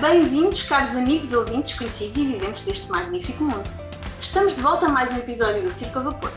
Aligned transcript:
Bem-vindos, 0.00 0.62
caros 0.62 0.96
amigos, 0.96 1.34
ouvintes, 1.34 1.74
conhecidos 1.74 2.16
e 2.16 2.24
viventes 2.24 2.62
deste 2.62 2.90
magnífico 2.90 3.44
mundo. 3.44 3.68
Estamos 4.18 4.54
de 4.54 4.62
volta 4.62 4.86
a 4.86 4.88
mais 4.88 5.10
um 5.10 5.18
episódio 5.18 5.62
do 5.62 5.70
Circo 5.70 5.98
a 5.98 6.02
Vapor. 6.04 6.32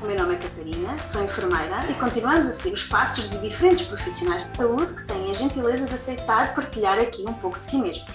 O 0.00 0.06
meu 0.06 0.16
nome 0.16 0.36
é 0.36 0.38
Catarina, 0.38 0.98
sou 0.98 1.22
enfermeira 1.22 1.90
e 1.90 1.94
continuamos 1.96 2.48
a 2.48 2.50
seguir 2.50 2.72
os 2.72 2.84
passos 2.84 3.28
de 3.28 3.36
diferentes 3.36 3.86
profissionais 3.86 4.46
de 4.46 4.52
saúde 4.52 4.94
que 4.94 5.04
têm 5.04 5.30
a 5.30 5.34
gentileza 5.34 5.84
de 5.84 5.94
aceitar 5.94 6.54
partilhar 6.54 6.98
aqui 6.98 7.22
um 7.28 7.34
pouco 7.34 7.58
de 7.58 7.64
si 7.64 7.76
mesmos. 7.76 8.10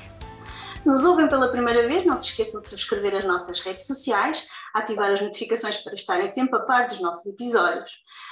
Se 0.79 0.89
nos 0.89 1.03
ouvem 1.03 1.27
pela 1.27 1.51
primeira 1.51 1.87
vez, 1.87 2.03
não 2.03 2.17
se 2.17 2.25
esqueçam 2.25 2.59
de 2.59 2.67
subscrever 2.67 3.13
as 3.13 3.25
nossas 3.25 3.59
redes 3.59 3.85
sociais, 3.85 4.47
ativar 4.73 5.11
as 5.11 5.21
notificações 5.21 5.77
para 5.77 5.93
estarem 5.93 6.27
sempre 6.27 6.57
a 6.57 6.63
par 6.63 6.87
dos 6.87 6.99
novos 6.99 7.23
episódios. 7.27 7.91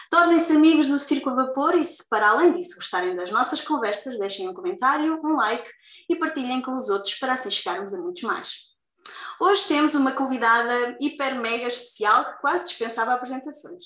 Tornem-se 0.09 0.54
amigos 0.54 0.88
do 0.88 1.00
Circo 1.00 1.30
a 1.30 1.34
Vapor 1.34 1.76
e, 1.76 1.84
se 1.84 2.08
para 2.09 2.30
além 2.30 2.54
disso 2.54 2.76
gostarem 2.76 3.16
das 3.16 3.32
nossas 3.32 3.62
conversas, 3.62 4.20
deixem 4.20 4.48
um 4.48 4.54
comentário, 4.54 5.20
um 5.23 5.36
like 5.36 5.70
e 6.09 6.16
partilhem 6.16 6.62
com 6.62 6.78
os 6.78 6.90
outros 6.90 7.16
para 7.16 7.34
assim 7.34 7.50
chegarmos 7.50 7.94
a 7.94 7.98
muitos 7.98 8.23
mais. 8.23 8.76
Hoje 9.40 9.66
temos 9.68 9.94
uma 9.94 10.12
convidada 10.12 10.95
hiper 11.00 11.40
mega 11.40 11.68
especial 11.68 12.26
que 12.26 12.41
quase 12.41 12.66
dispensava 12.66 13.14
apresentações. 13.14 13.84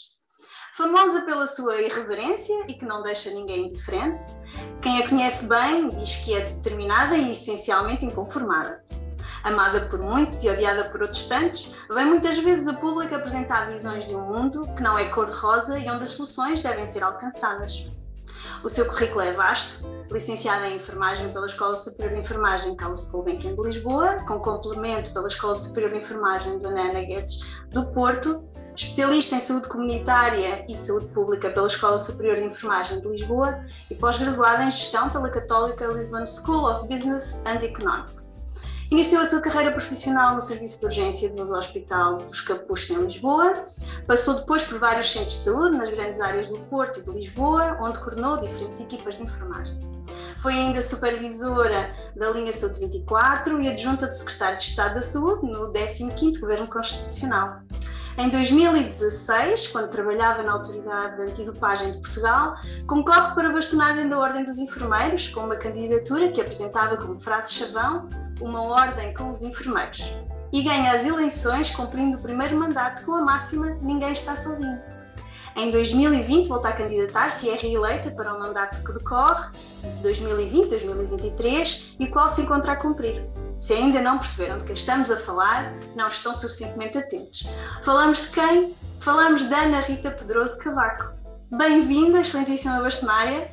Famosa 0.76 1.22
pela 1.22 1.46
sua 1.48 1.82
irreverência 1.82 2.66
e 2.70 2.74
que 2.74 2.86
não 2.86 3.02
deixa 3.02 3.30
ninguém 3.32 3.68
indiferente, 3.68 4.24
quem 4.82 5.02
a 5.02 5.10
conhece 5.10 5.46
bem 5.46 5.90
diz 5.90 6.16
que 6.18 6.34
é 6.34 6.42
determinada 6.42 7.18
e 7.18 7.32
essencialmente 7.32 8.06
inconformada. 8.06 8.86
Amada 9.44 9.82
por 9.82 10.00
muitos 10.00 10.44
e 10.44 10.50
odiada 10.50 10.84
por 10.86 11.02
outros 11.02 11.24
tantos, 11.24 11.72
vem 11.92 12.06
muitas 12.06 12.38
vezes 12.40 12.68
a 12.68 12.74
público 12.74 13.16
apresentar 13.16 13.70
visões 13.70 14.06
de 14.06 14.16
um 14.16 14.22
mundo 14.22 14.68
que 14.76 14.82
não 14.82 14.98
é 14.98 15.06
cor-de-rosa 15.06 15.78
e 15.78 15.90
onde 15.90 16.04
as 16.04 16.10
soluções 16.10 16.62
devem 16.62 16.86
ser 16.86 17.04
alcançadas. 17.04 17.86
O 18.64 18.70
seu 18.70 18.86
currículo 18.86 19.22
é 19.22 19.32
vasto, 19.32 19.80
licenciada 20.12 20.68
em 20.68 20.76
enfermagem 20.76 21.32
pela 21.32 21.46
Escola 21.46 21.76
Superior 21.76 22.16
de 22.16 22.22
Enfermagem 22.22 22.76
Carlos 22.76 23.10
Gulbenkian 23.10 23.56
de 23.56 23.62
Lisboa, 23.62 24.24
com 24.28 24.40
complemento 24.40 25.14
pela 25.14 25.28
Escola 25.28 25.56
Superior 25.56 25.92
de 25.92 26.00
Enfermagem 26.00 26.60
Dona 26.60 26.90
Ana 26.90 27.02
Guedes 27.02 27.40
do 27.72 27.86
Porto, 27.92 28.44
especialista 28.76 29.36
em 29.36 29.40
saúde 29.40 29.68
comunitária 29.68 30.66
e 30.70 30.76
saúde 30.76 31.08
pública 31.08 31.50
pela 31.50 31.68
Escola 31.68 32.00
Superior 32.00 32.36
de 32.36 32.46
Enfermagem 32.46 33.02
de 33.02 33.08
Lisboa 33.08 33.64
e 33.90 33.96
pós-graduada 33.96 34.64
em 34.64 34.72
gestão 34.72 35.10
pela 35.10 35.30
Católica 35.30 35.88
Lisbon 35.88 36.26
School 36.26 36.66
of 36.66 36.88
Business 36.88 37.44
and 37.46 37.64
Economics. 37.64 38.39
Iniciou 38.92 39.22
a 39.22 39.26
sua 39.26 39.40
carreira 39.40 39.72
profissional 39.72 40.34
no 40.34 40.42
serviço 40.42 40.80
de 40.80 40.86
urgência 40.86 41.30
do 41.30 41.54
Hospital 41.54 42.18
dos 42.18 42.42
Capuchos, 42.42 42.90
em 42.90 43.04
Lisboa. 43.04 43.54
Passou 44.08 44.34
depois 44.34 44.64
por 44.64 44.80
vários 44.80 45.12
centros 45.12 45.34
de 45.34 45.44
saúde 45.44 45.78
nas 45.78 45.92
grandes 45.92 46.20
áreas 46.20 46.48
do 46.48 46.58
Porto 46.66 47.00
e 47.00 47.04
de 47.04 47.12
Lisboa, 47.12 47.78
onde 47.80 48.00
coordenou 48.00 48.38
diferentes 48.38 48.82
equipas 48.82 49.16
de 49.16 49.22
enfermagem. 49.22 49.80
Foi 50.42 50.54
ainda 50.54 50.82
supervisora 50.82 51.94
da 52.16 52.32
linha 52.32 52.52
Saúde 52.52 52.80
24 52.80 53.62
e 53.62 53.70
adjunta 53.70 54.08
do 54.08 54.14
secretário 54.14 54.58
de 54.58 54.64
Estado 54.64 54.96
da 54.96 55.04
Saúde 55.04 55.46
no 55.46 55.72
15º 55.72 56.40
Governo 56.40 56.68
Constitucional. 56.68 57.62
Em 58.20 58.28
2016, 58.28 59.68
quando 59.68 59.88
trabalhava 59.88 60.44
na 60.44 60.52
Autoridade 60.52 61.16
de 61.16 61.22
Antidopagem 61.22 61.94
de 61.94 62.00
Portugal, 62.02 62.58
concorre 62.86 63.34
para 63.34 63.50
bastonagem 63.50 64.10
da 64.10 64.20
Ordem 64.20 64.44
dos 64.44 64.60
Enfermeiros 64.60 65.30
com 65.30 65.40
uma 65.40 65.56
candidatura 65.56 66.30
que 66.30 66.42
apresentava 66.42 66.98
como 66.98 67.18
frase-chavão 67.18 68.10
uma 68.42 68.62
ordem 68.62 69.14
com 69.14 69.32
os 69.32 69.42
enfermeiros 69.42 70.14
e 70.52 70.62
ganha 70.62 70.94
as 70.94 71.06
eleições 71.06 71.72
cumprindo 71.72 72.18
o 72.18 72.22
primeiro 72.22 72.58
mandato 72.58 73.06
com 73.06 73.16
a 73.16 73.22
máxima 73.22 73.78
Ninguém 73.82 74.12
está 74.12 74.36
sozinho. 74.36 74.82
Em 75.60 75.72
2020 75.72 76.48
volta 76.48 76.70
a 76.70 76.72
candidatar-se 76.72 77.46
e 77.46 77.50
é 77.50 77.58
reeleita 77.58 78.10
para 78.12 78.34
o 78.34 78.40
mandato 78.40 78.82
que 78.82 78.94
decorre, 78.94 79.52
2020-2023, 80.02 81.96
e 82.00 82.08
qual 82.08 82.30
se 82.30 82.44
encontra 82.44 82.72
a 82.72 82.76
cumprir. 82.78 83.22
Se 83.58 83.74
ainda 83.74 84.02
não 84.02 84.18
perceberam 84.18 84.60
de 84.60 84.64
que 84.64 84.72
estamos 84.72 85.12
a 85.12 85.18
falar, 85.18 85.78
não 85.98 86.08
estão 86.08 86.34
suficientemente 86.34 86.98
atentos. 86.98 87.44
Falamos 87.84 88.22
de 88.22 88.30
quem? 88.30 88.74
Falamos 89.02 89.44
de 89.44 89.54
Ana 89.54 89.82
Rita 89.82 90.12
Pedroso 90.12 90.58
Cavaco. 90.60 91.14
Bem-vinda, 91.52 92.22
excelentíssima 92.22 92.82
bastonária. 92.82 93.52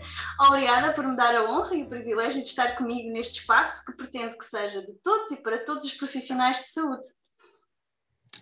Obrigada 0.49 0.93
por 0.93 1.05
me 1.05 1.17
dar 1.17 1.35
a 1.35 1.51
honra 1.51 1.75
e 1.75 1.83
o 1.83 1.89
privilégio 1.89 2.41
de 2.41 2.47
estar 2.47 2.77
comigo 2.77 3.11
neste 3.11 3.41
espaço 3.41 3.85
que 3.85 3.93
pretendo 3.97 4.39
que 4.39 4.45
seja 4.45 4.81
de 4.81 4.93
todos 5.03 5.33
e 5.33 5.37
para 5.43 5.59
todos 5.59 5.85
os 5.85 5.93
profissionais 5.93 6.59
de 6.59 6.69
saúde. 6.69 7.03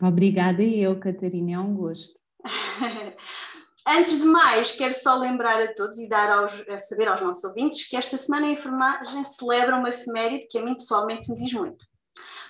Obrigada 0.03 0.63
e 0.63 0.83
eu, 0.83 1.01
Catarina, 1.01 1.53
é 1.53 1.59
um 1.59 1.75
gosto. 1.75 2.23
Antes 3.87 4.19
de 4.19 4.25
mais, 4.25 4.71
quero 4.72 4.95
só 4.95 5.15
lembrar 5.15 5.61
a 5.61 5.75
todos 5.75 5.99
e 5.99 6.09
dar 6.09 6.31
aos, 6.31 6.53
a 6.69 6.78
saber 6.78 7.06
aos 7.06 7.21
nossos 7.21 7.45
ouvintes 7.45 7.87
que 7.87 7.97
esta 7.97 8.17
semana 8.17 8.47
a 8.47 8.50
enfermagem 8.50 9.22
celebra 9.25 9.77
uma 9.77 9.91
efeméride 9.91 10.47
que 10.49 10.59
a 10.59 10.62
mim 10.65 10.75
pessoalmente 10.75 11.31
me 11.31 11.37
diz 11.37 11.53
muito. 11.53 11.84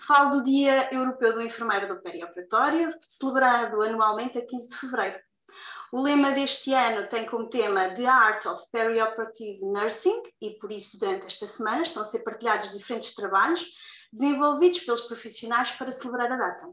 Falo 0.06 0.36
do 0.36 0.44
Dia 0.44 0.88
Europeu 0.92 1.32
do 1.32 1.42
Enfermeiro 1.42 1.88
do 1.88 2.00
Perioperatório, 2.00 2.94
celebrado 3.08 3.82
anualmente 3.82 4.38
a 4.38 4.46
15 4.46 4.68
de 4.68 4.76
fevereiro. 4.76 5.18
O 5.90 6.02
lema 6.02 6.30
deste 6.30 6.72
ano 6.72 7.08
tem 7.08 7.26
como 7.26 7.48
tema 7.48 7.88
The 7.88 8.06
Art 8.06 8.46
of 8.46 8.64
Perioperative 8.70 9.60
Nursing 9.60 10.22
e 10.40 10.50
por 10.50 10.70
isso 10.70 10.98
durante 10.98 11.26
esta 11.26 11.46
semana 11.46 11.82
estão 11.82 12.02
a 12.02 12.04
ser 12.04 12.20
partilhados 12.20 12.70
diferentes 12.70 13.14
trabalhos 13.14 13.64
desenvolvidos 14.12 14.80
pelos 14.80 15.02
profissionais 15.02 15.72
para 15.72 15.90
celebrar 15.90 16.30
a 16.30 16.36
data. 16.36 16.68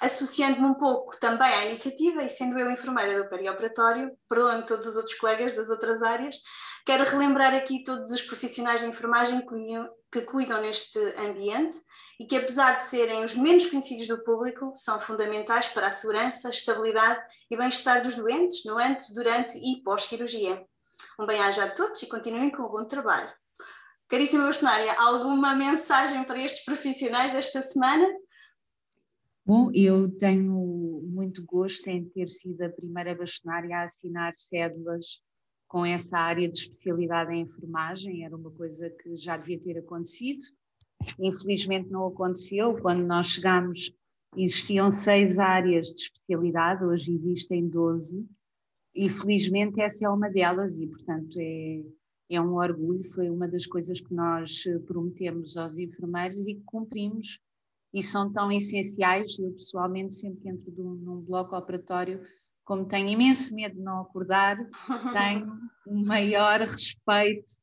Associando-me 0.00 0.66
um 0.66 0.75
pouco 0.75 1.16
também 1.19 1.47
à 1.47 1.66
iniciativa 1.66 2.22
e 2.22 2.28
sendo 2.28 2.59
eu 2.59 2.71
enfermeira 2.71 3.22
do 3.22 3.28
perioperatório, 3.28 4.11
perdoa-me 4.28 4.66
todos 4.66 4.87
os 4.87 4.97
outros 4.97 5.15
colegas 5.16 5.55
das 5.55 5.71
outras 5.71 6.03
áreas, 6.03 6.34
quero 6.84 7.05
relembrar 7.05 7.55
aqui 7.55 7.84
todos 7.84 8.11
os 8.11 8.22
profissionais 8.22 8.81
de 8.81 8.89
enfermagem 8.89 9.47
que 10.12 10.22
cuidam 10.22 10.61
neste 10.61 10.99
ambiente 11.16 11.78
e 12.19 12.27
que, 12.27 12.37
apesar 12.37 12.78
de 12.78 12.84
serem 12.87 13.22
os 13.22 13.34
menos 13.34 13.66
conhecidos 13.66 14.06
do 14.09 14.22
público, 14.25 14.72
são 14.75 14.99
fundamentais 14.99 15.69
para 15.69 15.88
a 15.88 15.91
segurança, 15.91 16.49
estabilidade 16.49 17.21
e 17.50 17.56
bem-estar 17.56 18.03
dos 18.03 18.15
doentes 18.15 18.65
no 18.65 18.78
antes, 18.78 19.12
durante 19.12 19.59
e 19.59 19.82
pós-cirurgia. 19.82 20.65
Um 21.21 21.27
bem-aja 21.27 21.65
a 21.65 21.71
todos 21.71 22.03
e 22.03 22.06
continuem 22.06 22.50
com 22.50 22.62
o 22.62 22.71
bom 22.71 22.84
trabalho. 22.84 23.31
Caríssima 24.09 24.44
bastonária, 24.44 24.94
alguma 24.94 25.54
mensagem 25.54 26.25
para 26.25 26.41
estes 26.41 26.65
profissionais 26.65 27.34
esta 27.34 27.60
semana? 27.60 28.06
Bom, 29.44 29.71
eu 29.75 30.10
tenho 30.16 31.03
muito 31.04 31.44
gosto 31.44 31.88
em 31.88 32.04
ter 32.04 32.28
sido 32.28 32.62
a 32.62 32.69
primeira 32.69 33.15
bastonária 33.15 33.77
a 33.77 33.84
assinar 33.84 34.34
cédulas 34.37 35.21
com 35.69 35.84
essa 35.84 36.19
área 36.19 36.48
de 36.48 36.56
especialidade 36.59 37.33
em 37.34 37.43
enfermagem, 37.43 38.25
era 38.25 38.37
uma 38.37 38.50
coisa 38.50 38.88
que 38.88 39.16
já 39.16 39.37
devia 39.37 39.60
ter 39.60 39.78
acontecido. 39.78 40.41
Infelizmente 41.19 41.91
não 41.91 42.07
aconteceu. 42.07 42.77
Quando 42.81 43.05
nós 43.05 43.29
chegámos, 43.29 43.93
existiam 44.37 44.91
seis 44.91 45.39
áreas 45.39 45.89
de 45.89 46.03
especialidade, 46.03 46.84
hoje 46.84 47.12
existem 47.12 47.69
doze, 47.69 48.27
e 48.95 49.09
felizmente 49.09 49.81
essa 49.81 50.07
é 50.07 50.09
uma 50.09 50.31
delas, 50.31 50.79
e 50.79 50.87
portanto 50.87 51.37
é, 51.39 51.83
é 52.31 52.41
um 52.41 52.55
orgulho, 52.55 53.05
foi 53.12 53.31
uma 53.31 53.47
das 53.47 53.67
coisas 53.67 54.01
que 54.01 54.15
nós 54.15 54.65
prometemos 54.87 55.57
aos 55.57 55.77
enfermeiros 55.77 56.47
e 56.47 56.55
que 56.55 56.62
cumprimos 56.65 57.41
e 57.93 58.03
são 58.03 58.33
tão 58.33 58.51
essenciais. 58.51 59.39
Eu, 59.39 59.53
pessoalmente, 59.53 60.15
sempre 60.15 60.41
que 60.41 60.49
entro 60.49 60.73
num 60.73 61.21
bloco 61.21 61.57
operatório, 61.57 62.23
como 62.65 62.87
tenho 62.87 63.09
imenso 63.09 63.55
medo 63.55 63.77
de 63.77 63.83
não 63.83 64.01
acordar, 64.01 64.57
tenho 65.13 65.53
um 65.87 66.04
maior 66.04 66.60
respeito 66.60 67.54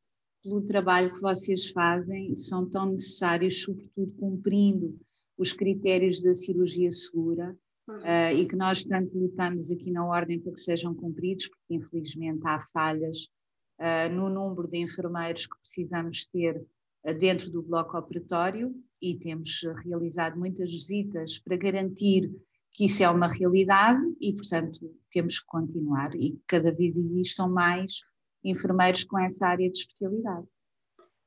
pelo 0.43 0.61
trabalho 0.61 1.13
que 1.13 1.21
vocês 1.21 1.69
fazem 1.69 2.35
são 2.35 2.69
tão 2.69 2.87
necessários, 2.87 3.61
sobretudo 3.61 4.11
cumprindo 4.19 4.99
os 5.37 5.53
critérios 5.53 6.21
da 6.21 6.33
cirurgia 6.33 6.91
segura. 6.91 7.55
Uh, 7.85 8.31
e 8.33 8.47
que 8.47 8.55
nós 8.55 8.85
tanto 8.85 9.17
lutamos 9.17 9.69
aqui 9.69 9.91
na 9.91 10.05
Ordem 10.05 10.39
para 10.39 10.53
que 10.53 10.59
sejam 10.61 10.95
cumpridos, 10.95 11.49
porque 11.49 11.75
infelizmente 11.75 12.39
há 12.45 12.65
falhas 12.71 13.27
uh, 13.77 14.09
no 14.09 14.29
número 14.29 14.69
de 14.69 14.77
enfermeiros 14.77 15.45
que 15.45 15.59
precisamos 15.59 16.25
ter 16.27 16.65
uh, 17.05 17.13
dentro 17.13 17.51
do 17.51 17.61
bloco 17.61 17.97
operatório 17.97 18.73
e 19.01 19.19
temos 19.19 19.63
realizado 19.83 20.39
muitas 20.39 20.71
visitas 20.71 21.39
para 21.39 21.57
garantir 21.57 22.31
que 22.71 22.85
isso 22.85 23.03
é 23.03 23.09
uma 23.09 23.27
realidade 23.27 24.01
e, 24.21 24.33
portanto, 24.33 24.79
temos 25.11 25.39
que 25.39 25.45
continuar 25.45 26.15
e 26.15 26.39
cada 26.47 26.71
vez 26.71 26.95
existam 26.95 27.47
mais 27.49 28.01
enfermeiros 28.43 29.03
com 29.03 29.19
essa 29.19 29.47
área 29.47 29.69
de 29.69 29.77
especialidade. 29.77 30.47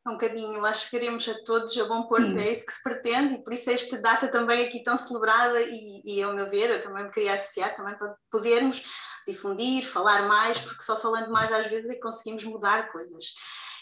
É 0.07 0.11
um 0.11 0.17
caminho, 0.17 0.61
lá 0.61 0.73
chegaremos 0.73 1.29
a 1.29 1.35
todos 1.43 1.77
a 1.77 1.85
bom 1.85 2.05
porto, 2.05 2.31
Sim. 2.31 2.39
é 2.39 2.53
isso 2.53 2.65
que 2.65 2.73
se 2.73 2.81
pretende 2.81 3.35
e 3.35 3.43
por 3.43 3.53
isso 3.53 3.69
esta 3.71 4.01
data 4.01 4.29
também 4.29 4.65
aqui 4.65 4.81
tão 4.81 4.97
celebrada 4.97 5.61
e, 5.61 6.01
e 6.05 6.23
ao 6.23 6.33
meu 6.33 6.49
ver, 6.49 6.71
eu 6.71 6.81
também 6.81 7.05
me 7.05 7.11
queria 7.11 7.35
associar 7.35 7.75
também 7.75 7.97
para 7.97 8.15
podermos 8.31 8.85
difundir, 9.27 9.85
falar 9.85 10.29
mais, 10.29 10.61
porque 10.61 10.85
só 10.85 10.97
falando 10.97 11.33
mais 11.33 11.51
às 11.51 11.67
vezes 11.67 11.91
é 11.91 11.95
que 11.95 12.01
conseguimos 12.01 12.45
mudar 12.45 12.93
coisas. 12.93 13.33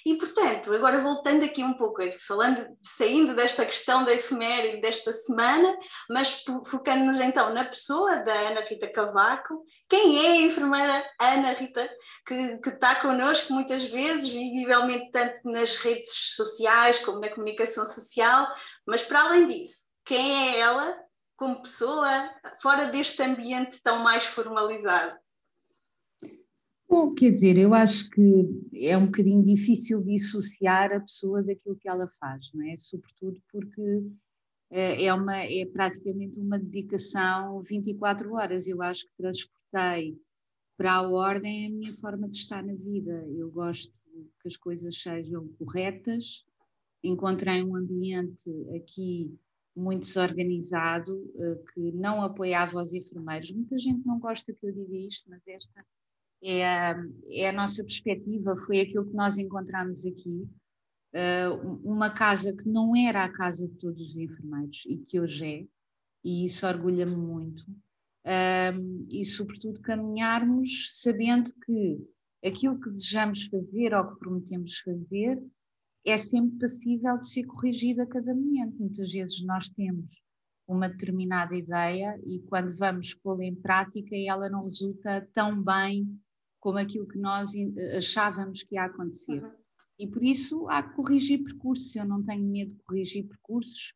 E, 0.05 0.19
portanto, 0.19 0.71
agora 0.73 1.01
voltando 1.01 1.45
aqui 1.45 1.65
um 1.65 1.73
pouco, 1.75 2.03
falando, 2.27 2.67
saindo 2.83 3.35
desta 3.35 3.65
questão 3.65 4.05
da 4.05 4.13
efeméride 4.13 4.83
desta 4.83 5.11
semana, 5.13 5.75
mas 6.11 6.45
focando-nos 6.67 7.19
então 7.19 7.55
na 7.55 7.65
pessoa 7.65 8.17
da 8.17 8.35
Ana 8.35 8.61
Rita 8.61 8.87
Cavaco, 8.87 9.65
quem 9.89 10.25
é 10.25 10.31
a 10.33 10.41
enfermeira 10.43 11.11
Ana 11.19 11.53
Rita, 11.53 11.89
que, 12.27 12.59
que 12.59 12.69
está 12.69 12.97
connosco 12.97 13.53
muitas 13.55 13.85
vezes, 13.85 14.29
visivelmente 14.29 15.11
tanto 15.11 15.41
nas 15.45 15.77
redes 15.77 16.11
sociais 16.37 16.99
como 16.99 17.21
na 17.21 17.31
comunicação 17.31 17.87
social, 17.87 18.47
mas 18.87 19.03
para 19.03 19.23
além 19.23 19.47
disso, 19.47 19.85
quem 20.05 20.55
é 20.55 20.59
ela 20.59 20.99
como 21.35 21.63
pessoa, 21.63 22.31
fora 22.61 22.91
deste 22.91 23.23
ambiente 23.23 23.83
tão 23.83 24.01
mais 24.01 24.25
formalizado? 24.25 25.24
Bom, 26.95 27.13
quer 27.13 27.33
dizer, 27.33 27.59
eu 27.59 27.75
acho 27.75 28.09
que 28.09 28.23
é 28.73 28.97
um 28.97 29.07
bocadinho 29.07 29.45
difícil 29.45 30.01
dissociar 30.01 30.93
a 30.93 31.01
pessoa 31.01 31.43
daquilo 31.43 31.75
que 31.75 31.89
ela 31.89 32.07
faz, 32.21 32.53
não 32.55 32.65
é? 32.65 32.77
Sobretudo 32.77 33.43
porque 33.51 34.05
é, 34.71 35.07
é, 35.07 35.13
uma, 35.13 35.43
é 35.43 35.67
praticamente 35.67 36.39
uma 36.39 36.57
dedicação 36.57 37.61
24 37.65 38.33
horas. 38.35 38.69
Eu 38.69 38.81
acho 38.81 39.07
que 39.07 39.17
transportei 39.19 40.17
para 40.77 40.93
a 40.93 41.03
ordem 41.03 41.67
a 41.67 41.71
minha 41.71 41.93
forma 41.95 42.29
de 42.29 42.37
estar 42.37 42.63
na 42.63 42.75
vida. 42.75 43.27
Eu 43.29 43.51
gosto 43.51 43.93
que 44.41 44.47
as 44.47 44.57
coisas 44.57 44.97
sejam 44.97 45.49
corretas. 45.59 46.47
Encontrei 47.03 47.61
um 47.65 47.75
ambiente 47.75 48.49
aqui 48.77 49.37
muito 49.75 50.03
desorganizado 50.03 51.29
eh, 51.41 51.61
que 51.75 51.91
não 51.91 52.23
apoiava 52.23 52.81
os 52.81 52.95
enfermeiros. 52.95 53.51
Muita 53.51 53.77
gente 53.81 54.07
não 54.07 54.21
gosta 54.21 54.53
que 54.53 54.65
eu 54.65 54.71
diga 54.71 54.97
isto, 54.97 55.29
mas 55.29 55.43
esta 55.49 55.85
é 56.45 56.67
a, 56.67 57.05
é 57.31 57.49
a 57.49 57.53
nossa 57.53 57.83
perspectiva, 57.83 58.55
foi 58.67 58.81
aquilo 58.81 59.07
que 59.07 59.17
nós 59.17 59.39
encontramos 59.39 60.05
aqui. 60.05 60.47
Uh, 61.15 61.81
uma 61.85 62.11
casa 62.11 62.55
que 62.55 62.69
não 62.69 62.95
era 62.95 63.25
a 63.25 63.33
casa 63.33 63.67
de 63.69 63.75
todos 63.77 64.01
os 64.01 64.17
enfermeiros 64.17 64.85
e 64.87 64.99
que 64.99 65.21
hoje 65.21 65.47
é, 65.47 65.67
e 66.25 66.45
isso 66.45 66.67
orgulha-me 66.67 67.17
muito. 67.17 67.63
Uh, 68.27 69.07
e, 69.11 69.25
sobretudo, 69.25 69.81
caminharmos 69.81 71.01
sabendo 71.01 71.51
que 71.65 71.99
aquilo 72.45 72.81
que 72.81 72.91
desejamos 72.91 73.47
fazer 73.47 73.95
ou 73.95 74.05
que 74.09 74.19
prometemos 74.19 74.79
fazer 74.79 75.43
é 76.05 76.19
sempre 76.19 76.59
passível 76.59 77.19
de 77.19 77.31
ser 77.31 77.45
corrigido 77.45 78.03
a 78.03 78.07
cada 78.07 78.35
momento. 78.35 78.77
Muitas 78.79 79.11
vezes 79.11 79.43
nós 79.43 79.69
temos 79.71 80.23
uma 80.67 80.89
determinada 80.89 81.55
ideia 81.55 82.19
e 82.27 82.41
quando 82.41 82.77
vamos 82.77 83.15
pô-la 83.15 83.45
em 83.45 83.55
prática 83.55 84.17
ela 84.17 84.49
não 84.51 84.65
resulta 84.65 85.27
tão 85.33 85.63
bem 85.63 86.19
como 86.65 86.79
aquilo 86.79 87.07
que 87.07 87.19
nós 87.19 87.51
achávamos 87.95 88.63
que 88.63 88.77
ia 88.77 88.85
acontecer. 88.85 89.45
Uhum. 89.45 89.53
E 89.99 90.09
por 90.09 90.25
isso 90.25 90.67
há 90.71 90.83
que 90.83 90.95
corrigir 90.97 91.45
percursos. 91.45 91.95
Eu 91.95 92.07
não 92.07 92.25
tenho 92.25 92.43
medo 92.43 92.75
de 92.75 92.83
corrigir 92.85 93.29
percursos, 93.29 93.93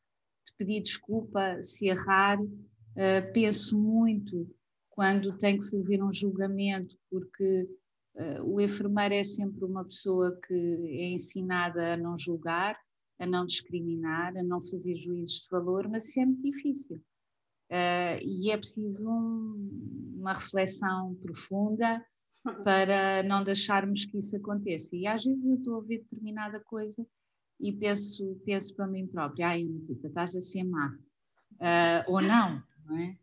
de 0.46 0.52
pedir 0.58 0.82
desculpa 0.82 1.62
se 1.62 1.86
errar. 1.86 2.38
Uh, 2.38 3.32
penso 3.32 3.78
muito 3.78 4.46
quando 4.90 5.38
tenho 5.38 5.62
que 5.62 5.70
fazer 5.70 6.02
um 6.02 6.12
julgamento, 6.12 6.94
porque 7.10 7.66
uh, 8.16 8.44
o 8.44 8.60
enfermeiro 8.60 9.14
é 9.14 9.24
sempre 9.24 9.64
uma 9.64 9.84
pessoa 9.84 10.38
que 10.46 10.54
é 10.54 11.12
ensinada 11.12 11.94
a 11.94 11.96
não 11.96 12.18
julgar, 12.18 12.78
a 13.18 13.24
não 13.24 13.46
discriminar, 13.46 14.36
a 14.36 14.42
não 14.42 14.62
fazer 14.62 14.94
juízes 14.94 15.40
de 15.40 15.48
valor, 15.50 15.88
mas 15.88 16.06
isso 16.06 16.20
é 16.20 16.26
muito 16.26 16.42
difícil. 16.42 16.96
Uh, 17.70 18.20
e 18.22 18.50
é 18.50 18.58
preciso 18.58 19.08
um, 19.08 20.16
uma 20.18 20.34
reflexão 20.34 21.14
profunda, 21.22 22.04
para 22.64 23.22
não 23.22 23.44
deixarmos 23.44 24.04
que 24.04 24.18
isso 24.18 24.36
aconteça. 24.36 24.94
E 24.94 25.06
às 25.06 25.24
vezes 25.24 25.44
eu 25.44 25.54
estou 25.54 25.78
a 25.78 25.84
ver 25.84 25.98
determinada 25.98 26.60
coisa 26.60 27.06
e 27.60 27.72
penso, 27.72 28.40
penso 28.44 28.74
para 28.74 28.86
mim 28.86 29.06
própria, 29.06 29.48
ai, 29.48 29.62
Anita, 29.62 30.06
estás 30.06 30.36
a 30.36 30.42
ser 30.42 30.64
má. 30.64 30.96
Uh, 31.54 32.12
ou 32.12 32.22
não, 32.22 32.62
não 32.86 32.96
é? 32.98 33.16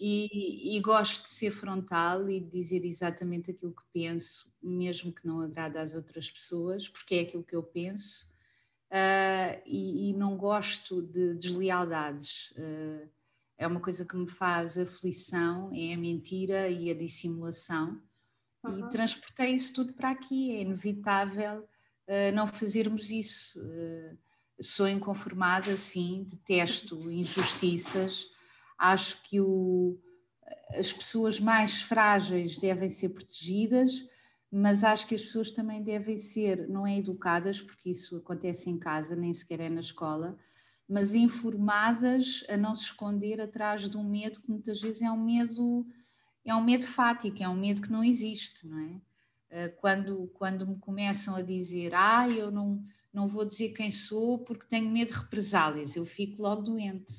E, 0.00 0.76
e, 0.76 0.80
gosto 0.80 1.24
de 1.24 1.30
ser 1.30 1.52
frontal 1.52 2.28
e 2.28 2.40
de 2.40 2.50
dizer 2.50 2.84
exatamente 2.84 3.52
aquilo 3.52 3.72
que 3.72 3.84
penso, 3.92 4.50
mesmo 4.60 5.12
que 5.12 5.24
não 5.24 5.40
agrade 5.40 5.78
às 5.78 5.94
outras 5.94 6.28
pessoas, 6.28 6.88
porque 6.88 7.14
é 7.14 7.20
aquilo 7.20 7.44
que 7.44 7.54
eu 7.54 7.62
penso, 7.62 8.26
uh, 8.90 9.62
e, 9.64 10.10
e, 10.10 10.12
não 10.14 10.36
gosto 10.36 11.00
de 11.00 11.34
deslealdades. 11.36 12.50
Uh, 12.52 13.08
é 13.56 13.66
uma 13.66 13.80
coisa 13.80 14.04
que 14.04 14.16
me 14.16 14.28
faz 14.28 14.76
aflição, 14.76 15.70
é 15.72 15.94
a 15.94 15.98
mentira 15.98 16.68
e 16.68 16.90
a 16.90 16.94
dissimulação 16.94 18.02
uhum. 18.64 18.78
e 18.78 18.88
transportei 18.88 19.52
isso 19.52 19.72
tudo 19.72 19.92
para 19.92 20.10
aqui. 20.10 20.56
É 20.56 20.62
inevitável 20.62 21.60
uh, 21.60 22.34
não 22.34 22.46
fazermos 22.46 23.10
isso. 23.10 23.60
Uh, 23.60 24.18
sou 24.60 24.88
inconformada, 24.88 25.76
sim, 25.76 26.24
detesto 26.28 27.10
injustiças. 27.10 28.26
Acho 28.78 29.22
que 29.22 29.40
o, 29.40 29.98
as 30.70 30.92
pessoas 30.92 31.40
mais 31.40 31.82
frágeis 31.82 32.58
devem 32.58 32.88
ser 32.88 33.10
protegidas, 33.10 34.06
mas 34.50 34.82
acho 34.84 35.06
que 35.06 35.14
as 35.14 35.24
pessoas 35.24 35.52
também 35.52 35.82
devem 35.82 36.18
ser, 36.18 36.68
não 36.68 36.86
é 36.86 36.98
educadas, 36.98 37.60
porque 37.60 37.90
isso 37.90 38.16
acontece 38.16 38.68
em 38.68 38.78
casa, 38.78 39.14
nem 39.14 39.32
sequer 39.32 39.60
é 39.60 39.68
na 39.68 39.80
escola, 39.80 40.36
mas 40.88 41.14
informadas 41.14 42.44
a 42.48 42.56
não 42.56 42.74
se 42.74 42.84
esconder 42.84 43.40
atrás 43.40 43.88
de 43.88 43.96
um 43.96 44.02
medo 44.02 44.40
que 44.40 44.50
muitas 44.50 44.80
vezes 44.80 45.02
é 45.02 45.10
um 45.10 45.22
medo 45.22 45.86
é 46.50 46.54
um 46.54 46.64
medo 46.64 46.86
fático, 46.86 47.42
é 47.42 47.48
um 47.48 47.56
medo 47.56 47.82
que 47.82 47.92
não 47.92 48.04
existe, 48.04 48.66
não 48.66 48.78
é? 48.78 49.00
Eh, 49.50 49.68
quando, 49.68 50.30
quando 50.34 50.66
me 50.66 50.76
começam 50.76 51.34
a 51.34 51.42
dizer, 51.42 51.92
ah, 51.94 52.28
eu 52.28 52.50
não, 52.50 52.82
não 53.12 53.26
vou 53.26 53.44
dizer 53.44 53.70
quem 53.70 53.90
sou 53.90 54.38
porque 54.38 54.66
tenho 54.66 54.88
medo 54.88 55.12
de 55.12 55.18
represálias, 55.18 55.96
eu 55.96 56.06
fico 56.06 56.42
logo 56.42 56.62
doente. 56.62 57.12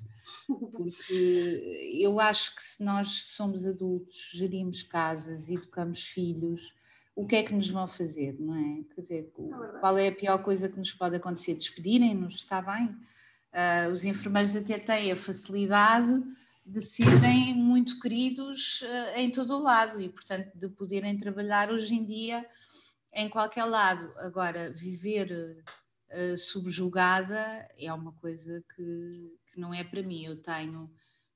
Porque 0.48 1.98
eu 2.00 2.20
acho 2.20 2.56
que 2.56 2.64
se 2.64 2.84
nós 2.84 3.10
somos 3.36 3.66
adultos, 3.66 4.32
gerimos 4.34 4.84
casas, 4.84 5.48
educamos 5.48 6.04
filhos, 6.04 6.74
o 7.16 7.28
que 7.28 7.36
é 7.36 7.44
que 7.44 7.54
nos 7.54 7.70
vão 7.70 7.88
fazer, 7.88 8.36
não 8.40 8.56
é? 8.56 8.84
Quer 8.96 9.02
dizer, 9.02 9.34
é 9.38 9.80
qual 9.80 9.98
é 9.98 10.08
a 10.08 10.16
pior 10.16 10.42
coisa 10.42 10.70
que 10.70 10.80
nos 10.80 10.94
pode 10.94 11.16
acontecer? 11.16 11.56
Despedirem-nos, 11.56 12.36
está 12.36 12.62
bem? 12.62 12.88
Uh, 13.54 13.92
os 13.92 14.06
enfermeiros 14.06 14.56
até 14.56 14.80
têm 14.80 15.12
a 15.12 15.16
facilidade 15.16 16.24
de 16.66 16.82
serem 16.82 17.56
muito 17.56 18.00
queridos 18.00 18.82
uh, 18.82 19.18
em 19.18 19.32
todo 19.32 19.56
o 19.56 19.62
lado 19.62 20.00
e, 20.00 20.10
portanto, 20.10 20.52
de 20.56 20.70
poderem 20.70 21.18
trabalhar 21.18 21.72
hoje 21.72 21.96
em 21.96 22.06
dia 22.06 22.46
em 23.14 23.28
qualquer 23.28 23.66
lado. 23.66 24.12
Agora, 24.20 24.72
viver 24.72 25.64
uh, 26.12 26.38
subjugada 26.38 27.68
é 27.78 27.92
uma 27.92 28.14
coisa 28.14 28.64
que, 28.76 29.38
que 29.48 29.60
não 29.60 29.74
é 29.74 29.84
para 29.84 30.04
mim. 30.04 30.24
Eu 30.24 30.42
tenho, 30.42 30.90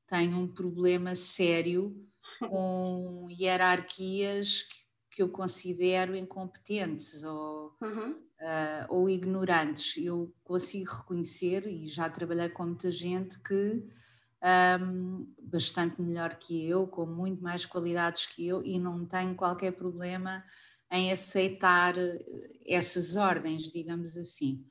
tenho 0.08 0.38
um 0.38 0.48
problema 0.48 1.16
sério 1.16 1.96
com 2.40 3.28
hierarquias 3.30 4.64
que, 4.64 4.76
que 5.12 5.22
eu 5.24 5.30
considero 5.30 6.16
incompetentes 6.16 7.24
ou, 7.24 7.76
uhum. 7.82 8.12
uh, 8.12 8.86
ou 8.90 9.10
ignorantes. 9.10 9.98
Eu 9.98 10.34
consigo 10.44 10.92
reconhecer, 10.92 11.66
e 11.68 11.88
já 11.88 12.10
trabalhei 12.10 12.50
com 12.50 12.66
muita 12.66 12.92
gente, 12.92 13.40
que 13.40 13.84
um, 14.82 15.34
bastante 15.42 16.02
melhor 16.02 16.36
que 16.36 16.68
eu, 16.68 16.88
com 16.88 17.06
muito 17.06 17.42
mais 17.42 17.66
qualidades 17.66 18.26
que 18.28 18.48
eu, 18.48 18.64
e 18.64 18.78
não 18.80 19.06
tenho 19.06 19.36
qualquer 19.36 19.72
problema 19.72 20.44
em 20.92 21.12
aceitar 21.12 21.98
eh, 21.98 22.20
essas 22.68 23.16
ordens, 23.16 23.72
digamos 23.72 24.16
assim. 24.16 24.64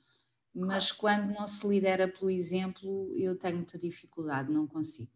Mas 0.55 0.93
quando 0.93 1.33
não 1.33 1.49
se 1.49 1.67
lidera 1.67 2.07
pelo 2.07 2.31
exemplo, 2.31 3.11
eu 3.17 3.37
tenho 3.37 3.57
muita 3.57 3.79
dificuldade, 3.79 4.53
não 4.53 4.67
consigo. 4.67 5.11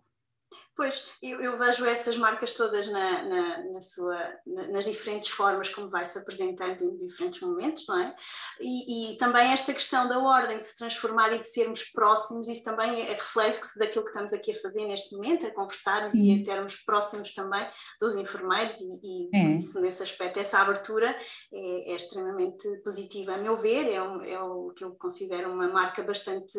Pois, 0.78 1.04
eu, 1.20 1.40
eu, 1.40 1.58
vejo 1.58 1.84
essas 1.84 2.16
marcas 2.16 2.52
todas 2.52 2.86
na, 2.86 3.24
na, 3.24 3.64
na 3.64 3.80
sua, 3.80 4.16
na, 4.46 4.68
nas 4.68 4.84
diferentes 4.84 5.28
formas 5.28 5.68
como 5.68 5.90
vai 5.90 6.04
se 6.04 6.16
apresentando 6.16 6.84
em 6.84 6.96
diferentes 7.04 7.40
momentos, 7.40 7.84
não 7.88 7.98
é? 7.98 8.14
E, 8.60 9.14
e, 9.14 9.16
também 9.16 9.50
esta 9.50 9.74
questão 9.74 10.08
da 10.08 10.20
ordem 10.20 10.56
de 10.56 10.64
se 10.64 10.78
transformar 10.78 11.32
e 11.32 11.40
de 11.40 11.48
sermos 11.48 11.82
próximos, 11.82 12.46
isso 12.46 12.62
também 12.62 13.08
é 13.08 13.12
reflexo 13.12 13.76
daquilo 13.76 14.04
que 14.04 14.10
estamos 14.10 14.32
aqui 14.32 14.52
a 14.52 14.62
fazer 14.62 14.86
neste 14.86 15.12
momento, 15.16 15.48
a 15.48 15.50
conversarmos 15.50 16.12
Sim. 16.12 16.36
e 16.36 16.42
a 16.42 16.44
termos 16.44 16.76
próximos 16.76 17.34
também 17.34 17.68
dos 18.00 18.14
enfermeiros 18.14 18.80
e, 18.80 19.00
e 19.02 19.30
é. 19.34 19.56
isso, 19.56 19.80
nesse 19.80 20.04
aspecto, 20.04 20.38
essa 20.38 20.60
abertura 20.60 21.10
é, 21.52 21.90
é, 21.90 21.96
extremamente 21.96 22.68
positiva, 22.84 23.34
a 23.34 23.38
meu 23.38 23.56
ver, 23.56 23.92
é, 23.92 24.00
um, 24.00 24.22
é 24.22 24.40
o 24.40 24.72
que 24.76 24.84
eu 24.84 24.92
considero 24.92 25.50
uma 25.50 25.66
marca 25.66 26.04
bastante 26.04 26.56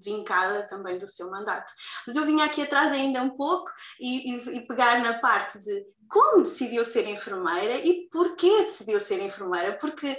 vincada 0.00 0.68
também 0.68 1.00
do 1.00 1.08
seu 1.08 1.28
mandato. 1.28 1.72
Mas 2.06 2.14
eu 2.14 2.24
vinha 2.24 2.44
aqui 2.44 2.62
atrás 2.62 2.92
ainda 2.92 3.20
um 3.20 3.30
pouco 3.30 3.55
e, 4.00 4.32
e, 4.32 4.56
e 4.56 4.66
pegar 4.66 5.02
na 5.02 5.18
parte 5.18 5.58
de 5.58 5.84
como 6.08 6.42
decidiu 6.42 6.84
ser 6.84 7.06
enfermeira 7.06 7.78
e 7.78 8.08
porquê 8.10 8.62
decidiu 8.62 9.00
ser 9.00 9.20
enfermeira, 9.20 9.76
porque 9.78 10.18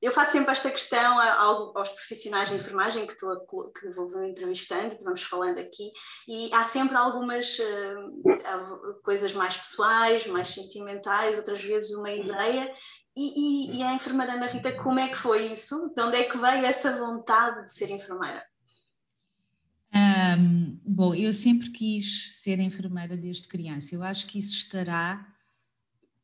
eu 0.00 0.12
faço 0.12 0.32
sempre 0.32 0.52
esta 0.52 0.70
questão 0.70 1.18
aos 1.18 1.88
profissionais 1.88 2.50
de 2.50 2.56
enfermagem 2.56 3.06
que, 3.06 3.14
estou, 3.14 3.40
que 3.72 3.88
vou 3.90 4.22
entrevistando, 4.24 4.96
que 4.96 5.02
vamos 5.02 5.22
falando 5.22 5.58
aqui, 5.58 5.90
e 6.28 6.52
há 6.52 6.64
sempre 6.64 6.94
algumas 6.94 7.58
uh, 7.58 9.00
coisas 9.02 9.32
mais 9.32 9.56
pessoais, 9.56 10.26
mais 10.26 10.48
sentimentais, 10.48 11.38
outras 11.38 11.62
vezes 11.62 11.90
uma 11.92 12.10
ideia, 12.10 12.70
E, 13.16 13.76
e, 13.76 13.78
e, 13.78 13.82
a 13.82 13.94
enfermeira 13.94 14.32
Ana 14.32 14.46
Rita, 14.46 14.72
como 14.82 14.98
é 14.98 15.06
que 15.06 15.16
foi 15.16 15.46
isso? 15.46 15.92
De 15.94 16.02
onde 16.02 16.16
é 16.16 16.24
que 16.24 16.36
veio 16.36 16.66
essa 16.66 16.90
vontade 16.96 17.66
de 17.66 17.72
ser 17.72 17.88
enfermeira? 17.88 18.44
Um, 19.94 20.80
bom, 20.84 21.14
eu 21.14 21.32
sempre 21.32 21.70
quis 21.70 22.40
ser 22.42 22.58
enfermeira 22.58 23.16
desde 23.16 23.46
criança. 23.46 23.94
Eu 23.94 24.02
acho 24.02 24.26
que 24.26 24.38
isso 24.38 24.56
estará. 24.56 25.32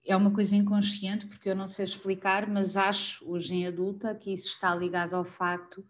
É 0.05 0.17
uma 0.17 0.33
coisa 0.33 0.57
inconsciente, 0.57 1.27
porque 1.27 1.49
eu 1.49 1.55
não 1.55 1.69
sei 1.69 1.85
explicar, 1.85 2.49
mas 2.49 2.77
acho 2.77 3.31
hoje 3.31 3.55
em 3.55 3.67
adulta 3.67 4.15
que 4.15 4.33
isso 4.33 4.49
está 4.49 4.75
ligado 4.75 5.15
ao 5.15 5.25
facto 5.25 5.87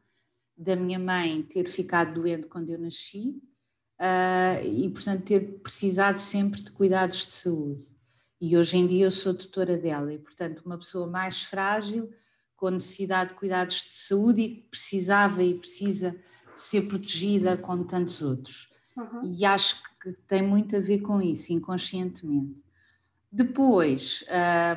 da 0.56 0.76
minha 0.76 0.98
mãe 0.98 1.42
ter 1.42 1.70
ficado 1.70 2.20
doente 2.20 2.48
quando 2.48 2.68
eu 2.68 2.78
nasci 2.78 3.40
uh, 3.98 4.62
e, 4.62 4.88
portanto, 4.90 5.24
ter 5.24 5.60
precisado 5.60 6.18
sempre 6.18 6.60
de 6.60 6.70
cuidados 6.72 7.24
de 7.24 7.32
saúde. 7.32 7.84
E 8.38 8.58
hoje 8.58 8.76
em 8.76 8.86
dia 8.86 9.06
eu 9.06 9.10
sou 9.10 9.32
tutora 9.32 9.78
dela, 9.78 10.12
e, 10.12 10.18
portanto, 10.18 10.62
uma 10.66 10.76
pessoa 10.76 11.06
mais 11.06 11.44
frágil, 11.44 12.12
com 12.56 12.68
necessidade 12.68 13.30
de 13.30 13.36
cuidados 13.36 13.76
de 13.76 13.96
saúde 13.96 14.42
e 14.42 14.56
que 14.56 14.68
precisava 14.68 15.42
e 15.42 15.54
precisa 15.54 16.14
ser 16.62 16.82
protegida 16.82 17.56
como 17.56 17.84
tantos 17.84 18.22
outros. 18.22 18.70
Uhum. 18.96 19.22
E 19.24 19.44
acho 19.44 19.82
que 20.00 20.12
tem 20.26 20.42
muito 20.42 20.76
a 20.76 20.80
ver 20.80 21.00
com 21.00 21.20
isso, 21.20 21.52
inconscientemente. 21.52 22.56
Depois, 23.30 24.24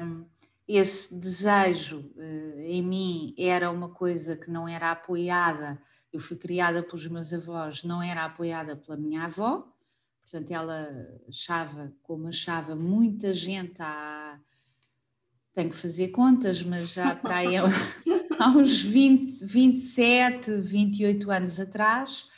um, 0.02 0.26
esse 0.68 1.14
desejo 1.16 2.12
uh, 2.16 2.60
em 2.60 2.82
mim 2.82 3.36
era 3.38 3.72
uma 3.72 3.90
coisa 3.90 4.36
que 4.36 4.50
não 4.50 4.68
era 4.68 4.92
apoiada, 4.92 5.82
eu 6.12 6.20
fui 6.20 6.38
criada 6.38 6.84
pelos 6.84 7.08
meus 7.08 7.34
avós, 7.34 7.84
não 7.84 8.02
era 8.02 8.24
apoiada 8.26 8.76
pela 8.76 8.96
minha 8.96 9.24
avó, 9.24 9.68
portanto 10.22 10.52
ela 10.52 10.88
achava, 11.28 11.92
como 12.04 12.28
achava 12.28 12.76
muita 12.76 13.34
gente 13.34 13.82
há, 13.82 14.40
tenho 15.54 15.72
que 15.72 15.76
fazer 15.76 16.10
contas, 16.10 16.62
mas 16.62 16.94
já 16.94 17.16
para 17.16 17.38
aí 17.38 17.56
há 18.44 18.50
uns 18.50 18.82
20, 18.82 19.46
27, 19.46 20.58
28 20.58 21.32
anos 21.32 21.60
atrás, 21.62 22.30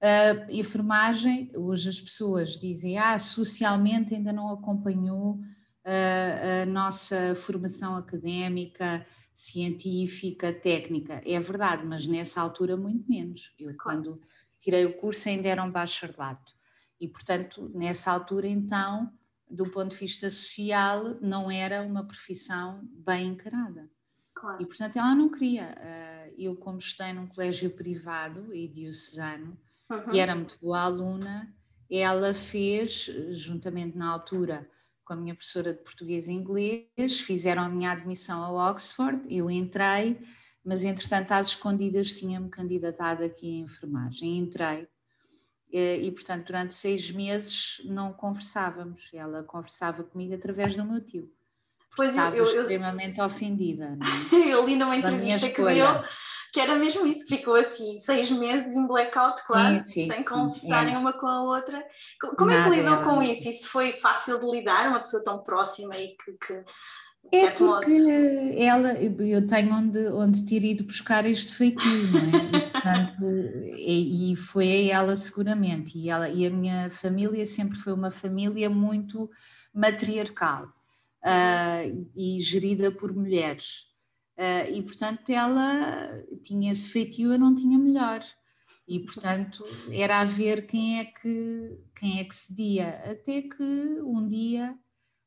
a 0.00 0.52
enfermagem, 0.52 1.50
hoje 1.54 1.88
as 1.88 2.00
pessoas 2.00 2.58
dizem, 2.58 2.98
ah, 2.98 3.16
socialmente 3.20 4.14
ainda 4.14 4.32
não 4.32 4.52
acompanhou 4.52 5.38
a, 5.84 6.62
a 6.62 6.66
nossa 6.66 7.36
formação 7.36 7.94
académica, 7.94 9.06
científica, 9.32 10.52
técnica. 10.52 11.22
É 11.24 11.38
verdade, 11.38 11.86
mas 11.86 12.06
nessa 12.08 12.40
altura 12.40 12.76
muito 12.76 13.08
menos. 13.08 13.54
Eu 13.56 13.76
quando 13.76 14.20
tirei 14.58 14.84
o 14.84 14.96
curso 14.96 15.28
ainda 15.28 15.48
era 15.48 15.62
um 15.62 15.70
bacharelato. 15.70 16.52
E, 17.00 17.06
portanto, 17.06 17.70
nessa 17.72 18.10
altura, 18.10 18.48
então, 18.48 19.08
do 19.48 19.70
ponto 19.70 19.90
de 19.92 20.00
vista 20.00 20.28
social, 20.30 21.16
não 21.20 21.48
era 21.48 21.82
uma 21.82 22.04
profissão 22.04 22.80
bem 22.92 23.28
encarada. 23.28 23.88
Claro. 24.44 24.62
E, 24.62 24.66
portanto, 24.66 24.98
ela 24.98 25.14
não 25.14 25.30
queria. 25.30 25.74
Eh, 25.78 26.34
eu, 26.36 26.54
como 26.54 26.76
estudei 26.76 27.14
num 27.14 27.26
colégio 27.26 27.70
privado 27.70 28.54
e 28.54 28.68
diocesano, 28.68 29.56
uhum. 29.90 30.12
e 30.12 30.18
era 30.18 30.36
muito 30.36 30.58
boa 30.60 30.82
aluna, 30.82 31.50
ela 31.90 32.34
fez, 32.34 33.10
juntamente 33.30 33.96
na 33.96 34.10
altura 34.10 34.68
com 35.02 35.14
a 35.14 35.16
minha 35.16 35.34
professora 35.34 35.72
de 35.72 35.82
português 35.82 36.28
e 36.28 36.32
inglês, 36.32 37.20
fizeram 37.20 37.62
a 37.62 37.68
minha 37.70 37.90
admissão 37.90 38.42
ao 38.42 38.70
Oxford, 38.70 39.22
eu 39.30 39.50
entrei, 39.50 40.18
mas 40.62 40.84
entretanto 40.84 41.32
às 41.32 41.48
escondidas 41.48 42.12
tinha-me 42.12 42.48
candidatado 42.48 43.22
aqui 43.22 43.46
em 43.46 43.60
enfermagem, 43.60 44.38
entrei 44.38 44.88
eh, 45.72 45.98
e 45.98 46.10
portanto 46.10 46.46
durante 46.46 46.74
seis 46.74 47.10
meses 47.10 47.82
não 47.84 48.14
conversávamos, 48.14 49.10
ela 49.12 49.42
conversava 49.42 50.02
comigo 50.04 50.34
através 50.34 50.74
do 50.74 50.84
meu 50.84 51.02
tio. 51.02 51.30
Pois 51.96 52.10
Estava 52.10 52.36
eu, 52.36 52.44
eu, 52.44 52.60
extremamente 52.60 53.18
eu, 53.18 53.26
ofendida. 53.26 53.98
É? 54.32 54.36
eu 54.50 54.64
li 54.64 54.76
numa 54.76 54.96
entrevista 54.96 55.48
que 55.50 55.62
deu 55.62 55.86
que 56.54 56.60
era 56.60 56.76
mesmo 56.76 57.04
isso, 57.04 57.26
que 57.26 57.36
ficou 57.36 57.56
assim 57.56 57.98
seis 57.98 58.30
meses 58.30 58.76
em 58.76 58.86
blackout 58.86 59.42
quase, 59.44 59.88
sim, 59.88 60.04
sim, 60.04 60.08
sem 60.08 60.22
conversarem 60.22 60.94
é. 60.94 60.98
uma 60.98 61.12
com 61.12 61.26
a 61.26 61.42
outra. 61.42 61.84
Como 62.38 62.48
Nada, 62.48 62.60
é 62.60 62.62
que 62.62 62.76
lidou 62.76 63.02
com 63.02 63.20
isso? 63.20 63.48
Isso 63.48 63.66
foi 63.66 63.94
fácil 63.94 64.38
de 64.38 64.48
lidar, 64.48 64.88
uma 64.88 65.00
pessoa 65.00 65.24
tão 65.24 65.38
próxima 65.38 65.96
e 65.96 66.16
que, 66.16 66.32
que 66.46 66.64
é 67.32 67.50
porque 67.50 67.64
modo... 67.64 67.86
ela, 68.56 68.92
eu 68.94 69.46
tenho 69.48 69.74
onde, 69.74 69.98
onde 70.08 70.46
ter 70.46 70.62
ido 70.62 70.84
buscar 70.84 71.26
este 71.26 71.54
feitio, 71.54 72.06
não 72.12 72.20
é? 72.20 72.56
E, 72.56 72.70
portanto, 72.70 73.24
e, 73.76 74.32
e, 74.32 74.36
foi 74.36 74.88
ela 74.88 75.16
seguramente, 75.16 75.98
e, 75.98 76.08
ela, 76.08 76.28
e 76.28 76.46
a 76.46 76.50
minha 76.50 76.90
família 76.90 77.44
sempre 77.46 77.78
foi 77.78 77.92
uma 77.92 78.10
família 78.10 78.70
muito 78.70 79.28
matriarcal 79.74 80.72
uh, 81.24 82.10
e 82.14 82.40
gerida 82.40 82.92
por 82.92 83.14
mulheres. 83.14 83.86
Uh, 84.36 84.70
e 84.72 84.82
portanto 84.82 85.30
ela 85.30 86.08
tinha 86.42 86.72
esse 86.72 86.90
feitio, 86.90 87.32
eu 87.32 87.38
não 87.38 87.54
tinha 87.54 87.78
melhor. 87.78 88.22
E 88.86 89.00
portanto 89.00 89.64
era 89.90 90.20
a 90.20 90.24
ver 90.24 90.66
quem 90.66 90.98
é 91.00 91.04
que, 91.06 91.78
quem 91.94 92.20
é 92.20 92.24
que 92.24 92.34
cedia. 92.34 93.10
Até 93.10 93.42
que 93.42 94.00
um 94.02 94.26
dia 94.28 94.76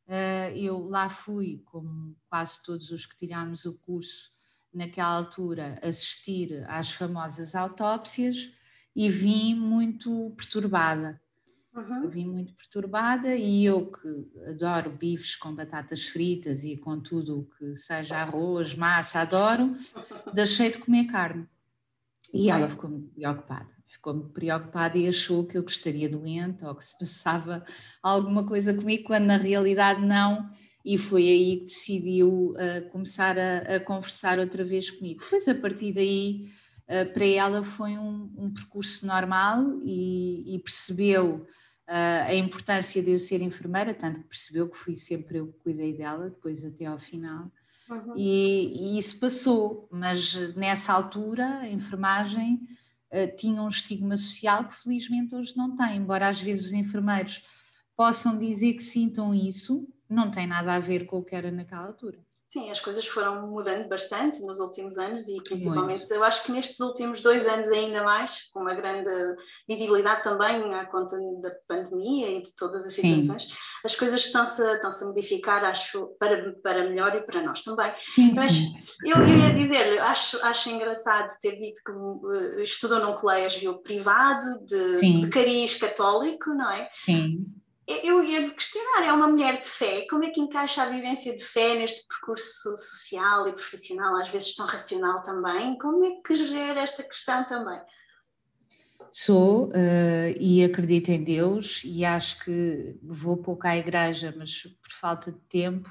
uh, 0.07 0.55
eu 0.55 0.85
lá 0.85 1.09
fui, 1.09 1.63
como 1.65 2.15
quase 2.29 2.61
todos 2.63 2.91
os 2.91 3.05
que 3.05 3.17
tirámos 3.17 3.65
o 3.65 3.73
curso 3.79 4.31
naquela 4.73 5.15
altura, 5.15 5.79
assistir 5.81 6.63
às 6.67 6.91
famosas 6.91 7.55
autópsias 7.55 8.51
e 8.95 9.09
vim 9.09 9.55
muito 9.55 10.33
perturbada. 10.37 11.19
Uhum. 11.77 12.03
Eu 12.03 12.09
vim 12.09 12.25
muito 12.25 12.53
perturbada 12.55 13.35
e 13.35 13.63
eu 13.63 13.85
que 13.85 14.31
adoro 14.49 14.89
bifes 14.89 15.35
com 15.35 15.53
batatas 15.53 16.07
fritas 16.07 16.63
e 16.63 16.75
com 16.75 16.99
tudo 16.99 17.41
o 17.41 17.45
que 17.55 17.75
seja 17.75 18.17
arroz, 18.23 18.73
massa, 18.73 19.19
adoro, 19.19 19.77
deixei 20.33 20.71
de 20.71 20.79
comer 20.79 21.05
carne. 21.05 21.47
E 22.33 22.49
ela 22.49 22.67
ficou 22.67 22.89
muito 22.89 23.13
preocupada. 23.13 23.69
Ficou 23.87 24.15
muito 24.15 24.31
preocupada 24.31 24.97
e 24.97 25.07
achou 25.07 25.45
que 25.45 25.55
eu 25.55 25.63
estaria 25.63 26.09
doente 26.09 26.65
ou 26.65 26.73
que 26.73 26.83
se 26.83 26.97
passava 26.97 27.63
alguma 28.01 28.43
coisa 28.45 28.73
comigo, 28.73 29.03
quando 29.03 29.25
na 29.25 29.37
realidade 29.37 30.01
não. 30.01 30.49
E 30.83 30.97
foi 30.97 31.27
aí 31.27 31.57
que 31.57 31.65
decidiu 31.65 32.53
uh, 32.53 32.89
começar 32.91 33.37
a, 33.37 33.75
a, 33.75 33.79
conversar 33.79 34.39
outra 34.39 34.63
vez 34.63 34.89
comigo. 34.89 35.21
Depois, 35.21 35.47
a 35.47 35.55
partir 35.55 35.93
daí, 35.93 36.49
uh, 36.89 37.13
para 37.13 37.25
ela 37.25 37.63
foi 37.63 37.97
um, 37.97 38.31
um 38.37 38.53
percurso 38.53 39.05
normal 39.05 39.79
e, 39.81 40.55
e 40.55 40.59
percebeu 40.59 41.47
a 41.87 42.35
importância 42.35 43.01
de 43.01 43.11
eu 43.11 43.19
ser 43.19 43.41
enfermeira, 43.41 43.93
tanto 43.93 44.19
que 44.19 44.27
percebeu 44.27 44.69
que 44.69 44.77
fui 44.77 44.95
sempre 44.95 45.37
eu 45.37 45.47
que 45.47 45.59
cuidei 45.59 45.95
dela, 45.95 46.29
depois 46.29 46.65
até 46.65 46.85
ao 46.85 46.99
final. 46.99 47.49
Uhum. 47.89 48.13
E, 48.15 48.95
e, 48.95 48.99
isso 48.99 49.17
passou, 49.19 49.87
mas 49.89 50.33
nessa 50.55 50.91
altura 50.91 51.59
a 51.59 51.69
enfermagem 51.69 52.67
uh, 53.11 53.35
tinha 53.37 53.61
um 53.61 53.69
estigma 53.69 54.17
social 54.17 54.67
que 54.67 54.75
felizmente 54.75 55.33
hoje 55.33 55.55
não 55.55 55.75
tem, 55.77 55.95
embora 55.95 56.27
às 56.27 56.41
vezes 56.41 56.65
os 56.65 56.73
enfermeiros 56.73 57.47
possam 57.95 58.37
dizer 58.37 58.73
que 58.73 58.83
sintam 58.83 59.33
isso, 59.33 59.87
não 60.09 60.29
tem 60.29 60.45
nada 60.45 60.73
a 60.73 60.79
ver 60.79 61.05
com 61.05 61.19
o 61.19 61.23
que 61.23 61.35
era 61.35 61.49
naquela 61.49 61.87
altura. 61.87 62.19
Sim, 62.47 62.71
as 62.71 62.79
coisas 62.79 63.05
foram 63.05 63.45
mudando 63.45 63.89
bastante 63.89 64.39
nos 64.41 64.61
últimos 64.61 64.97
anos 64.97 65.27
e 65.27 65.35
principalmente 65.43 65.99
Muito. 65.99 66.13
eu 66.13 66.23
acho 66.23 66.43
que 66.43 66.51
nestes 66.51 66.79
últimos 66.79 67.19
dois 67.19 67.45
anos 67.45 67.67
ainda 67.67 68.03
mais, 68.03 68.43
com 68.53 68.61
uma 68.61 68.73
grande 68.73 69.11
visibilidade 69.67 70.23
também 70.23 70.73
à 70.73 70.85
conta 70.85 71.17
da 71.41 71.51
pandemia 71.67 72.29
e 72.31 72.41
de 72.41 72.55
todas 72.55 72.85
as 72.85 72.93
situações, 72.93 73.43
Sim. 73.43 73.49
as 73.83 73.95
coisas 73.97 74.21
estão-se 74.21 74.61
estão 74.61 74.89
-se 74.89 75.03
a 75.03 75.07
modificar, 75.07 75.65
acho, 75.65 76.07
para, 76.17 76.53
para 76.63 76.87
melhor 76.87 77.13
e 77.17 77.21
para 77.21 77.41
nós 77.41 77.61
também. 77.63 77.93
Sim, 78.15 78.33
Mas 78.33 78.53
eu, 79.03 79.17
eu 79.17 79.27
ia 79.27 79.53
dizer, 79.53 79.99
acho, 79.99 80.41
acho 80.41 80.69
engraçado 80.69 81.27
ter 81.41 81.59
dito 81.59 81.81
que 81.85 81.91
uh, 81.91 82.61
estudou 82.61 83.01
num 83.01 83.13
colégio 83.13 83.77
privado 83.79 84.65
de, 84.65 85.21
de 85.21 85.29
cariz 85.31 85.75
católico, 85.75 86.51
não 86.51 86.71
é? 86.71 86.89
Sim 86.93 87.56
eu 87.87 88.21
ia 88.21 88.49
questionar, 88.51 89.03
é 89.05 89.13
uma 89.13 89.27
mulher 89.27 89.61
de 89.61 89.67
fé, 89.67 90.05
como 90.09 90.23
é 90.25 90.29
que 90.29 90.41
encaixa 90.41 90.83
a 90.83 90.89
vivência 90.89 91.33
de 91.33 91.43
fé 91.43 91.75
neste 91.75 92.05
percurso 92.05 92.75
social 92.75 93.47
e 93.47 93.53
profissional, 93.53 94.17
às 94.17 94.27
vezes 94.27 94.53
tão 94.53 94.65
racional 94.65 95.21
também? 95.21 95.77
Como 95.77 96.03
é 96.03 96.21
que 96.21 96.35
gera 96.35 96.81
esta 96.81 97.01
questão 97.01 97.45
também? 97.45 97.79
Sou 99.11 99.69
uh, 99.69 100.37
e 100.37 100.63
acredito 100.63 101.09
em 101.09 101.23
Deus 101.23 101.81
e 101.85 102.03
acho 102.03 102.43
que 102.43 102.99
vou 103.01 103.37
pouco 103.37 103.65
à 103.65 103.77
igreja, 103.77 104.33
mas 104.37 104.63
por 104.63 104.91
falta 104.91 105.31
de 105.31 105.39
tempo, 105.49 105.89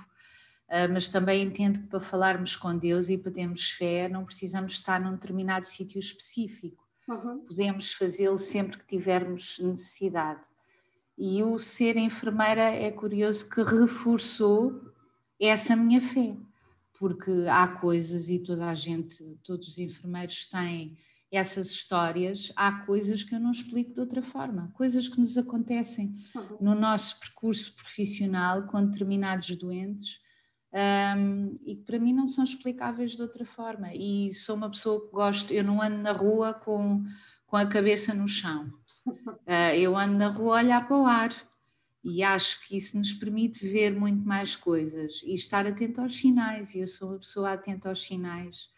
uh, 0.69 0.93
mas 0.93 1.09
também 1.09 1.43
entendo 1.43 1.81
que 1.81 1.87
para 1.87 1.99
falarmos 1.99 2.57
com 2.57 2.77
Deus 2.77 3.09
e 3.09 3.17
para 3.17 3.33
termos 3.33 3.71
fé 3.71 4.07
não 4.09 4.25
precisamos 4.25 4.73
estar 4.73 5.01
num 5.01 5.15
determinado 5.15 5.67
sítio 5.67 5.99
específico. 5.99 6.87
Uhum. 7.09 7.39
Podemos 7.47 7.95
fazê-lo 7.95 8.39
sempre 8.39 8.79
que 8.79 8.87
tivermos 8.87 9.59
necessidade. 9.61 10.41
E 11.19 11.43
o 11.43 11.59
ser 11.59 11.97
enfermeira 11.97 12.63
é 12.63 12.91
curioso 12.91 13.49
que 13.49 13.63
reforçou 13.63 14.93
essa 15.41 15.75
minha 15.75 16.01
fé, 16.01 16.37
porque 16.99 17.31
há 17.51 17.69
coisas 17.69 18.29
e 18.29 18.39
toda 18.39 18.69
a 18.69 18.75
gente, 18.75 19.39
todos 19.43 19.69
os 19.69 19.79
enfermeiros 19.79 20.47
têm 20.47 20.97
essas 21.31 21.71
histórias, 21.71 22.53
há 22.55 22.85
coisas 22.85 23.23
que 23.23 23.35
eu 23.35 23.41
não 23.41 23.51
explico 23.51 23.95
de 23.95 24.01
outra 24.01 24.23
forma, 24.23 24.71
coisas 24.75 25.09
que 25.09 25.19
nos 25.19 25.37
acontecem 25.37 26.15
no 26.61 26.75
nosso 26.75 27.19
percurso 27.19 27.75
profissional 27.75 28.67
com 28.67 28.85
determinados 28.85 29.55
doentes 29.57 30.21
um, 30.73 31.59
e 31.65 31.77
que 31.77 31.85
para 31.85 31.99
mim 31.99 32.13
não 32.13 32.29
são 32.29 32.45
explicáveis 32.45 33.13
de 33.13 33.23
outra 33.23 33.45
forma. 33.45 33.95
E 33.95 34.33
sou 34.35 34.57
uma 34.57 34.71
pessoa 34.71 35.01
que 35.01 35.13
gosto, 35.13 35.53
eu 35.53 35.65
não 35.65 35.83
ando 35.83 35.99
na 35.99 36.13
rua 36.13 36.55
com, 36.55 37.05
com 37.47 37.57
a 37.57 37.67
cabeça 37.67 38.13
no 38.15 38.29
chão. 38.29 38.71
Uh, 39.07 39.75
eu 39.77 39.97
ando 39.97 40.19
na 40.19 40.29
rua 40.29 40.59
a 40.59 40.63
olhar 40.63 40.87
para 40.87 40.97
o 40.97 41.07
ar 41.07 41.33
e 42.03 42.23
acho 42.23 42.67
que 42.67 42.77
isso 42.77 42.97
nos 42.97 43.13
permite 43.13 43.67
ver 43.67 43.95
muito 43.95 44.27
mais 44.27 44.55
coisas 44.55 45.23
e 45.25 45.35
estar 45.35 45.67
atento 45.67 46.01
aos 46.01 46.17
sinais. 46.17 46.75
E 46.75 46.81
eu 46.81 46.87
sou 46.87 47.11
uma 47.11 47.19
pessoa 47.19 47.53
atenta 47.53 47.89
aos 47.89 48.03
sinais 48.03 48.69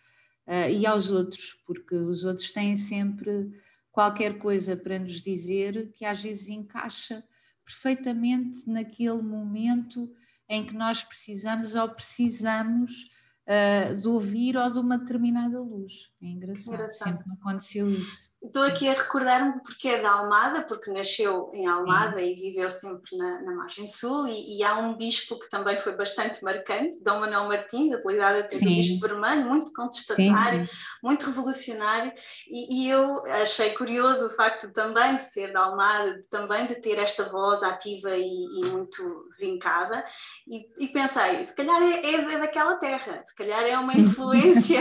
uh, 0.46 0.70
e 0.70 0.86
aos 0.86 1.10
outros, 1.10 1.54
porque 1.66 1.94
os 1.94 2.24
outros 2.24 2.50
têm 2.52 2.76
sempre 2.76 3.52
qualquer 3.92 4.38
coisa 4.38 4.76
para 4.76 4.98
nos 4.98 5.20
dizer 5.20 5.92
que 5.92 6.04
às 6.04 6.22
vezes 6.22 6.48
encaixa 6.48 7.24
perfeitamente 7.64 8.66
naquele 8.66 9.20
momento 9.20 10.10
em 10.48 10.64
que 10.64 10.74
nós 10.74 11.04
precisamos 11.04 11.74
ou 11.74 11.88
precisamos 11.90 13.10
uh, 13.46 14.00
de 14.00 14.08
ouvir 14.08 14.56
ou 14.56 14.70
de 14.70 14.78
uma 14.78 14.96
determinada 14.96 15.60
luz. 15.60 16.10
É 16.22 16.26
engraçado, 16.26 16.74
engraçado. 16.74 17.08
sempre 17.08 17.28
me 17.28 17.34
aconteceu 17.34 17.90
isso. 17.90 18.32
Estou 18.40 18.62
aqui 18.62 18.88
a 18.88 18.92
recordar-me 18.92 19.60
porque 19.62 19.88
é 19.88 20.00
da 20.00 20.12
Almada, 20.12 20.62
porque 20.62 20.92
nasceu 20.92 21.50
em 21.52 21.66
Almada 21.66 22.20
Sim. 22.20 22.24
e 22.24 22.34
viveu 22.34 22.70
sempre 22.70 23.16
na, 23.16 23.42
na 23.42 23.52
margem 23.52 23.86
sul, 23.88 24.28
e, 24.28 24.56
e, 24.56 24.62
há 24.62 24.78
um 24.78 24.96
bispo 24.96 25.36
que 25.40 25.50
também 25.50 25.76
foi 25.80 25.96
bastante 25.96 26.42
marcante, 26.44 27.02
Dom 27.02 27.18
Manuel 27.18 27.48
Martins, 27.48 27.92
apelidado 27.92 28.38
até 28.38 28.56
do 28.56 28.64
Bispo 28.64 29.00
Vermelho, 29.00 29.44
muito 29.44 29.72
contestatário, 29.72 30.66
Sim. 30.66 30.72
muito 31.02 31.26
revolucionário, 31.26 32.12
e, 32.48 32.84
e, 32.84 32.88
eu 32.88 33.24
achei 33.26 33.70
curioso 33.70 34.26
o 34.26 34.30
facto 34.30 34.72
também 34.72 35.16
de 35.16 35.24
ser 35.24 35.52
da 35.52 35.64
Almada, 35.64 36.24
também 36.30 36.64
de 36.66 36.76
ter 36.76 36.96
esta 36.98 37.28
voz 37.28 37.64
ativa 37.64 38.16
e, 38.16 38.22
e 38.22 38.66
muito 38.66 39.28
vincada, 39.36 40.04
e, 40.46 40.86
pensei, 40.88 41.44
se 41.44 41.54
calhar 41.56 41.82
é, 41.82 42.14
é 42.14 42.38
daquela 42.38 42.76
terra, 42.76 43.20
se 43.26 43.34
calhar 43.34 43.64
é 43.64 43.76
uma 43.76 43.94
influência 43.98 44.80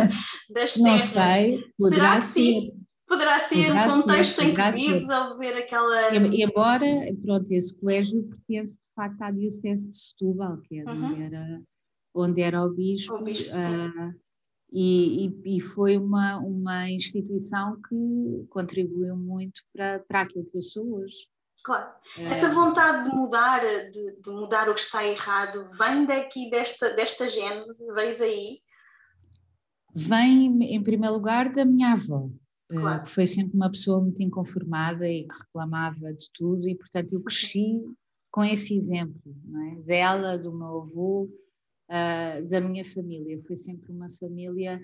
das 0.50 0.74
terras. 0.74 1.14
Não 1.14 1.22
sei, 1.22 1.64
poderá 1.78 2.08
Será 2.08 2.20
que 2.20 2.26
sim? 2.26 2.77
Poderá 3.08 3.40
ser 3.40 3.68
poderá 3.68 3.86
um 3.86 4.02
contexto 4.02 4.36
ser, 4.36 4.48
em 4.48 4.54
que 4.54 4.70
vive, 4.72 5.12
ao 5.12 5.38
ver 5.38 5.56
aquela. 5.56 6.14
Embora, 6.14 6.86
pronto, 7.22 7.50
esse 7.50 7.74
colégio 7.80 8.22
pertence 8.24 8.74
de 8.74 8.94
facto 8.94 9.22
à 9.22 9.30
Diocese 9.30 9.88
de 9.88 9.96
Setúbal, 9.96 10.58
que 10.58 10.78
era, 10.78 10.92
uhum. 10.92 11.06
onde, 11.06 11.22
era 11.22 11.62
onde 12.14 12.42
era 12.42 12.62
o 12.62 12.70
bispo. 12.70 13.14
O 13.14 13.22
bispo 13.22 13.48
uh, 13.48 14.14
e, 14.70 15.26
e, 15.26 15.56
e, 15.56 15.60
foi 15.60 15.96
uma, 15.96 16.38
uma 16.38 16.90
instituição 16.90 17.80
que 17.88 18.46
contribuiu 18.50 19.16
muito 19.16 19.62
para, 19.72 20.00
para 20.00 20.20
aquilo 20.20 20.44
que 20.44 20.58
eu 20.58 20.62
sou 20.62 20.96
hoje. 20.96 21.26
Claro. 21.64 21.90
Essa 22.18 22.50
vontade 22.50 23.08
de 23.08 23.16
mudar, 23.16 23.60
de, 23.60 24.20
de, 24.20 24.30
mudar 24.30 24.68
o 24.68 24.74
que 24.74 24.80
está 24.80 25.04
errado, 25.04 25.66
vem 25.78 26.04
daqui 26.04 26.50
desta, 26.50 26.90
desta 26.90 27.26
gênese, 27.26 27.84
veio 27.94 28.18
daí? 28.18 28.60
Vem, 29.94 30.74
em 30.74 30.82
primeiro 30.82 31.14
lugar, 31.14 31.52
da 31.52 31.64
minha 31.64 31.94
avó. 31.94 32.28
Claro. 32.68 33.04
que 33.04 33.10
foi 33.10 33.26
sempre 33.26 33.56
uma 33.56 33.70
pessoa 33.70 34.00
muito 34.00 34.22
inconformada 34.22 35.08
e 35.08 35.26
que 35.26 35.34
reclamava 35.34 36.12
de 36.12 36.30
tudo, 36.34 36.68
e 36.68 36.76
portanto 36.76 37.14
eu 37.14 37.22
cresci 37.22 37.82
com 38.30 38.44
esse 38.44 38.76
exemplo 38.76 39.34
é? 39.72 39.82
dela, 39.82 40.36
do 40.36 40.52
meu 40.52 40.82
avô, 40.82 41.30
uh, 41.88 42.48
da 42.48 42.60
minha 42.60 42.84
família. 42.84 43.42
Foi 43.46 43.56
sempre 43.56 43.90
uma 43.90 44.10
família 44.12 44.80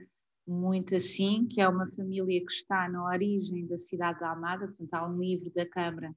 muito 0.46 0.94
assim, 0.94 1.46
que 1.46 1.60
é 1.60 1.68
uma 1.68 1.86
família 1.88 2.40
que 2.40 2.52
está 2.52 2.88
na 2.88 3.04
origem 3.04 3.66
da 3.66 3.76
cidade 3.76 4.20
da 4.20 4.30
Almada, 4.30 4.66
portanto 4.66 4.94
há 4.94 5.08
um 5.08 5.18
livro 5.18 5.50
da 5.54 5.66
Câmara 5.66 6.14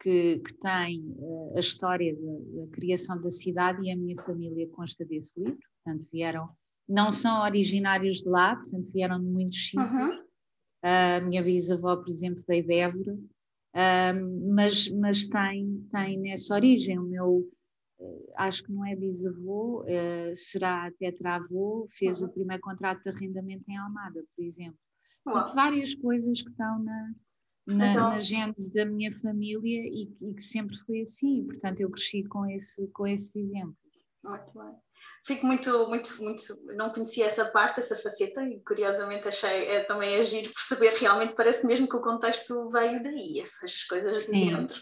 que, 0.00 0.38
que 0.40 0.54
tem 0.54 1.00
uh, 1.16 1.56
a 1.56 1.60
história 1.60 2.14
da, 2.14 2.62
da, 2.62 2.70
criação 2.72 3.20
da 3.20 3.30
cidade 3.30 3.82
e 3.82 3.90
a 3.90 3.96
minha 3.96 4.20
família 4.22 4.68
consta 4.68 5.04
desse 5.04 5.40
livro, 5.40 5.58
portanto 5.82 6.06
vieram, 6.12 6.48
não 6.88 7.10
são 7.10 7.42
originários 7.42 8.18
de 8.18 8.28
lá, 8.28 8.56
portanto 8.56 8.90
vieram 8.92 9.18
de 9.18 9.26
muitos 9.26 9.70
sítios, 9.70 9.90
uhum. 9.90 10.23
A 10.86 11.18
minha 11.20 11.42
bisavó, 11.42 11.96
por 11.96 12.10
exemplo, 12.10 12.44
veio 12.46 12.66
de 12.66 12.74
Évora, 12.74 13.18
mas, 14.52 14.90
mas 14.90 15.26
tem, 15.26 15.88
tem 15.90 16.18
nessa 16.18 16.54
origem. 16.54 16.98
O 16.98 17.04
meu, 17.04 17.50
eh, 17.98 18.32
acho 18.36 18.64
que 18.64 18.70
não 18.70 18.84
é 18.84 18.94
bisavô, 18.94 19.82
uh, 19.82 20.36
será 20.36 20.92
tetravô, 20.98 21.86
fez 21.88 22.20
uhum. 22.20 22.28
o 22.28 22.32
primeiro 22.32 22.62
contrato 22.62 23.02
de 23.02 23.08
arrendamento 23.08 23.64
em 23.66 23.78
Almada, 23.78 24.22
por 24.36 24.44
exemplo. 24.44 24.78
Portanto, 25.24 25.54
várias 25.54 25.94
coisas 25.94 26.42
que 26.42 26.50
estão 26.50 26.78
na, 26.84 27.14
na, 27.66 27.90
então, 27.90 28.10
na 28.10 28.20
gênese 28.20 28.70
da 28.74 28.84
minha 28.84 29.10
família 29.10 29.88
e, 29.90 30.12
e, 30.20 30.34
que 30.34 30.42
sempre 30.42 30.76
foi 30.84 31.00
assim. 31.00 31.46
Portanto, 31.46 31.80
eu 31.80 31.90
cresci 31.90 32.24
com 32.24 32.44
esse, 32.44 32.86
com 32.88 33.06
esse 33.06 33.38
exemplo. 33.38 33.76
Muito 34.30 34.52
bem 34.54 34.74
fico 35.24 35.46
muito, 35.46 35.88
muito, 35.88 36.22
muito. 36.22 36.42
Não 36.76 36.90
conhecia 36.90 37.26
essa 37.26 37.44
parte, 37.44 37.80
essa 37.80 37.96
faceta, 37.96 38.42
e 38.42 38.60
curiosamente 38.60 39.26
achei 39.26 39.66
é, 39.68 39.80
também 39.84 40.16
agir 40.16 40.52
por 40.52 40.60
saber 40.60 40.94
realmente, 40.94 41.34
parece 41.34 41.66
mesmo 41.66 41.88
que 41.88 41.96
o 41.96 42.02
contexto 42.02 42.68
veio 42.70 43.02
daí, 43.02 43.40
essas 43.40 43.84
coisas 43.84 44.26
de 44.26 44.32
dentro. 44.32 44.80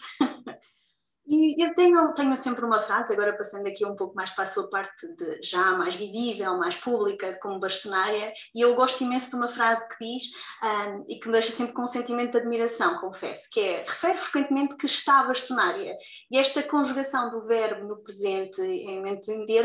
E 1.25 1.63
eu 1.63 1.73
tenho, 1.73 2.13
tenho 2.13 2.35
sempre 2.35 2.65
uma 2.65 2.81
frase, 2.81 3.13
agora 3.13 3.31
passando 3.31 3.65
aqui 3.65 3.85
um 3.85 3.95
pouco 3.95 4.13
mais 4.13 4.29
para 4.31 4.43
a 4.43 4.47
sua 4.47 4.69
parte 4.69 5.07
de 5.15 5.41
já 5.41 5.71
mais 5.71 5.95
visível, 5.95 6.57
mais 6.57 6.75
pública, 6.75 7.39
como 7.41 7.61
bastonária, 7.61 8.33
e 8.53 8.59
eu 8.59 8.75
gosto 8.75 9.03
imenso 9.03 9.29
de 9.29 9.37
uma 9.37 9.47
frase 9.47 9.87
que 9.87 10.05
diz, 10.05 10.23
um, 10.61 11.05
e 11.07 11.19
que 11.19 11.27
me 11.27 11.31
deixa 11.31 11.53
sempre 11.53 11.73
com 11.73 11.83
um 11.83 11.87
sentimento 11.87 12.33
de 12.33 12.39
admiração, 12.39 12.99
confesso, 12.99 13.49
que 13.49 13.59
é, 13.61 13.77
refere 13.83 14.17
frequentemente 14.17 14.75
que 14.75 14.85
está 14.85 15.23
bastonária, 15.23 15.97
e 16.29 16.37
esta 16.37 16.61
conjugação 16.61 17.29
do 17.29 17.45
verbo 17.45 17.87
no 17.87 18.03
presente, 18.03 18.61
em 18.61 19.07
entender, 19.07 19.63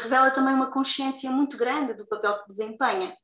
revela 0.00 0.30
também 0.30 0.54
uma 0.54 0.70
consciência 0.70 1.28
muito 1.28 1.56
grande 1.56 1.94
do 1.94 2.06
papel 2.06 2.40
que 2.44 2.50
desempenha. 2.50 3.16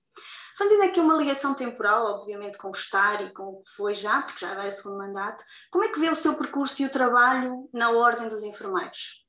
Fazendo 0.56 0.84
aqui 0.84 0.98
uma 1.00 1.16
ligação 1.16 1.54
temporal, 1.54 2.06
obviamente, 2.14 2.56
com 2.56 2.68
o 2.68 2.72
estar 2.72 3.22
e 3.22 3.30
com 3.30 3.42
o 3.42 3.62
que 3.62 3.70
foi 3.76 3.94
já, 3.94 4.22
porque 4.22 4.44
já 4.44 4.54
vai 4.54 4.70
o 4.70 4.72
segundo 4.72 4.96
mandato, 4.96 5.44
como 5.70 5.84
é 5.84 5.88
que 5.88 6.00
vê 6.00 6.08
o 6.08 6.16
seu 6.16 6.34
percurso 6.34 6.80
e 6.80 6.86
o 6.86 6.90
trabalho 6.90 7.68
na 7.74 7.90
Ordem 7.90 8.26
dos 8.28 8.42
Enfermeiros? 8.42 9.26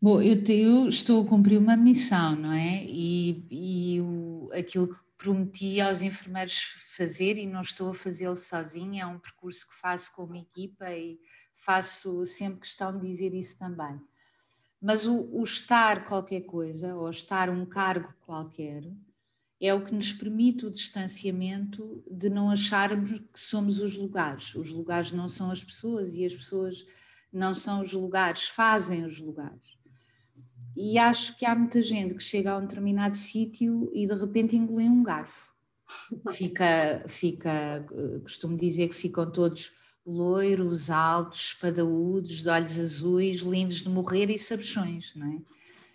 Bom, 0.00 0.22
eu, 0.22 0.42
te, 0.42 0.52
eu 0.52 0.88
estou 0.88 1.24
a 1.24 1.28
cumprir 1.28 1.58
uma 1.58 1.76
missão, 1.76 2.36
não 2.36 2.52
é? 2.52 2.84
E, 2.84 3.46
e 3.50 4.00
o, 4.00 4.50
aquilo 4.52 4.88
que 4.88 4.96
prometi 5.18 5.80
aos 5.80 6.00
enfermeiros 6.00 6.62
fazer, 6.96 7.36
e 7.36 7.46
não 7.46 7.60
estou 7.60 7.90
a 7.90 7.94
fazê-lo 7.94 8.36
sozinha, 8.36 9.02
é 9.02 9.06
um 9.06 9.18
percurso 9.18 9.68
que 9.68 9.74
faço 9.74 10.10
com 10.14 10.24
uma 10.24 10.38
equipa 10.38 10.90
e 10.90 11.18
faço 11.64 12.24
sempre 12.24 12.60
questão 12.60 12.96
de 12.96 13.06
dizer 13.06 13.34
isso 13.34 13.58
também. 13.58 14.00
Mas 14.80 15.06
o, 15.06 15.28
o 15.32 15.42
estar 15.42 16.06
qualquer 16.06 16.42
coisa, 16.42 16.94
ou 16.94 17.10
estar 17.10 17.50
um 17.50 17.66
cargo 17.66 18.14
qualquer, 18.24 18.82
é 19.60 19.72
o 19.72 19.82
que 19.82 19.94
nos 19.94 20.12
permite 20.12 20.66
o 20.66 20.70
distanciamento 20.70 22.02
de 22.10 22.28
não 22.28 22.50
acharmos 22.50 23.10
que 23.10 23.40
somos 23.40 23.80
os 23.80 23.96
lugares. 23.96 24.54
Os 24.54 24.70
lugares 24.70 25.12
não 25.12 25.28
são 25.28 25.50
as 25.50 25.64
pessoas 25.64 26.14
e 26.14 26.24
as 26.24 26.34
pessoas 26.34 26.86
não 27.32 27.54
são 27.54 27.80
os 27.80 27.92
lugares, 27.92 28.44
fazem 28.44 29.04
os 29.04 29.18
lugares. 29.18 29.76
E 30.76 30.98
acho 30.98 31.36
que 31.38 31.46
há 31.46 31.54
muita 31.54 31.80
gente 31.80 32.14
que 32.14 32.22
chega 32.22 32.52
a 32.52 32.58
um 32.58 32.62
determinado 32.62 33.16
sítio 33.16 33.90
e 33.94 34.06
de 34.06 34.14
repente 34.14 34.56
engole 34.56 34.88
um 34.88 35.02
garfo. 35.02 35.54
Fica, 36.32 37.04
fica, 37.08 37.86
costumo 38.22 38.56
dizer 38.56 38.88
que 38.88 38.94
ficam 38.94 39.30
todos 39.30 39.76
loiros, 40.04 40.90
altos, 40.90 41.52
espadaúdos, 41.52 42.42
de 42.42 42.48
olhos 42.48 42.78
azuis, 42.78 43.40
lindos 43.42 43.82
de 43.84 43.88
morrer 43.88 44.28
e 44.28 44.36
sabichões, 44.36 45.14
não 45.14 45.32
é? 45.32 45.38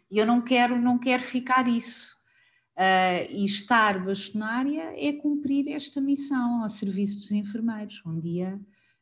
E 0.10 0.18
eu 0.18 0.26
não 0.26 0.42
quero, 0.42 0.80
não 0.80 0.98
quero 0.98 1.22
ficar 1.22 1.68
isso 1.68 2.21
Uh, 2.78 3.28
e 3.30 3.44
estar 3.44 4.04
bastonária 4.04 4.94
é 4.96 5.12
cumprir 5.14 5.68
esta 5.68 6.00
missão 6.00 6.64
ao 6.64 6.70
serviço 6.70 7.18
dos 7.20 7.32
enfermeiros. 7.32 8.02
Um 8.06 8.18
dia 8.20 8.60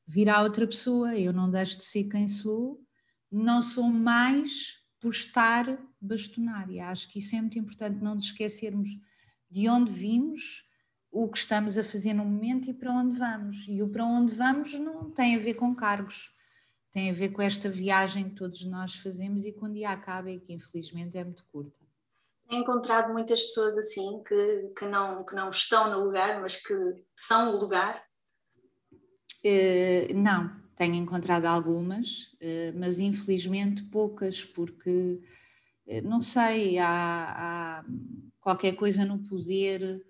virá 0.08 0.42
outra 0.42 0.66
pessoa, 0.66 1.16
eu 1.16 1.32
não 1.32 1.52
deixo 1.52 1.78
de 1.78 1.86
ser 1.86 2.06
quem 2.06 2.28
sou, 2.28 2.84
não 3.32 3.62
sou 3.62 3.88
mais 3.88 4.80
por 5.00 5.12
estar 5.12 5.80
bastonária. 6.02 6.88
Acho 6.88 7.08
que 7.10 7.20
isso 7.20 7.36
é 7.36 7.42
muito 7.42 7.60
importante, 7.60 8.04
não 8.04 8.16
nos 8.16 8.26
esquecermos 8.26 8.90
de 9.50 9.70
onde 9.70 9.92
vimos, 9.92 10.68
o 11.12 11.28
que 11.28 11.38
estamos 11.38 11.78
a 11.78 11.84
fazer 11.84 12.14
no 12.14 12.26
momento 12.26 12.70
e 12.70 12.74
para 12.74 12.92
onde 12.92 13.18
vamos. 13.18 13.68
E 13.68 13.82
o 13.84 13.90
para 13.90 14.06
onde 14.06 14.34
vamos 14.34 14.74
não 14.74 15.12
tem 15.12 15.36
a 15.36 15.40
ver 15.40 15.54
com 15.54 15.76
cargos, 15.76 16.34
tem 16.92 17.12
a 17.12 17.14
ver 17.14 17.30
com 17.30 17.42
esta 17.42 17.70
viagem 17.70 18.30
que 18.30 18.36
todos 18.36 18.66
nós 18.66 18.96
fazemos 18.96 19.46
e 19.46 19.52
que 19.52 19.64
um 19.64 19.72
dia 19.72 19.92
acaba 19.92 20.32
e 20.32 20.40
que 20.40 20.54
infelizmente 20.54 21.18
é 21.18 21.24
muito 21.24 21.46
curta 21.52 21.89
encontrado 22.50 23.14
muitas 23.14 23.42
pessoas 23.42 23.78
assim 23.78 24.24
que, 24.24 24.74
que, 24.78 24.86
não, 24.86 25.24
que 25.24 25.36
não 25.36 25.50
estão 25.50 25.92
no 25.92 26.04
lugar, 26.04 26.42
mas 26.42 26.56
que 26.56 26.74
são 27.16 27.54
o 27.54 27.60
lugar? 27.60 28.04
Uh, 29.46 30.14
não, 30.14 30.52
tenho 30.76 30.96
encontrado 30.96 31.46
algumas, 31.46 32.34
uh, 32.34 32.78
mas 32.78 33.00
infelizmente 33.00 33.84
poucas, 33.84 34.44
porque 34.44 35.22
uh, 35.88 36.02
não 36.04 36.22
sei, 36.22 36.78
há, 36.80 36.90
há, 36.90 37.86
qualquer 38.42 38.76
coisa 38.76 39.06
no 39.06 39.20
poder 39.20 40.06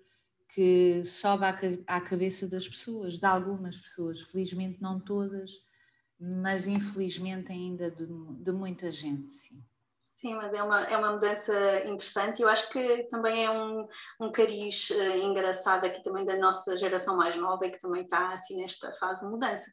que 0.48 1.04
sobe 1.04 1.44
à, 1.44 1.56
à 1.86 2.00
cabeça 2.00 2.48
das 2.48 2.66
pessoas, 2.66 3.18
de 3.18 3.26
algumas 3.26 3.78
pessoas, 3.78 4.20
felizmente 4.22 4.82
não 4.82 4.98
todas, 4.98 5.50
mas 6.18 6.66
infelizmente 6.66 7.52
ainda 7.52 7.90
de, 7.90 8.06
de 8.42 8.52
muita 8.52 8.90
gente, 8.90 9.32
sim. 9.34 9.62
Sim, 10.20 10.34
mas 10.34 10.52
é 10.52 10.62
uma, 10.62 10.82
é 10.82 10.94
uma 10.98 11.14
mudança 11.14 11.54
interessante 11.86 12.40
e 12.40 12.42
eu 12.42 12.48
acho 12.50 12.68
que 12.68 13.04
também 13.04 13.42
é 13.42 13.50
um, 13.50 13.88
um 14.20 14.30
cariz 14.30 14.90
uh, 14.90 15.16
engraçado 15.16 15.86
aqui 15.86 16.04
também 16.04 16.26
da 16.26 16.36
nossa 16.36 16.76
geração 16.76 17.16
mais 17.16 17.36
nova 17.36 17.64
e 17.66 17.70
que 17.70 17.78
também 17.78 18.02
está 18.02 18.34
assim 18.34 18.58
nesta 18.58 18.92
fase 18.92 19.24
de 19.24 19.30
mudança. 19.30 19.64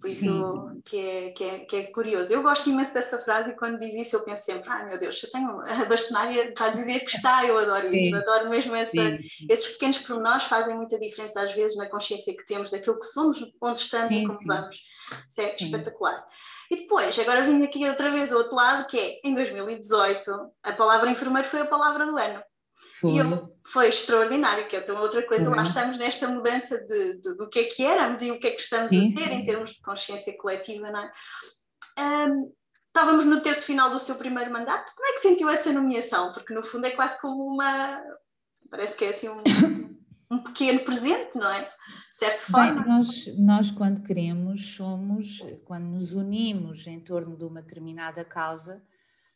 Por 0.00 0.08
isso 0.08 0.80
que 0.86 0.96
é, 0.96 1.30
que, 1.32 1.44
é, 1.44 1.58
que 1.66 1.76
é 1.76 1.82
curioso. 1.92 2.32
Eu 2.32 2.42
gosto 2.42 2.70
imenso 2.70 2.94
dessa 2.94 3.18
frase 3.18 3.50
e 3.50 3.56
quando 3.56 3.78
diz 3.78 3.92
isso 3.92 4.16
eu 4.16 4.24
penso 4.24 4.42
sempre, 4.42 4.70
ai 4.70 4.86
meu 4.86 4.98
Deus, 4.98 5.22
eu 5.22 5.30
tenho 5.30 5.60
a 5.60 5.84
bastonária 5.84 6.48
está 6.48 6.64
a 6.64 6.70
dizer 6.70 7.00
que 7.00 7.10
está, 7.10 7.44
eu 7.44 7.58
adoro 7.58 7.94
isso, 7.94 8.16
adoro 8.16 8.48
mesmo 8.48 8.74
essa, 8.74 9.18
esses 9.50 9.66
pequenos 9.66 9.98
pormenores 9.98 10.44
fazem 10.44 10.74
muita 10.74 10.98
diferença 10.98 11.42
às 11.42 11.52
vezes 11.52 11.76
na 11.76 11.90
consciência 11.90 12.34
que 12.34 12.46
temos 12.46 12.70
daquilo 12.70 12.98
que 12.98 13.06
somos, 13.06 13.38
onde 13.60 13.80
estamos 13.80 14.08
sim, 14.08 14.22
e 14.22 14.26
como 14.26 14.38
sim. 14.38 14.46
vamos. 14.46 14.80
Isso 15.28 15.40
é 15.42 15.50
sim. 15.50 15.66
espetacular. 15.66 16.26
E 16.70 16.76
depois, 16.76 17.18
agora 17.18 17.42
vim 17.42 17.64
aqui 17.64 17.88
outra 17.88 18.10
vez 18.10 18.30
ao 18.30 18.38
outro 18.38 18.54
lado, 18.54 18.86
que 18.86 18.96
é 18.98 19.20
em 19.24 19.34
2018, 19.34 20.30
a 20.62 20.72
palavra 20.72 21.10
enfermeiro 21.10 21.48
foi 21.48 21.60
a 21.62 21.66
palavra 21.66 22.06
do 22.06 22.16
ano. 22.16 22.40
Foi. 23.00 23.10
E 23.10 23.18
eu, 23.18 23.56
foi 23.72 23.88
extraordinário, 23.88 24.68
que 24.68 24.76
é 24.76 24.80
então 24.80 24.96
outra 25.00 25.26
coisa, 25.26 25.46
foi. 25.46 25.56
lá 25.56 25.62
estamos 25.62 25.96
nesta 25.96 26.28
mudança 26.28 26.78
de, 26.78 27.20
de, 27.20 27.36
do 27.36 27.48
que 27.48 27.60
é 27.60 27.64
que 27.64 27.84
éramos 27.84 28.22
e 28.22 28.30
o 28.30 28.38
que 28.38 28.46
é 28.46 28.50
que 28.50 28.60
estamos 28.60 28.90
sim, 28.90 29.12
a 29.12 29.18
ser 29.18 29.32
em 29.32 29.44
termos 29.44 29.70
de 29.70 29.80
consciência 29.80 30.36
coletiva, 30.38 30.90
não 30.90 31.00
é? 31.00 31.12
Um, 31.98 32.52
estávamos 32.86 33.24
no 33.24 33.40
terço 33.40 33.66
final 33.66 33.90
do 33.90 33.98
seu 33.98 34.14
primeiro 34.14 34.52
mandato, 34.52 34.92
como 34.94 35.08
é 35.08 35.12
que 35.14 35.20
sentiu 35.20 35.48
essa 35.48 35.72
nomeação? 35.72 36.32
Porque 36.32 36.52
no 36.52 36.62
fundo 36.62 36.86
é 36.86 36.90
quase 36.90 37.20
como 37.20 37.46
uma, 37.46 38.00
parece 38.70 38.96
que 38.96 39.04
é 39.04 39.08
assim 39.10 39.28
um, 39.28 39.42
um 40.30 40.38
pequeno 40.38 40.84
presente, 40.84 41.30
não 41.34 41.50
é? 41.50 41.64
De 41.64 42.16
certa 42.16 42.38
forma. 42.38 42.74
Bem, 42.74 42.86
nós, 42.86 43.36
nós, 43.36 43.70
quando 43.70 44.02
queremos, 44.02 44.74
somos, 44.74 45.40
quando 45.64 45.86
nos 45.86 46.14
unimos 46.14 46.86
em 46.86 47.00
torno 47.00 47.36
de 47.36 47.44
uma 47.44 47.60
determinada 47.60 48.24
causa, 48.24 48.82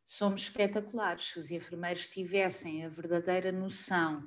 somos 0.05 0.43
espetaculares. 0.43 1.31
Se 1.31 1.39
os 1.39 1.51
enfermeiros 1.51 2.07
tivessem 2.07 2.85
a 2.85 2.89
verdadeira 2.89 3.51
noção 3.51 4.23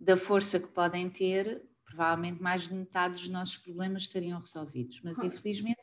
da 0.00 0.16
força 0.16 0.58
que 0.58 0.68
podem 0.68 1.08
ter, 1.08 1.62
provavelmente 1.84 2.42
mais 2.42 2.62
de 2.62 2.74
metade 2.74 3.14
dos 3.14 3.28
nossos 3.28 3.58
problemas 3.58 4.02
estariam 4.02 4.40
resolvidos. 4.40 5.00
Mas, 5.04 5.18
infelizmente, 5.18 5.80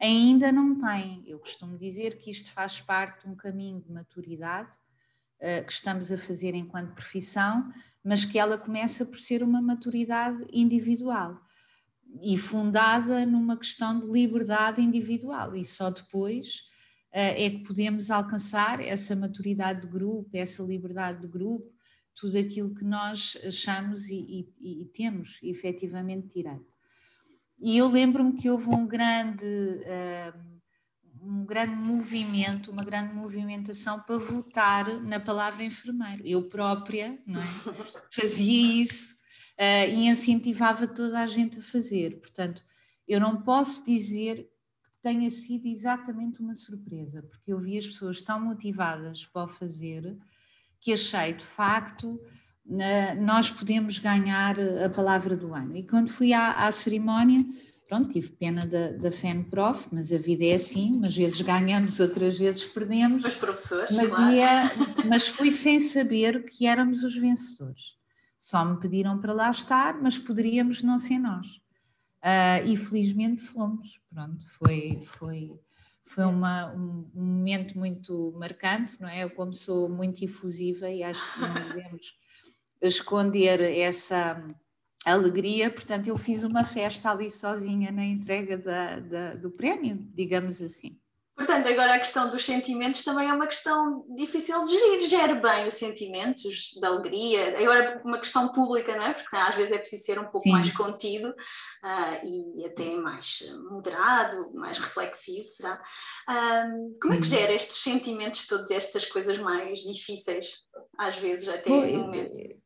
ainda 0.00 0.50
não 0.50 0.78
têm. 0.78 1.22
Eu 1.26 1.38
costumo 1.38 1.76
dizer 1.76 2.18
que 2.18 2.30
isto 2.30 2.50
faz 2.50 2.80
parte 2.80 3.22
de 3.24 3.28
um 3.28 3.36
caminho 3.36 3.80
de 3.82 3.92
maturidade 3.92 4.74
uh, 5.36 5.66
que 5.66 5.72
estamos 5.72 6.10
a 6.10 6.16
fazer 6.16 6.54
enquanto 6.54 6.94
profissão 6.94 7.70
mas 8.04 8.24
que 8.24 8.38
ela 8.38 8.56
começa 8.56 9.04
por 9.04 9.18
ser 9.18 9.42
uma 9.42 9.60
maturidade 9.60 10.46
individual 10.52 11.40
e 12.22 12.36
fundada 12.36 13.24
numa 13.24 13.56
questão 13.56 14.00
de 14.00 14.06
liberdade 14.06 14.80
individual, 14.82 15.54
e 15.54 15.64
só 15.64 15.90
depois 15.90 16.60
uh, 17.12 17.36
é 17.36 17.50
que 17.50 17.62
podemos 17.62 18.10
alcançar 18.10 18.80
essa 18.80 19.14
maturidade 19.14 19.82
de 19.82 19.88
grupo, 19.88 20.28
essa 20.32 20.62
liberdade 20.62 21.20
de 21.22 21.28
grupo, 21.28 21.70
tudo 22.14 22.36
aquilo 22.36 22.74
que 22.74 22.84
nós 22.84 23.38
achamos 23.44 24.08
e, 24.08 24.48
e, 24.60 24.82
e 24.82 24.84
temos 24.86 25.38
efetivamente 25.42 26.28
direito. 26.34 26.70
E 27.58 27.76
eu 27.76 27.88
lembro-me 27.88 28.32
que 28.34 28.50
houve 28.50 28.68
um 28.70 28.86
grande. 28.86 29.44
Uh, 29.44 30.49
um 31.22 31.44
grande 31.44 31.74
movimento, 31.74 32.70
uma 32.70 32.84
grande 32.84 33.14
movimentação 33.14 34.00
para 34.00 34.18
votar 34.18 35.02
na 35.02 35.20
palavra 35.20 35.64
enfermeiro. 35.64 36.22
Eu 36.26 36.48
própria 36.48 37.06
é? 37.06 37.18
fazia 38.10 38.82
isso 38.82 39.14
uh, 39.58 39.90
e 39.90 40.08
incentivava 40.08 40.86
toda 40.86 41.20
a 41.20 41.26
gente 41.26 41.58
a 41.58 41.62
fazer. 41.62 42.20
Portanto, 42.20 42.64
eu 43.06 43.20
não 43.20 43.42
posso 43.42 43.84
dizer 43.84 44.50
que 44.82 44.90
tenha 45.02 45.30
sido 45.30 45.66
exatamente 45.66 46.40
uma 46.40 46.54
surpresa, 46.54 47.22
porque 47.22 47.52
eu 47.52 47.58
vi 47.58 47.78
as 47.78 47.86
pessoas 47.86 48.22
tão 48.22 48.40
motivadas 48.40 49.26
para 49.26 49.44
o 49.44 49.48
fazer 49.48 50.16
que 50.80 50.92
achei 50.92 51.34
de 51.34 51.44
facto 51.44 52.18
nós 53.20 53.50
podemos 53.50 53.98
ganhar 53.98 54.56
a 54.60 54.88
palavra 54.88 55.36
do 55.36 55.54
ano. 55.54 55.76
E 55.76 55.82
quando 55.82 56.08
fui 56.08 56.32
à, 56.32 56.52
à 56.52 56.70
cerimónia 56.70 57.44
pronto, 57.90 58.12
tive 58.12 58.30
pena 58.30 58.64
da, 58.64 58.92
da 58.92 59.10
FENPROF, 59.10 59.88
mas 59.90 60.12
a 60.12 60.18
vida 60.18 60.44
é 60.44 60.54
assim, 60.54 60.92
umas 60.94 61.16
vezes 61.16 61.40
ganhamos, 61.40 61.98
outras 61.98 62.38
vezes 62.38 62.64
perdemos. 62.64 63.24
Os 63.24 63.34
professores, 63.34 63.90
mas, 63.90 64.14
claro. 64.14 64.32
ia, 64.32 64.72
mas 65.08 65.26
fui 65.26 65.50
sem 65.50 65.80
saber 65.80 66.44
que 66.44 66.68
éramos 66.68 67.02
os 67.02 67.16
vencedores. 67.16 67.98
Só 68.38 68.64
me 68.64 68.78
pediram 68.78 69.20
para 69.20 69.32
lá 69.32 69.50
estar, 69.50 70.00
mas 70.00 70.16
poderíamos 70.16 70.84
não 70.84 71.00
ser 71.00 71.18
nós. 71.18 71.56
Uh, 72.22 72.64
e 72.64 72.76
felizmente 72.76 73.42
fomos, 73.42 74.00
pronto, 74.08 74.46
foi, 74.46 75.00
foi, 75.02 75.58
foi 76.04 76.24
uma, 76.26 76.72
um, 76.72 77.10
um, 77.12 77.24
momento 77.24 77.76
muito 77.76 78.32
marcante, 78.38 79.00
não 79.00 79.08
é? 79.08 79.24
Eu 79.24 79.30
como 79.30 79.52
sou 79.52 79.88
muito 79.88 80.24
efusiva 80.24 80.88
e 80.88 81.02
acho 81.02 81.24
que 81.34 81.40
não 81.40 81.54
devemos 81.54 82.16
esconder 82.80 83.60
essa 83.60 84.46
alegria, 85.04 85.70
portanto, 85.70 86.08
eu 86.08 86.16
fiz 86.16 86.44
uma 86.44 86.64
festa 86.64 87.10
ali 87.10 87.30
sozinha 87.30 87.90
na 87.90 88.04
entrega 88.04 88.58
da, 88.58 89.00
da, 89.00 89.34
do 89.34 89.50
prémio, 89.50 89.96
digamos 90.14 90.60
assim. 90.60 91.00
Portanto, 91.40 91.68
agora 91.68 91.94
a 91.94 91.98
questão 91.98 92.28
dos 92.28 92.44
sentimentos 92.44 93.02
também 93.02 93.26
é 93.26 93.32
uma 93.32 93.46
questão 93.46 94.04
difícil 94.14 94.62
de 94.66 94.72
gerir. 94.72 95.02
Gere 95.08 95.34
bem 95.40 95.66
os 95.66 95.74
sentimentos 95.74 96.78
da 96.78 96.88
alegria. 96.88 97.58
Agora, 97.58 98.02
uma 98.04 98.18
questão 98.18 98.52
pública, 98.52 98.94
não 98.94 99.04
é? 99.04 99.14
Porque 99.14 99.34
às 99.34 99.54
vezes 99.56 99.72
é 99.72 99.78
preciso 99.78 100.04
ser 100.04 100.18
um 100.18 100.26
pouco 100.26 100.46
Sim. 100.46 100.52
mais 100.52 100.70
contido 100.70 101.30
uh, 101.30 102.26
e 102.58 102.66
até 102.66 102.94
mais 102.94 103.38
moderado, 103.70 104.52
mais 104.52 104.78
reflexivo, 104.78 105.44
será? 105.44 105.82
Uh, 106.28 106.98
como 107.00 107.14
é 107.14 107.16
que 107.16 107.26
gera 107.26 107.54
estes 107.54 107.76
sentimentos, 107.76 108.46
todas 108.46 108.70
estas 108.70 109.06
coisas 109.06 109.38
mais 109.38 109.80
difíceis, 109.80 110.56
às 110.98 111.16
vezes, 111.16 111.48
até 111.48 111.70
no 111.70 112.02
momento? 112.02 112.59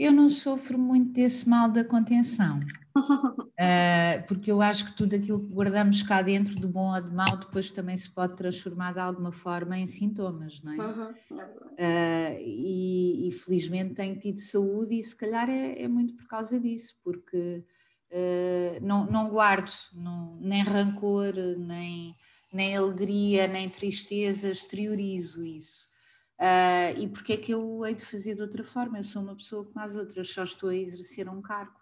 Eu 0.00 0.10
não 0.10 0.30
sofro 0.30 0.78
muito 0.78 1.12
desse 1.12 1.46
mal 1.46 1.70
da 1.70 1.84
contenção, 1.84 2.58
uh, 2.96 2.96
porque 4.26 4.50
eu 4.50 4.62
acho 4.62 4.86
que 4.86 4.96
tudo 4.96 5.14
aquilo 5.14 5.40
que 5.40 5.52
guardamos 5.52 6.02
cá 6.02 6.22
dentro, 6.22 6.58
do 6.58 6.66
bom 6.66 6.94
ou 6.94 7.02
do 7.02 7.12
mal, 7.12 7.36
depois 7.36 7.70
também 7.70 7.98
se 7.98 8.08
pode 8.10 8.34
transformar 8.34 8.94
de 8.94 9.00
alguma 9.00 9.30
forma 9.30 9.78
em 9.78 9.86
sintomas, 9.86 10.62
não 10.62 10.72
é? 10.72 10.86
Uhum. 10.86 11.10
Uh, 11.10 12.40
e, 12.40 13.28
e, 13.28 13.32
felizmente 13.32 13.92
tenho 13.92 14.18
tido 14.18 14.40
saúde 14.40 14.98
e 14.98 15.02
se 15.02 15.14
calhar 15.14 15.50
é, 15.50 15.82
é 15.82 15.86
muito 15.86 16.16
por 16.16 16.26
causa 16.26 16.58
disso, 16.58 16.96
porque 17.04 17.62
uh, 18.10 18.82
não, 18.82 19.04
não 19.04 19.28
guardo 19.28 19.70
não, 19.92 20.38
nem 20.40 20.62
rancor, 20.62 21.34
nem, 21.58 22.16
nem 22.50 22.74
alegria, 22.74 23.46
nem 23.46 23.68
tristeza, 23.68 24.50
exteriorizo 24.50 25.44
isso. 25.44 25.90
Uh, 26.40 26.98
e 26.98 27.06
porque 27.06 27.34
é 27.34 27.36
que 27.36 27.52
eu 27.52 27.84
hei 27.84 27.94
de 27.94 28.02
fazer 28.02 28.34
de 28.34 28.40
outra 28.40 28.64
forma? 28.64 28.98
Eu 28.98 29.04
sou 29.04 29.22
uma 29.22 29.36
pessoa 29.36 29.62
como 29.62 29.84
as 29.84 29.94
outras, 29.94 30.30
só 30.30 30.42
estou 30.42 30.70
a 30.70 30.74
exercer 30.74 31.28
um 31.28 31.42
cargo. 31.42 31.78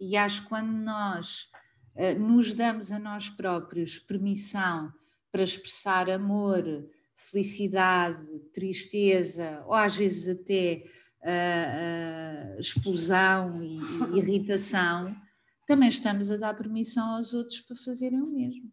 E 0.00 0.16
acho 0.16 0.42
que 0.42 0.48
quando 0.48 0.72
nós 0.72 1.50
uh, 1.94 2.18
nos 2.18 2.54
damos 2.54 2.90
a 2.90 2.98
nós 2.98 3.28
próprios 3.28 3.98
permissão 3.98 4.90
para 5.30 5.42
expressar 5.42 6.08
amor, 6.08 6.64
felicidade, 7.16 8.26
tristeza, 8.54 9.62
ou 9.66 9.74
às 9.74 9.96
vezes 9.96 10.26
até 10.26 10.84
uh, 11.20 12.58
explosão 12.58 13.62
e, 13.62 13.78
e 14.14 14.18
irritação, 14.20 15.14
também 15.66 15.90
estamos 15.90 16.30
a 16.30 16.38
dar 16.38 16.54
permissão 16.54 17.16
aos 17.16 17.34
outros 17.34 17.60
para 17.60 17.76
fazerem 17.76 18.22
o 18.22 18.26
mesmo. 18.26 18.72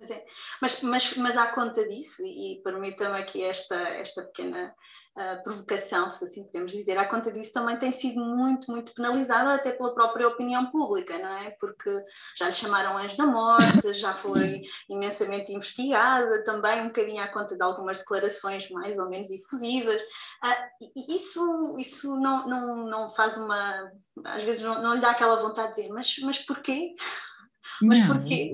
É. 0.00 0.24
Mas, 0.62 0.80
mas, 0.80 1.16
mas 1.16 1.36
à 1.36 1.48
conta 1.48 1.86
disso, 1.88 2.22
e 2.22 2.60
permitam-me 2.62 3.18
aqui 3.18 3.42
esta, 3.42 3.74
esta 3.74 4.22
pequena 4.22 4.72
uh, 5.16 5.42
provocação, 5.42 6.08
se 6.08 6.24
assim 6.24 6.44
podemos 6.44 6.70
dizer, 6.70 6.96
à 6.96 7.04
conta 7.04 7.32
disso 7.32 7.52
também 7.52 7.76
tem 7.78 7.92
sido 7.92 8.20
muito, 8.20 8.70
muito 8.70 8.94
penalizada 8.94 9.54
até 9.54 9.72
pela 9.72 9.92
própria 9.94 10.28
opinião 10.28 10.70
pública, 10.70 11.18
não 11.18 11.30
é? 11.30 11.50
Porque 11.58 11.90
já 12.38 12.46
lhe 12.46 12.54
chamaram 12.54 12.96
anjo 12.96 13.16
da 13.16 13.26
morte, 13.26 13.92
já 13.92 14.12
foi 14.12 14.62
imensamente 14.88 15.52
investigada, 15.52 16.44
também 16.44 16.80
um 16.80 16.86
bocadinho 16.86 17.22
à 17.22 17.26
conta 17.26 17.56
de 17.56 17.62
algumas 17.62 17.98
declarações 17.98 18.70
mais 18.70 18.98
ou 18.98 19.08
menos 19.08 19.30
efusivas. 19.30 20.00
Uh, 20.00 21.02
isso 21.12 21.76
isso 21.76 22.14
não, 22.16 22.46
não, 22.46 22.76
não 22.86 23.10
faz 23.10 23.36
uma. 23.36 23.90
Às 24.24 24.44
vezes 24.44 24.62
não, 24.62 24.80
não 24.80 24.94
lhe 24.94 25.00
dá 25.00 25.10
aquela 25.10 25.36
vontade 25.36 25.70
de 25.70 25.74
dizer, 25.74 25.92
mas, 25.92 26.16
mas 26.22 26.38
porquê? 26.38 26.94
Mas 27.80 27.98
não, 28.00 28.06
porquê? 28.08 28.52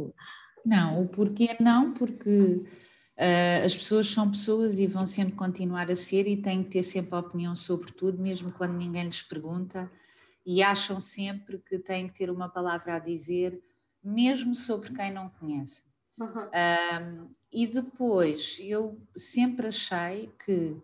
Não, 0.65 1.03
o 1.03 1.09
porquê 1.09 1.57
não, 1.61 1.93
porque 1.93 2.65
uh, 3.19 3.65
as 3.65 3.77
pessoas 3.77 4.09
são 4.09 4.31
pessoas 4.31 4.79
e 4.79 4.87
vão 4.87 5.07
sempre 5.07 5.35
continuar 5.35 5.91
a 5.91 5.97
ser 5.97 6.27
e 6.27 6.41
têm 6.41 6.63
que 6.63 6.71
ter 6.71 6.83
sempre 6.83 7.15
a 7.15 7.19
opinião 7.19 7.55
sobre 7.55 7.93
tudo, 7.93 8.19
mesmo 8.19 8.53
quando 8.53 8.75
ninguém 8.75 9.05
lhes 9.05 9.23
pergunta, 9.23 9.91
e 10.47 10.63
acham 10.63 11.01
sempre 11.01 11.59
que 11.59 11.79
têm 11.79 12.09
que 12.09 12.15
ter 12.15 12.31
uma 12.31 12.49
palavra 12.49 12.97
a 12.97 12.99
dizer, 12.99 13.63
mesmo 14.03 14.55
sobre 14.55 14.93
quem 14.93 15.13
não 15.13 15.29
conhece. 15.29 15.83
Uhum. 16.17 17.29
e 17.53 17.67
depois, 17.67 18.61
eu 18.61 18.97
sempre 19.17 19.67
achei 19.67 20.33
que 20.45 20.81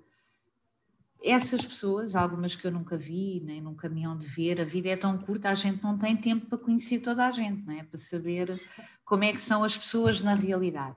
essas 1.23 1.65
pessoas, 1.65 2.17
algumas 2.17 2.57
que 2.57 2.67
eu 2.67 2.73
nunca 2.73 2.97
vi, 2.97 3.41
nem 3.45 3.61
num 3.61 3.75
caminhão 3.75 4.17
de 4.17 4.27
ver, 4.27 4.61
a 4.61 4.65
vida 4.65 4.89
é 4.89 4.97
tão 4.97 5.19
curta, 5.19 5.51
a 5.51 5.55
gente 5.55 5.83
não 5.83 5.99
tem 5.99 6.17
tempo 6.17 6.47
para 6.47 6.59
conhecer 6.59 7.01
toda 7.01 7.27
a 7.27 7.31
gente, 7.31 7.63
não 7.65 7.75
é? 7.75 7.83
para 7.83 7.99
saber 7.99 8.61
como 9.11 9.25
é 9.25 9.33
que 9.33 9.41
são 9.41 9.65
as 9.65 9.77
pessoas 9.77 10.23
na 10.23 10.37
realidade. 10.37 10.97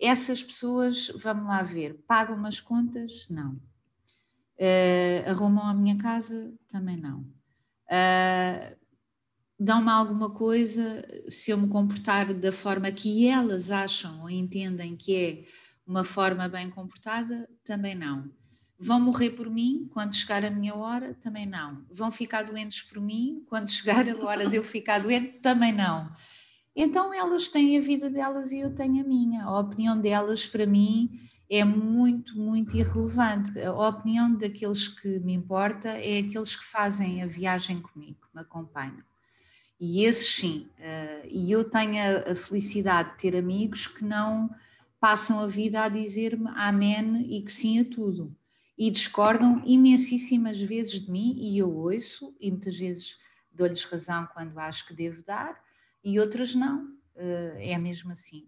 Essas 0.00 0.42
pessoas, 0.42 1.08
vamos 1.14 1.46
lá 1.46 1.62
ver, 1.62 2.02
pagam 2.08 2.36
umas 2.36 2.58
contas? 2.58 3.28
Não. 3.28 3.60
Uh, 4.58 5.28
arrumam 5.28 5.66
a 5.66 5.74
minha 5.74 5.98
casa? 5.98 6.54
Também 6.68 6.96
não. 6.96 7.20
Uh, 7.20 8.76
Dão-me 9.60 9.90
alguma 9.90 10.30
coisa 10.30 11.06
se 11.28 11.50
eu 11.50 11.58
me 11.58 11.68
comportar 11.68 12.32
da 12.32 12.50
forma 12.50 12.90
que 12.90 13.28
elas 13.28 13.70
acham 13.70 14.22
ou 14.22 14.30
entendem 14.30 14.96
que 14.96 15.14
é 15.14 15.44
uma 15.86 16.02
forma 16.02 16.48
bem 16.48 16.70
comportada? 16.70 17.46
Também 17.62 17.94
não. 17.94 18.32
Vão 18.78 18.98
morrer 18.98 19.30
por 19.30 19.50
mim 19.50 19.86
quando 19.92 20.14
chegar 20.14 20.42
a 20.46 20.50
minha 20.50 20.74
hora? 20.74 21.12
Também 21.22 21.44
não. 21.44 21.84
Vão 21.90 22.10
ficar 22.10 22.42
doentes 22.42 22.80
por 22.80 23.02
mim 23.02 23.44
quando 23.48 23.70
chegar 23.70 24.08
a 24.08 24.24
hora 24.24 24.48
de 24.48 24.56
eu 24.56 24.64
ficar 24.64 24.98
doente? 24.98 25.40
Também 25.40 25.72
não. 25.72 26.10
Então 26.76 27.14
elas 27.14 27.48
têm 27.48 27.78
a 27.78 27.80
vida 27.80 28.10
delas 28.10 28.50
e 28.50 28.58
eu 28.58 28.74
tenho 28.74 29.04
a 29.04 29.08
minha. 29.08 29.44
A 29.44 29.60
opinião 29.60 30.00
delas, 30.00 30.44
para 30.44 30.66
mim, 30.66 31.20
é 31.48 31.64
muito, 31.64 32.38
muito 32.38 32.76
irrelevante. 32.76 33.60
A 33.60 33.88
opinião 33.88 34.34
daqueles 34.34 34.88
que 34.88 35.20
me 35.20 35.34
importa 35.34 35.88
é 35.88 36.18
aqueles 36.18 36.56
que 36.56 36.64
fazem 36.64 37.22
a 37.22 37.26
viagem 37.26 37.80
comigo, 37.80 38.20
me 38.34 38.40
acompanham. 38.40 39.02
E 39.78 40.04
esses 40.04 40.34
sim. 40.34 40.68
Uh, 40.78 41.28
e 41.28 41.52
eu 41.52 41.64
tenho 41.68 42.30
a, 42.30 42.34
felicidade 42.34 43.12
de 43.12 43.18
ter 43.18 43.36
amigos 43.36 43.86
que 43.86 44.04
não 44.04 44.50
passam 44.98 45.40
a 45.40 45.46
vida 45.46 45.82
a 45.82 45.88
dizer-me 45.88 46.48
amém 46.54 47.36
e 47.36 47.42
que 47.42 47.52
sim 47.52 47.78
a 47.80 47.84
tudo. 47.84 48.34
E 48.76 48.90
discordam 48.90 49.62
imensíssimas 49.64 50.60
vezes 50.60 51.02
de 51.02 51.10
mim 51.10 51.34
e 51.36 51.58
eu 51.58 51.72
ouço, 51.72 52.34
e 52.40 52.50
muitas 52.50 52.76
vezes 52.78 53.18
dou-lhes 53.52 53.84
razão 53.84 54.26
quando 54.32 54.58
acho 54.58 54.86
que 54.86 54.94
devo 54.94 55.22
dar, 55.22 55.62
e 56.04 56.20
outras 56.20 56.54
não. 56.54 56.84
Uh, 57.16 57.56
é 57.56 57.78
mesmo 57.78 58.12
assim. 58.12 58.46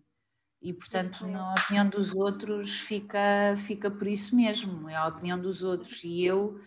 E, 0.61 0.73
portanto, 0.73 1.27
na 1.27 1.55
opinião 1.55 1.88
dos 1.88 2.12
outros 2.12 2.81
fica, 2.81 3.55
fica 3.66 3.90
por 3.90 4.07
isso 4.07 4.35
mesmo, 4.35 4.88
é 4.88 4.97
a 4.97 5.07
opinião 5.07 5.40
dos 5.40 5.62
outros. 5.62 6.03
E 6.03 6.25
eu 6.25 6.59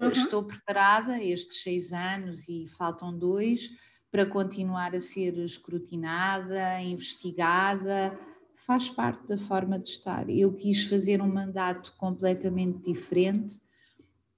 uhum. 0.00 0.10
estou 0.10 0.44
preparada 0.44 1.22
estes 1.22 1.62
seis 1.62 1.92
anos 1.92 2.48
e 2.48 2.66
faltam 2.68 3.16
dois 3.16 3.70
para 4.10 4.26
continuar 4.26 4.94
a 4.94 5.00
ser 5.00 5.36
escrutinada, 5.38 6.80
investigada, 6.80 8.18
faz 8.54 8.88
parte 8.88 9.26
da 9.26 9.38
forma 9.38 9.78
de 9.78 9.88
estar. 9.88 10.28
Eu 10.28 10.52
quis 10.54 10.88
fazer 10.88 11.20
um 11.20 11.32
mandato 11.32 11.94
completamente 11.96 12.92
diferente, 12.92 13.60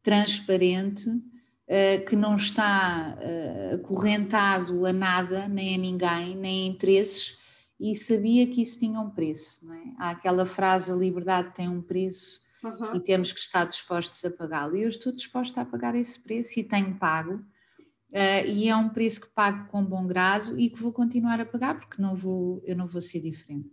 transparente, 0.03 1.11
eh, 1.66 1.98
que 1.98 2.14
não 2.14 2.37
está 2.37 3.16
eh, 3.20 3.72
acorrentado 3.74 4.85
a 4.85 4.92
nada, 4.92 5.48
nem 5.48 5.74
a 5.74 5.79
ninguém, 5.79 6.37
nem 6.37 6.64
a 6.64 6.70
interesses, 6.70 7.40
e 7.81 7.94
sabia 7.94 8.46
que 8.46 8.61
isso 8.61 8.79
tinha 8.79 9.00
um 9.00 9.09
preço. 9.09 9.66
Não 9.66 9.74
é? 9.74 9.83
Há 9.98 10.11
aquela 10.11 10.44
frase: 10.44 10.92
a 10.92 10.94
liberdade 10.94 11.55
tem 11.55 11.68
um 11.68 11.81
preço 11.81 12.40
uhum. 12.62 12.96
e 12.96 13.00
temos 13.00 13.33
que 13.33 13.40
estar 13.40 13.64
dispostos 13.64 14.24
a 14.24 14.31
pagá-lo. 14.31 14.77
E 14.77 14.83
eu 14.83 14.88
estou 14.88 15.12
disposta 15.12 15.62
a 15.62 15.64
pagar 15.64 15.94
esse 15.94 16.20
preço 16.20 16.59
e 16.59 16.64
tenho 16.64 16.94
pago. 16.96 17.42
Uh, 18.11 18.46
e 18.46 18.68
é 18.68 18.77
um 18.77 18.90
preço 18.90 19.22
que 19.22 19.29
pago 19.29 19.66
com 19.68 19.85
bom 19.85 20.07
grado 20.07 20.57
e 20.57 20.70
que 20.70 20.81
vou 20.81 20.92
continuar 20.92 21.40
a 21.40 21.46
pagar 21.46 21.81
porque 21.81 22.00
não 22.00 22.14
vou, 22.14 22.62
eu 22.64 22.77
não 22.77 22.87
vou 22.87 23.03
ser 23.03 23.20
diferente. 23.20 23.68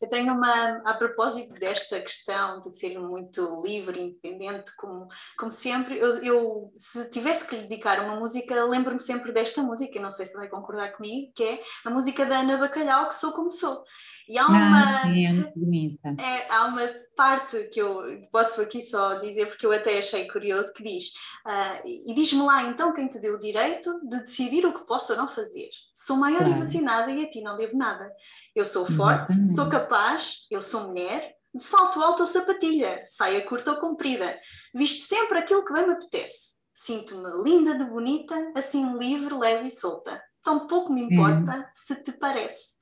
Eu 0.00 0.08
tenho 0.08 0.32
uma, 0.32 0.82
a 0.84 0.94
propósito 0.94 1.54
desta 1.54 2.00
questão 2.00 2.60
de 2.60 2.76
ser 2.76 2.98
muito 2.98 3.62
livre, 3.64 4.00
independente, 4.00 4.74
como, 4.76 5.08
como 5.38 5.50
sempre, 5.50 5.98
eu, 5.98 6.22
eu 6.22 6.72
se 6.76 7.08
tivesse 7.10 7.46
que 7.46 7.56
lhe 7.56 7.62
dedicar 7.66 8.00
uma 8.00 8.16
música, 8.16 8.64
lembro-me 8.64 9.00
sempre 9.00 9.32
desta 9.32 9.62
música, 9.62 10.00
não 10.00 10.10
sei 10.10 10.26
se 10.26 10.36
vai 10.36 10.48
concordar 10.48 10.92
comigo, 10.92 11.32
que 11.34 11.44
é 11.44 11.62
a 11.84 11.90
música 11.90 12.26
da 12.26 12.40
Ana 12.40 12.58
Bacalhau, 12.58 13.08
que 13.08 13.14
sou 13.14 13.32
como 13.32 13.50
sou. 13.50 13.84
E 14.28 14.36
há 14.38 14.44
ah, 14.44 14.48
uma, 14.48 15.02
ah, 15.02 15.18
é 15.18 15.32
muito 15.32 15.58
bonita. 15.58 16.14
É, 16.18 16.50
há 16.50 16.66
uma 16.66 16.88
parte 17.16 17.64
que 17.68 17.80
eu 17.80 18.02
posso 18.32 18.60
aqui 18.60 18.82
só 18.82 19.14
dizer, 19.14 19.46
porque 19.46 19.64
eu 19.64 19.72
até 19.72 19.98
achei 19.98 20.26
curioso, 20.26 20.72
que 20.72 20.82
diz: 20.82 21.08
uh, 21.46 21.86
E 21.86 22.12
diz-me 22.14 22.42
lá 22.42 22.64
então 22.64 22.92
quem 22.92 23.08
te 23.08 23.20
deu 23.20 23.34
o 23.34 23.40
direito 23.40 24.00
de 24.08 24.20
decidir 24.20 24.66
o 24.66 24.72
que 24.72 24.86
posso 24.86 25.12
ou 25.12 25.18
não 25.18 25.28
fazer. 25.28 25.70
Sou 25.94 26.16
maior 26.16 26.38
claro. 26.38 26.56
e 26.56 26.64
vacinada 26.64 27.10
e 27.12 27.24
a 27.24 27.30
ti 27.30 27.40
não 27.40 27.56
devo 27.56 27.76
nada. 27.76 28.10
Eu 28.54 28.64
sou 28.64 28.84
forte, 28.84 29.32
Exatamente. 29.32 29.54
sou 29.54 29.68
capaz, 29.68 30.36
eu 30.50 30.62
sou 30.62 30.88
mulher, 30.88 31.36
de 31.54 31.62
salto 31.62 32.02
alto 32.02 32.20
ou 32.20 32.26
sapatilha, 32.26 33.02
saia 33.06 33.40
curta 33.42 33.72
ou 33.72 33.78
comprida, 33.78 34.38
visto 34.74 35.06
sempre 35.06 35.38
aquilo 35.38 35.64
que 35.64 35.72
bem 35.72 35.86
me 35.86 35.94
apetece. 35.94 36.56
Sinto-me 36.74 37.42
linda 37.42 37.76
de 37.78 37.84
bonita, 37.84 38.52
assim 38.54 38.98
livre, 38.98 39.34
leve 39.34 39.68
e 39.68 39.70
solta. 39.70 40.20
Tão 40.42 40.66
pouco 40.66 40.92
me 40.92 41.02
importa 41.02 41.58
hum. 41.58 41.64
se 41.72 41.96
te 41.96 42.12
parece. 42.12 42.75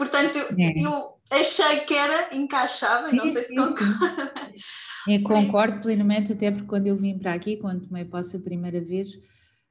Portanto, 0.00 0.38
é. 0.38 0.82
eu 0.82 1.18
achei 1.30 1.80
que 1.80 1.92
era 1.92 2.34
encaixável, 2.34 3.12
não 3.12 3.30
sei 3.30 3.42
se 3.42 3.54
concorda. 3.54 4.32
Eu 5.06 5.22
concordo 5.22 5.82
plenamente, 5.82 6.32
até 6.32 6.50
porque 6.50 6.66
quando 6.66 6.86
eu 6.86 6.96
vim 6.96 7.18
para 7.18 7.34
aqui, 7.34 7.58
quando 7.58 7.86
tomei 7.86 8.06
posse 8.06 8.34
a 8.34 8.40
primeira 8.40 8.80
vez, 8.80 9.20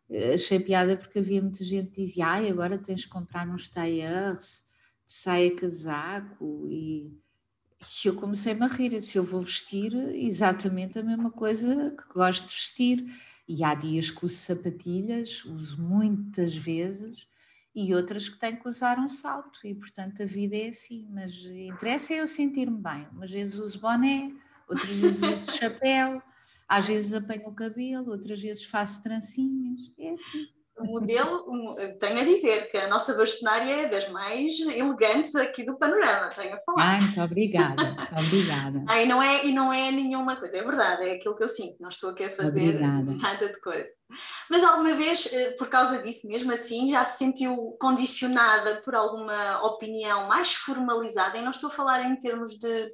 eh, 0.08 0.36
achei 0.36 0.60
piada 0.60 0.96
porque 0.96 1.18
havia 1.18 1.42
muita 1.42 1.64
gente 1.64 1.90
que 1.90 2.04
dizia, 2.04 2.28
ai, 2.28 2.48
agora 2.48 2.78
tens 2.78 3.02
de 3.02 3.08
comprar 3.08 3.50
uns 3.50 3.68
tailleurs, 3.68 4.66
de 5.08 5.14
saia 5.14 5.56
casaco, 5.56 6.68
e, 6.68 7.12
e 7.82 8.08
eu 8.08 8.14
comecei-me 8.14 8.66
a 8.66 8.68
rir, 8.68 8.94
eu 8.94 9.00
disse, 9.00 9.18
eu 9.18 9.24
vou 9.24 9.42
vestir 9.42 9.96
exatamente 10.14 11.00
a 11.00 11.04
mesma 11.04 11.32
coisa 11.32 11.90
que 11.98 12.14
gosto 12.14 12.48
de 12.48 12.54
vestir, 12.54 13.04
e 13.48 13.64
há 13.64 13.74
dias 13.74 14.12
que 14.12 14.26
uso 14.26 14.36
sapatilhas, 14.36 15.44
uso 15.46 15.82
muitas 15.82 16.56
vezes, 16.56 17.28
e 17.76 17.94
outras 17.94 18.28
que 18.28 18.40
têm 18.40 18.58
que 18.58 18.68
usar 18.68 19.00
um 19.00 19.08
salto, 19.08 19.60
e 19.66 19.76
portanto 19.76 20.24
a 20.24 20.26
vida 20.26 20.56
é 20.56 20.70
assim, 20.70 21.08
mas 21.12 21.46
interessa 21.46 22.14
é 22.14 22.22
eu 22.22 22.28
sentir-me 22.28 22.82
bem, 22.82 23.08
umas 23.12 23.32
vezes 23.32 23.56
uso 23.56 23.80
boné, 23.80 24.34
outras 24.68 24.90
vezes 24.90 25.22
uso 25.22 25.52
chapéu, 25.58 26.22
às 26.68 26.88
vezes 26.88 27.14
apanho 27.14 27.48
o 27.48 27.56
cabelo, 27.56 28.12
outras 28.12 28.42
vezes 28.42 28.64
faço 28.66 29.02
trancinhas, 29.04 29.92
é 29.98 30.12
assim. 30.12 30.59
O 30.80 30.86
modelo, 30.86 31.76
tenho 32.00 32.20
a 32.20 32.24
dizer 32.24 32.70
que 32.72 32.78
a 32.78 32.88
nossa 32.88 33.14
bastonária 33.14 33.84
é 33.84 33.90
das 33.90 34.08
mais 34.10 34.60
elegantes 34.60 35.36
aqui 35.36 35.64
do 35.64 35.78
panorama, 35.78 36.34
tenho 36.36 36.56
a 36.56 36.62
falar. 36.62 36.84
Ai, 36.84 37.02
muito 37.02 37.22
obrigada, 37.22 37.84
muito 37.92 38.16
obrigada. 38.16 38.84
Ah, 38.88 39.02
e, 39.02 39.06
não 39.06 39.22
é, 39.22 39.46
e 39.46 39.52
não 39.52 39.74
é 39.74 39.92
nenhuma 39.92 40.36
coisa, 40.36 40.58
é 40.58 40.64
verdade, 40.64 41.08
é 41.08 41.14
aquilo 41.14 41.36
que 41.36 41.44
eu 41.44 41.50
sinto, 41.50 41.76
não 41.80 41.90
estou 41.90 42.12
aqui 42.12 42.24
a 42.24 42.36
fazer 42.36 42.76
obrigada. 42.76 43.12
nada 43.14 43.50
de 43.50 43.60
coisa. 43.60 43.90
Mas 44.50 44.64
alguma 44.64 44.96
vez, 44.96 45.30
eh, 45.32 45.52
por 45.52 45.70
causa 45.70 46.00
disso 46.00 46.28
mesmo 46.28 46.52
assim, 46.52 46.90
já 46.90 47.06
se 47.06 47.20
sentiu 47.20 47.78
condicionada 47.80 48.82
por 48.82 48.96
alguma 48.96 49.62
opinião 49.64 50.28
mais 50.28 50.54
formalizada? 50.54 51.38
E 51.38 51.42
não 51.42 51.52
estou 51.52 51.70
a 51.70 51.74
falar 51.74 52.04
em 52.04 52.16
termos 52.16 52.58
de 52.58 52.92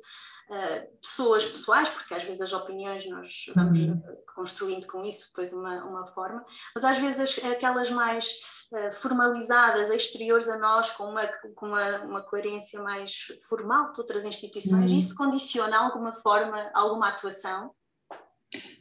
uh, 0.49 0.97
pessoas 1.01 1.45
pessoais, 1.45 1.89
porque 1.89 2.13
às 2.13 2.23
vezes 2.23 2.41
as 2.41 2.53
opiniões 2.53 3.07
nós 3.09 3.45
vamos 3.55 3.79
uhum. 3.79 4.01
construindo 4.35 4.87
com 4.87 5.03
isso 5.03 5.27
depois 5.27 5.51
uma, 5.51 5.83
uma 5.85 6.07
forma, 6.07 6.43
mas 6.73 6.83
às 6.83 6.97
vezes 6.97 7.19
as, 7.19 7.43
aquelas 7.45 7.89
mais 7.89 8.31
uh, 8.71 8.93
formalizadas, 8.93 9.89
exteriores 9.89 10.47
a 10.49 10.57
nós, 10.57 10.89
com 10.91 11.05
uma, 11.05 11.27
com 11.55 11.67
uma, 11.67 11.97
uma 12.03 12.21
coerência 12.21 12.81
mais 12.81 13.27
formal 13.47 13.91
de 13.93 13.99
outras 13.99 14.25
instituições, 14.25 14.91
uhum. 14.91 14.97
isso 14.97 15.15
condiciona 15.15 15.77
alguma 15.77 16.13
forma, 16.13 16.69
alguma 16.73 17.09
atuação? 17.09 17.71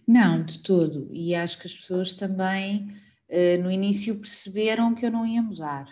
Não, 0.07 0.45
de 0.45 0.63
todo. 0.63 1.09
E 1.13 1.35
acho 1.35 1.59
que 1.59 1.67
as 1.67 1.75
pessoas 1.75 2.13
também 2.13 2.89
uh, 3.29 3.63
no 3.63 3.71
início 3.71 4.21
perceberam 4.21 4.95
que 4.95 5.07
eu 5.07 5.11
não 5.11 5.27
ia 5.27 5.43
mudar. 5.43 5.87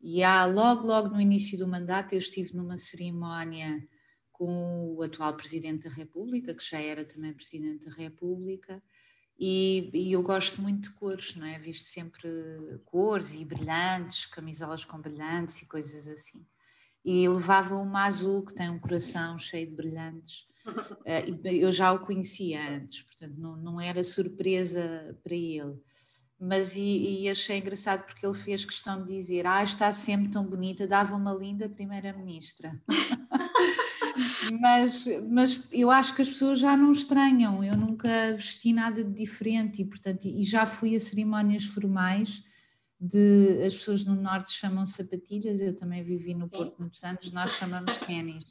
E 0.00 0.22
há, 0.22 0.44
logo, 0.44 0.86
logo 0.86 1.08
no 1.08 1.20
início 1.20 1.58
do 1.58 1.66
mandato, 1.66 2.12
eu 2.12 2.18
estive 2.18 2.54
numa 2.54 2.76
cerimónia 2.76 3.82
com 4.44 4.94
o 4.94 5.02
atual 5.02 5.34
Presidente 5.34 5.88
da 5.88 5.94
República, 5.94 6.54
que 6.54 6.62
já 6.62 6.78
era 6.78 7.02
também 7.02 7.32
Presidente 7.32 7.86
da 7.86 7.92
República, 7.92 8.82
e, 9.38 9.90
e, 9.92 10.12
eu 10.12 10.22
gosto 10.22 10.60
muito 10.60 10.90
de 10.90 10.94
cores, 10.96 11.34
não 11.34 11.46
é? 11.46 11.58
Visto 11.58 11.88
sempre 11.88 12.28
cores 12.84 13.34
e 13.34 13.44
brilhantes, 13.44 14.26
camisolas 14.26 14.84
com 14.84 15.00
brilhantes 15.00 15.62
e 15.62 15.66
coisas 15.66 16.06
assim. 16.06 16.46
E 17.04 17.28
levava 17.28 17.74
uma 17.74 18.04
azul 18.04 18.44
que 18.44 18.54
tem 18.54 18.70
um 18.70 18.78
coração 18.78 19.38
cheio 19.38 19.68
de 19.68 19.74
brilhantes. 19.74 20.46
Uh, 21.04 21.46
eu 21.46 21.70
já 21.70 21.92
o 21.92 22.06
conhecia 22.06 22.76
antes, 22.76 23.02
portanto 23.02 23.34
não, 23.36 23.54
não 23.54 23.78
era 23.78 24.02
surpresa 24.02 25.14
para 25.22 25.34
ele. 25.34 25.78
Mas 26.40 26.74
e, 26.74 27.20
e, 27.20 27.28
achei 27.28 27.58
engraçado 27.58 28.06
porque 28.06 28.24
ele 28.24 28.34
fez 28.34 28.64
questão 28.64 29.04
de 29.04 29.14
dizer: 29.14 29.46
Ah, 29.46 29.62
está 29.62 29.92
sempre 29.92 30.30
tão 30.30 30.46
bonita, 30.46 30.86
dava 30.86 31.14
uma 31.14 31.34
linda 31.34 31.68
primeira-ministra. 31.68 32.82
mas, 34.60 35.06
mas 35.28 35.66
eu 35.72 35.90
acho 35.90 36.14
que 36.14 36.22
as 36.22 36.28
pessoas 36.28 36.58
já 36.58 36.76
não 36.76 36.92
estranham, 36.92 37.62
eu 37.62 37.76
nunca 37.76 38.08
vesti 38.34 38.72
nada 38.72 39.02
de 39.02 39.12
diferente 39.12 39.82
e, 39.82 39.84
portanto, 39.84 40.24
e 40.26 40.42
já 40.42 40.66
fui 40.66 40.94
a 40.94 41.00
cerimónias 41.00 41.64
formais 41.64 42.42
de, 43.00 43.62
as 43.64 43.76
pessoas 43.76 44.04
no 44.04 44.14
norte 44.14 44.52
chamam 44.52 44.86
sapatilhas, 44.86 45.60
eu 45.60 45.74
também 45.74 46.02
vivi 46.02 46.34
no 46.34 46.48
Porto 46.48 46.76
muitos 46.78 47.02
anos, 47.04 47.30
nós 47.32 47.52
chamamos 47.52 47.98
ténis. 48.06 48.44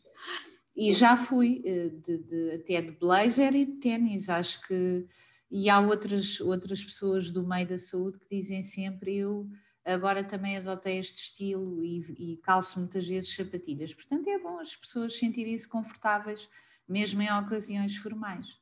E 0.75 0.91
já 0.93 1.15
fui 1.15 1.61
eh, 1.65 1.89
de, 1.89 2.17
de, 2.17 2.51
até 2.51 2.81
de 2.81 2.91
blazer 2.93 3.55
e 3.55 3.65
de 3.65 3.73
ténis, 3.73 4.29
acho 4.29 4.65
que 4.67 5.05
e 5.53 5.69
há 5.69 5.79
outras, 5.79 6.41
outras 6.41 6.83
pessoas 6.83 7.29
do 7.29 7.45
meio 7.47 7.67
da 7.67 7.77
saúde 7.77 8.17
que 8.17 8.35
dizem 8.35 8.63
sempre 8.63 9.15
eu 9.17 9.47
agora 9.85 10.23
também 10.23 10.57
adotei 10.57 10.97
este 10.99 11.19
estilo 11.19 11.83
e, 11.83 12.33
e 12.33 12.37
calço 12.37 12.79
muitas 12.79 13.07
vezes 13.07 13.35
sapatilhas. 13.35 13.93
Portanto, 13.93 14.27
é 14.27 14.39
bom 14.39 14.59
as 14.59 14.75
pessoas 14.75 15.17
sentirem-se 15.17 15.67
confortáveis, 15.67 16.49
mesmo 16.87 17.21
em 17.21 17.31
ocasiões 17.31 17.95
formais. 17.97 18.61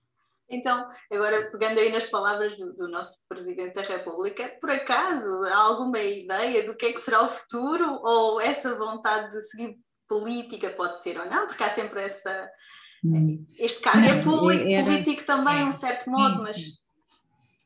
Então, 0.49 0.89
agora 1.09 1.49
pegando 1.49 1.79
aí 1.79 1.89
nas 1.89 2.05
palavras 2.05 2.57
do, 2.57 2.73
do, 2.73 2.87
nosso 2.89 3.17
Presidente 3.29 3.73
da 3.73 3.83
República, 3.83 4.49
por 4.59 4.69
acaso 4.69 5.43
há 5.45 5.55
alguma 5.55 5.99
ideia 5.99 6.65
do 6.65 6.75
que 6.75 6.87
é 6.87 6.93
que 6.93 6.99
será 6.99 7.23
o 7.23 7.29
futuro 7.29 7.99
ou 8.03 8.41
essa 8.41 8.75
vontade 8.75 9.31
de 9.31 9.41
seguir 9.43 9.77
política 10.09 10.69
pode 10.71 11.01
ser 11.01 11.17
ou 11.17 11.25
não? 11.25 11.47
Porque 11.47 11.63
há 11.63 11.69
sempre 11.69 12.01
essa. 12.01 12.49
Hum. 13.03 13.45
Este 13.57 13.79
cargo 13.79 14.05
é 14.05 14.21
público, 14.21 14.67
era, 14.67 14.83
político 14.83 15.23
também, 15.23 15.61
é, 15.61 15.65
um 15.65 15.71
certo 15.71 16.09
modo, 16.09 16.35
sim, 16.35 16.43
mas. 16.43 16.55
Sim. 16.57 16.80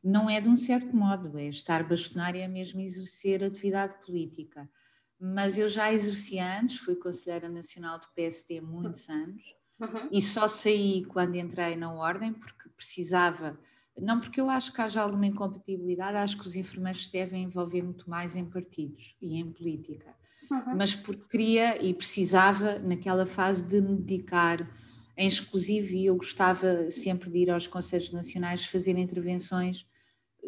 Não 0.06 0.30
é 0.30 0.40
de 0.40 0.48
um 0.48 0.56
certo 0.56 0.94
modo, 0.94 1.36
é 1.36 1.48
estar 1.48 1.82
bastonária 1.82 2.44
é 2.44 2.46
mesmo 2.46 2.80
exercer 2.80 3.42
atividade 3.42 3.94
política. 4.06 4.70
Mas 5.18 5.58
eu 5.58 5.68
já 5.68 5.92
exerci 5.92 6.38
antes, 6.38 6.78
fui 6.78 6.94
Conselheira 6.94 7.48
Nacional 7.48 7.98
do 7.98 8.06
PSD 8.14 8.58
há 8.58 8.62
muitos 8.62 9.08
anos 9.08 9.42
uhum. 9.80 10.08
e 10.12 10.22
só 10.22 10.46
saí 10.46 11.04
quando 11.06 11.34
entrei 11.34 11.74
na 11.74 11.92
Ordem 11.92 12.32
porque 12.32 12.68
precisava, 12.68 13.58
não 13.98 14.20
porque 14.20 14.40
eu 14.40 14.48
acho 14.48 14.72
que 14.72 14.80
haja 14.80 15.00
alguma 15.00 15.26
incompatibilidade, 15.26 16.18
acho 16.18 16.38
que 16.38 16.46
os 16.46 16.54
enfermeiros 16.54 17.08
devem 17.08 17.42
envolver 17.42 17.82
muito 17.82 18.08
mais 18.08 18.36
em 18.36 18.44
partidos 18.44 19.16
e 19.20 19.40
em 19.40 19.50
política, 19.50 20.14
uhum. 20.48 20.76
mas 20.76 20.94
porque 20.94 21.24
queria 21.28 21.84
e 21.84 21.92
precisava 21.92 22.78
naquela 22.78 23.26
fase 23.26 23.60
de 23.64 23.80
me 23.80 23.96
dedicar 23.96 24.70
em 25.16 25.26
exclusivo 25.26 25.94
e 25.94 26.06
eu 26.06 26.16
gostava 26.16 26.92
sempre 26.92 27.28
de 27.28 27.38
ir 27.38 27.50
aos 27.50 27.66
Conselhos 27.66 28.12
Nacionais 28.12 28.66
fazer 28.66 28.96
intervenções 28.96 29.84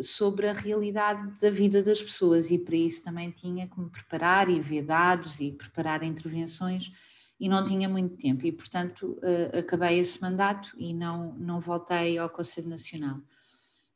sobre 0.02 0.48
a 0.48 0.52
realidade 0.52 1.38
da 1.40 1.50
vida 1.50 1.82
das 1.82 2.02
pessoas 2.02 2.50
e 2.50 2.58
para 2.58 2.76
isso 2.76 3.02
também 3.02 3.30
tinha 3.30 3.68
que 3.68 3.78
me 3.78 3.90
preparar 3.90 4.48
e 4.48 4.60
ver 4.60 4.82
dados 4.82 5.40
e 5.40 5.52
preparar 5.52 6.02
intervenções 6.02 6.92
e 7.40 7.48
não 7.48 7.64
tinha 7.64 7.88
muito 7.88 8.16
tempo 8.16 8.44
e, 8.46 8.52
portanto, 8.52 9.18
uh, 9.22 9.58
acabei 9.58 9.98
esse 9.98 10.20
mandato 10.20 10.74
e 10.76 10.92
não, 10.92 11.34
não 11.34 11.60
voltei 11.60 12.18
ao 12.18 12.28
Conselho 12.28 12.68
Nacional. 12.68 13.20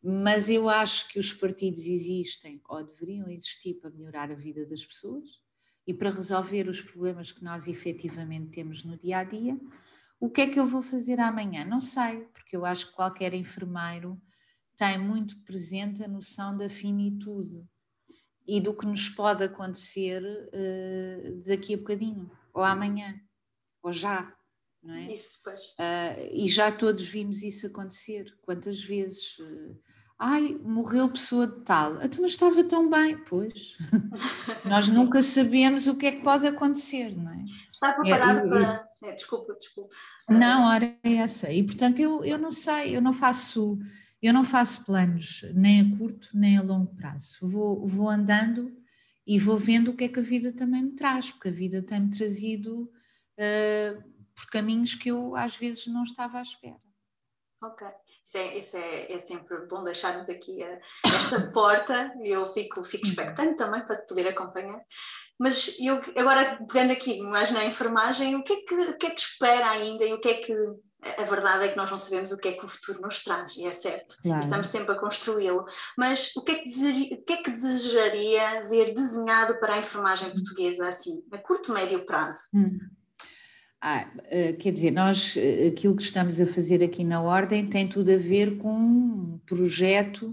Mas 0.03 0.49
eu 0.49 0.69
acho 0.69 1.09
que 1.09 1.19
os 1.19 1.33
partidos 1.33 1.85
existem 1.87 2.61
ou 2.69 2.85
deveriam 2.85 3.29
existir 3.29 3.75
para 3.75 3.91
melhorar 3.91 4.31
a 4.31 4.35
vida 4.35 4.65
das 4.67 4.85
pessoas 4.85 5.41
e 5.87 5.93
para 5.93 6.11
resolver 6.11 6.69
os 6.69 6.81
problemas 6.81 7.33
que 7.33 7.43
nós 7.43 7.67
efetivamente 7.67 8.51
temos 8.51 8.85
no 8.85 8.97
dia 8.97 9.19
a 9.19 9.25
dia. 9.25 9.59
O 10.21 10.31
que 10.31 10.43
é 10.43 10.47
que 10.47 10.59
eu 10.59 10.67
vou 10.67 10.83
fazer 10.83 11.19
amanhã? 11.19 11.65
Não 11.65 11.81
sei, 11.81 12.23
porque 12.33 12.57
eu 12.57 12.65
acho 12.65 12.89
que 12.89 12.95
qualquer 12.95 13.35
enfermeiro 13.35 14.21
tem 14.77 14.99
muito 14.99 15.43
presente 15.45 16.03
a 16.03 16.09
noção 16.09 16.57
da 16.57 16.69
finitude 16.69 17.65
e 18.47 18.61
do 18.61 18.75
que 18.75 18.87
nos 18.87 19.09
pode 19.09 19.45
acontecer 19.45 20.23
uh, 20.23 21.43
daqui 21.47 21.75
a 21.75 21.79
bocadinho 21.79 22.31
ou 22.53 22.63
amanhã 22.63 23.21
ou 23.83 23.93
já, 23.93 24.35
não 24.83 24.95
é? 24.95 25.13
Isso, 25.13 25.39
pois. 25.43 25.61
Uh, 25.61 26.29
e 26.31 26.49
já 26.49 26.73
todos 26.73 27.05
vimos 27.07 27.43
isso 27.43 27.67
acontecer. 27.67 28.37
Quantas 28.43 28.83
vezes? 28.83 29.39
Uh, 29.39 29.79
Ai, 30.25 30.57
morreu 30.63 31.09
pessoa 31.09 31.49
de 31.49 31.61
tal. 31.63 31.95
A 31.95 32.03
mas 32.21 32.31
estava 32.31 32.63
tão 32.63 32.89
bem. 32.89 33.19
Pois, 33.25 33.77
nós 34.65 34.89
nunca 34.89 35.21
sabemos 35.21 35.89
o 35.89 35.99
que 35.99 36.07
é 36.07 36.13
que 36.13 36.23
pode 36.23 36.47
acontecer, 36.47 37.17
não 37.17 37.33
é? 37.33 37.45
Está 37.73 37.93
preparado 37.93 38.47
é, 38.47 38.49
para. 38.49 38.89
É, 39.03 39.13
desculpa, 39.15 39.53
desculpa. 39.55 39.93
Não, 40.29 40.65
ora 40.65 40.97
é 41.03 41.15
essa. 41.15 41.51
E 41.51 41.65
portanto 41.65 41.99
eu, 41.99 42.25
eu 42.25 42.39
não 42.39 42.53
sei, 42.53 42.97
eu 42.97 43.03
não 43.03 43.13
faço. 43.13 43.77
Eu 44.23 44.33
não 44.33 44.45
faço 44.45 44.87
planos 44.87 45.43
nem 45.55 45.81
a 45.81 45.99
curto 45.99 46.29
nem 46.33 46.57
a 46.57 46.63
longo 46.63 46.95
prazo. 46.95 47.39
Vou, 47.43 47.87
vou 47.87 48.09
andando 48.09 48.73
e 49.27 49.39
vou 49.39 49.57
vendo 49.57 49.91
o 49.91 49.97
que 49.97 50.05
é 50.05 50.09
que 50.09 50.21
a 50.21 50.23
vida 50.23 50.53
também 50.53 50.83
me 50.83 50.93
traz, 50.93 51.31
porque 51.31 51.49
a 51.49 51.53
vida 51.53 51.83
tem-me 51.83 52.17
trazido 52.17 52.83
uh, 52.83 54.03
por 54.35 54.47
caminhos 54.51 54.95
que 54.95 55.11
eu 55.11 55.35
às 55.35 55.57
vezes 55.57 55.89
não 55.89 56.05
estava 56.05 56.39
à 56.39 56.43
espera. 56.43 56.81
Ok. 57.63 57.87
Isso 58.25 58.39
é, 58.39 58.59
isso 58.59 58.77
é, 58.77 59.13
é 59.13 59.19
sempre 59.19 59.67
bom 59.67 59.85
deixarmos 59.85 60.29
aqui 60.29 60.63
a, 60.63 60.81
esta 61.05 61.51
porta 61.53 62.15
e 62.21 62.29
eu 62.29 62.53
fico, 62.53 62.83
fico 62.83 63.07
expectante 63.07 63.57
também 63.57 63.85
para 63.85 64.01
poder 64.03 64.29
acompanhar. 64.29 64.81
Mas 65.39 65.75
eu 65.81 65.97
agora 66.17 66.65
pegando 66.67 66.93
aqui 66.93 67.21
mais 67.21 67.51
na 67.51 67.65
enfermagem, 67.65 68.37
o 68.37 68.45
que, 68.45 68.53
é 68.53 68.57
que, 68.63 68.75
o 68.75 68.99
que 68.99 69.07
é 69.07 69.11
que 69.11 69.21
espera 69.21 69.71
ainda 69.71 70.05
e 70.05 70.13
o 70.13 70.21
que 70.21 70.29
é 70.29 70.35
que 70.35 70.55
a 71.03 71.25
verdade 71.25 71.65
é 71.65 71.69
que 71.69 71.77
nós 71.77 71.91
não 71.91 71.99
sabemos 71.99 72.31
o 72.31 72.37
que 72.37 72.49
é 72.49 72.53
que 72.53 72.65
o 72.65 72.69
futuro 72.69 73.01
nos 73.01 73.23
traz, 73.23 73.57
e 73.57 73.65
é 73.65 73.73
certo, 73.73 74.17
claro. 74.23 74.45
estamos 74.45 74.67
sempre 74.69 74.93
a 74.93 74.99
construí-lo. 74.99 75.65
Mas 75.99 76.35
o 76.37 76.43
que, 76.43 76.53
é 76.53 76.55
que 76.57 76.65
desejaria, 76.65 77.17
o 77.17 77.23
que 77.23 77.33
é 77.33 77.37
que 77.39 77.51
desejaria 77.51 78.69
ver 78.69 78.93
desenhado 78.95 79.59
para 79.59 79.75
a 79.75 79.79
enfermagem 79.79 80.31
portuguesa 80.31 80.89
assim, 80.89 81.25
a 81.33 81.39
curto, 81.39 81.73
médio 81.73 82.07
prazo? 82.07 82.45
Hum. 82.55 82.79
Ah, 83.81 84.09
eh, 84.27 84.53
quer 84.53 84.73
dizer, 84.73 84.93
nós, 84.93 85.37
eh, 85.37 85.69
aquilo 85.69 85.97
que 85.97 86.03
estamos 86.03 86.41
a 86.41 86.47
fazer 86.47 86.85
aqui 86.85 87.03
na 87.03 87.21
Ordem 87.21 87.69
tem 87.69 87.89
tudo 87.89 88.13
a 88.13 88.17
ver 88.17 88.59
com 88.59 88.73
um 88.73 89.41
projeto 89.45 90.33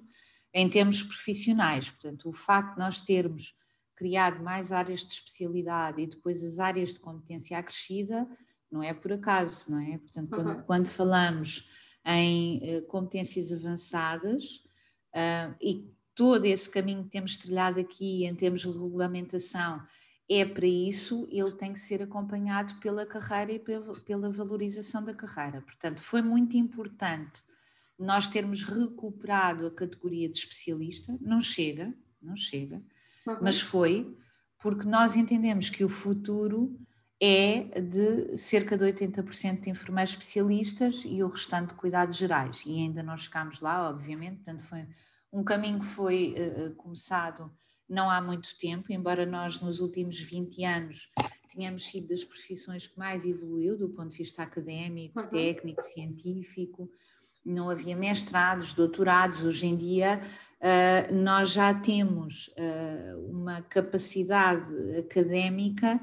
em 0.54 0.70
termos 0.70 1.02
profissionais. 1.02 1.90
Portanto, 1.90 2.30
o 2.30 2.34
facto 2.34 2.74
de 2.74 2.80
nós 2.80 3.02
termos 3.02 3.56
criado 3.96 4.44
mais 4.44 4.72
áreas 4.72 5.00
de 5.00 5.14
especialidade 5.14 6.00
e 6.00 6.08
depois 6.08 6.44
as 6.44 6.60
áreas 6.60 6.94
de 6.94 7.00
competência 7.00 7.58
acrescida, 7.58 8.28
não 8.72 8.84
é 8.84 8.94
por 8.94 9.14
acaso, 9.14 9.72
não 9.72 9.80
é? 9.80 9.98
Portanto, 9.98 10.30
quando, 10.30 10.48
uhum. 10.48 10.64
quando 10.64 10.88
falamos 10.88 11.70
em 12.06 12.78
uh, 12.78 12.86
competências 12.88 13.52
avançadas 13.52 14.64
uh, 15.14 15.56
e 15.62 15.92
todo 16.16 16.46
esse 16.46 16.70
caminho 16.70 17.04
que 17.04 17.10
temos 17.10 17.38
trilhado 17.38 17.80
aqui 17.80 18.26
em 18.26 18.36
termos 18.36 18.62
de 18.62 18.68
regulamentação 18.68 19.82
é 20.30 20.46
para 20.46 20.68
isso, 20.68 21.28
ele 21.32 21.54
tem 21.54 21.74
que 21.74 21.80
ser 21.80 22.04
acompanhado 22.04 22.76
pela 22.80 23.06
carreira 23.06 23.54
e 23.54 23.60
pela 24.06 24.30
valorização 24.30 25.04
da 25.04 25.14
carreira. 25.14 25.62
Portanto, 25.62 26.02
foi 26.02 26.22
muito 26.22 26.56
importante 26.56 27.42
nós 27.98 28.28
termos 28.28 28.64
recuperado 28.64 29.66
a 29.66 29.72
categoria 29.72 30.30
de 30.30 30.38
especialista, 30.38 31.18
não 31.20 31.42
chega, 31.42 31.94
não 32.22 32.36
chega, 32.36 32.82
uhum. 33.28 33.40
mas 33.42 33.60
foi 33.60 34.16
porque 34.62 34.88
nós 34.88 35.16
entendemos 35.16 35.70
que 35.70 35.84
o 35.84 35.90
futuro 35.90 36.80
é 37.22 37.82
de 37.82 38.38
cerca 38.38 38.78
de 38.78 38.86
80% 38.86 39.62
de 39.62 39.70
enfermeiros 39.70 40.14
especialistas 40.14 41.04
e 41.06 41.22
o 41.22 41.28
restante 41.28 41.70
de 41.70 41.76
cuidados 41.76 42.16
gerais. 42.16 42.64
E 42.66 42.80
ainda 42.80 43.04
não 43.04 43.18
chegámos 43.18 43.60
lá, 43.60 43.90
obviamente, 43.90 44.38
portanto 44.38 44.64
foi 44.64 44.86
um 45.32 45.44
caminho 45.44 45.80
que 45.80 45.86
foi 45.86 46.36
uh, 46.38 46.76
começado 46.76 47.52
não 47.90 48.10
há 48.10 48.22
muito 48.22 48.56
tempo, 48.58 48.94
embora 48.94 49.26
nós 49.26 49.60
nos 49.60 49.80
últimos 49.80 50.22
20 50.22 50.64
anos 50.64 51.12
tenhamos 51.52 51.86
sido 51.88 52.10
das 52.10 52.24
profissões 52.24 52.88
que 52.88 52.98
mais 53.00 53.26
evoluiu 53.26 53.76
do 53.76 53.90
ponto 53.90 54.10
de 54.10 54.18
vista 54.18 54.44
académico, 54.44 55.20
uhum. 55.20 55.28
técnico, 55.28 55.82
científico, 55.82 56.90
não 57.44 57.70
havia 57.70 57.96
mestrados, 57.96 58.74
doutorados, 58.74 59.44
hoje 59.44 59.66
em 59.66 59.76
dia 59.76 60.22
uh, 60.62 61.16
nós 61.16 61.50
já 61.50 61.74
temos 61.74 62.50
uh, 62.50 63.32
uma 63.32 63.64
capacidade 63.64 64.72
académica 65.00 66.00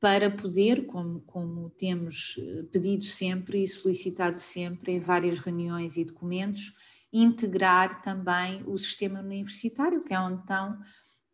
para 0.00 0.30
poder, 0.30 0.86
como, 0.86 1.20
como 1.22 1.70
temos 1.70 2.38
pedido 2.70 3.04
sempre 3.04 3.64
e 3.64 3.68
solicitado 3.68 4.38
sempre 4.38 4.92
em 4.92 5.00
várias 5.00 5.40
reuniões 5.40 5.96
e 5.96 6.04
documentos, 6.04 6.72
integrar 7.12 8.00
também 8.02 8.62
o 8.66 8.78
sistema 8.78 9.20
universitário, 9.20 10.04
que 10.04 10.14
é 10.14 10.20
onde 10.20 10.40
estão 10.40 10.78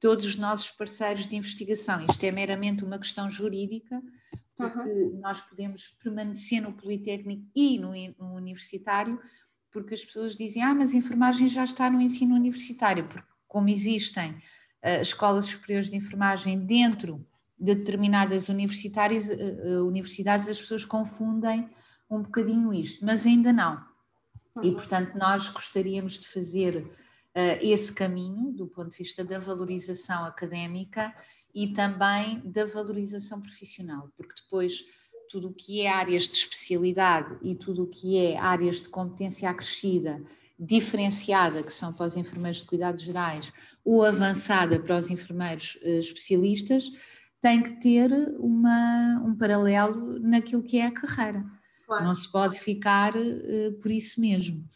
todos 0.00 0.26
os 0.26 0.36
nossos 0.36 0.70
parceiros 0.70 1.26
de 1.26 1.36
investigação. 1.36 2.04
Isto 2.04 2.24
é 2.24 2.30
meramente 2.30 2.84
uma 2.84 2.98
questão 2.98 3.28
jurídica, 3.28 4.02
porque 4.56 4.78
uhum. 4.78 5.20
nós 5.20 5.40
podemos 5.40 5.88
permanecer 6.02 6.62
no 6.62 6.72
Politécnico 6.72 7.44
e 7.54 7.78
no, 7.78 7.92
no, 8.18 8.34
universitário, 8.34 9.20
porque 9.72 9.94
as 9.94 10.04
pessoas 10.04 10.36
dizem, 10.36 10.62
ah, 10.62 10.74
mas 10.74 10.94
a 10.94 10.96
enfermagem 10.96 11.48
já 11.48 11.64
está 11.64 11.90
no 11.90 12.00
ensino 12.00 12.34
universitário, 12.34 13.08
porque 13.08 13.26
como 13.48 13.68
existem 13.68 14.30
uh, 14.30 15.02
escolas 15.02 15.46
superiores 15.46 15.90
de 15.90 15.96
enfermagem 15.96 16.64
dentro 16.64 17.26
de 17.58 17.74
determinadas 17.74 18.48
universitárias, 18.48 19.28
uh, 19.28 19.86
universidades, 19.86 20.48
as 20.48 20.60
pessoas 20.60 20.84
confundem 20.84 21.68
um 22.10 22.22
bocadinho 22.22 22.72
isto, 22.72 23.04
mas 23.04 23.26
ainda 23.26 23.52
não. 23.52 23.82
Uhum. 24.56 24.64
E, 24.64 24.72
portanto, 24.72 25.16
nós 25.16 25.48
gostaríamos 25.48 26.18
de 26.18 26.28
fazer 26.28 26.76
uh, 26.76 27.58
esse 27.60 27.92
caminho 27.92 28.52
do 28.52 28.66
ponto 28.66 28.90
de 28.90 28.98
vista 28.98 29.24
da 29.24 29.38
valorização 29.38 30.24
académica 30.24 31.14
e 31.54 31.68
também 31.68 32.40
da 32.44 32.64
valorização 32.64 33.40
profissional, 33.40 34.10
porque 34.16 34.34
depois 34.42 34.84
tudo 35.30 35.48
o 35.48 35.54
que 35.54 35.80
é 35.80 35.88
áreas 35.88 36.28
de 36.28 36.36
especialidade 36.36 37.36
e 37.42 37.54
tudo 37.54 37.84
o 37.84 37.86
que 37.86 38.18
é 38.18 38.36
áreas 38.36 38.82
de 38.82 38.88
competência 38.88 39.48
acrescida, 39.48 40.22
diferenciada, 40.58 41.62
que 41.62 41.72
são 41.72 41.92
para 41.92 42.06
os 42.06 42.16
enfermeiros 42.16 42.60
de 42.60 42.66
cuidados 42.66 43.02
gerais, 43.02 43.52
ou 43.84 44.04
avançada 44.04 44.78
para 44.78 44.98
os 44.98 45.10
enfermeiros 45.10 45.76
uh, 45.82 45.98
especialistas, 45.98 46.92
tem 47.44 47.62
que 47.62 47.72
ter 47.72 48.10
uma, 48.38 49.22
um 49.22 49.36
paralelo 49.36 50.18
naquilo 50.18 50.62
que 50.62 50.78
é 50.78 50.86
a 50.86 50.90
carreira. 50.90 51.44
Claro. 51.86 52.02
Não 52.06 52.14
se 52.14 52.32
pode 52.32 52.58
ficar 52.58 53.14
uh, 53.14 53.72
por 53.82 53.90
isso 53.90 54.18
mesmo. 54.18 54.66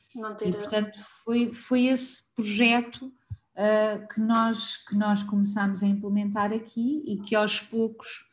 E, 0.45 0.53
portanto, 0.53 0.99
foi, 1.25 1.51
foi 1.55 1.87
esse 1.87 2.25
projeto 2.37 3.07
uh, 3.07 4.07
que, 4.13 4.21
nós, 4.21 4.85
que 4.87 4.95
nós 4.95 5.23
começamos 5.23 5.83
a 5.83 5.87
implementar 5.87 6.53
aqui 6.53 7.03
e 7.07 7.17
que 7.23 7.35
aos 7.35 7.59
poucos, 7.59 8.29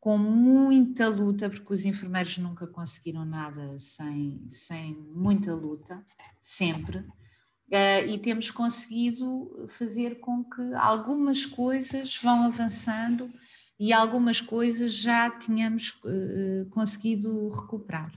com 0.00 0.16
muita 0.16 1.06
luta, 1.06 1.50
porque 1.50 1.74
os 1.74 1.84
enfermeiros 1.84 2.38
nunca 2.38 2.66
conseguiram 2.66 3.26
nada 3.26 3.78
sem, 3.78 4.46
sem 4.48 4.94
muita 5.14 5.54
luta, 5.54 6.02
sempre, 6.40 7.00
uh, 7.00 8.08
e 8.08 8.16
temos 8.16 8.50
conseguido 8.50 9.68
fazer 9.76 10.20
com 10.20 10.42
que 10.42 10.72
algumas 10.72 11.44
coisas 11.44 12.16
vão 12.16 12.46
avançando 12.46 13.30
e 13.78 13.92
algumas 13.92 14.40
coisas 14.40 14.94
já 14.94 15.30
tínhamos 15.30 16.00
uh, 16.04 16.68
conseguido 16.70 17.48
recuperar. 17.48 18.12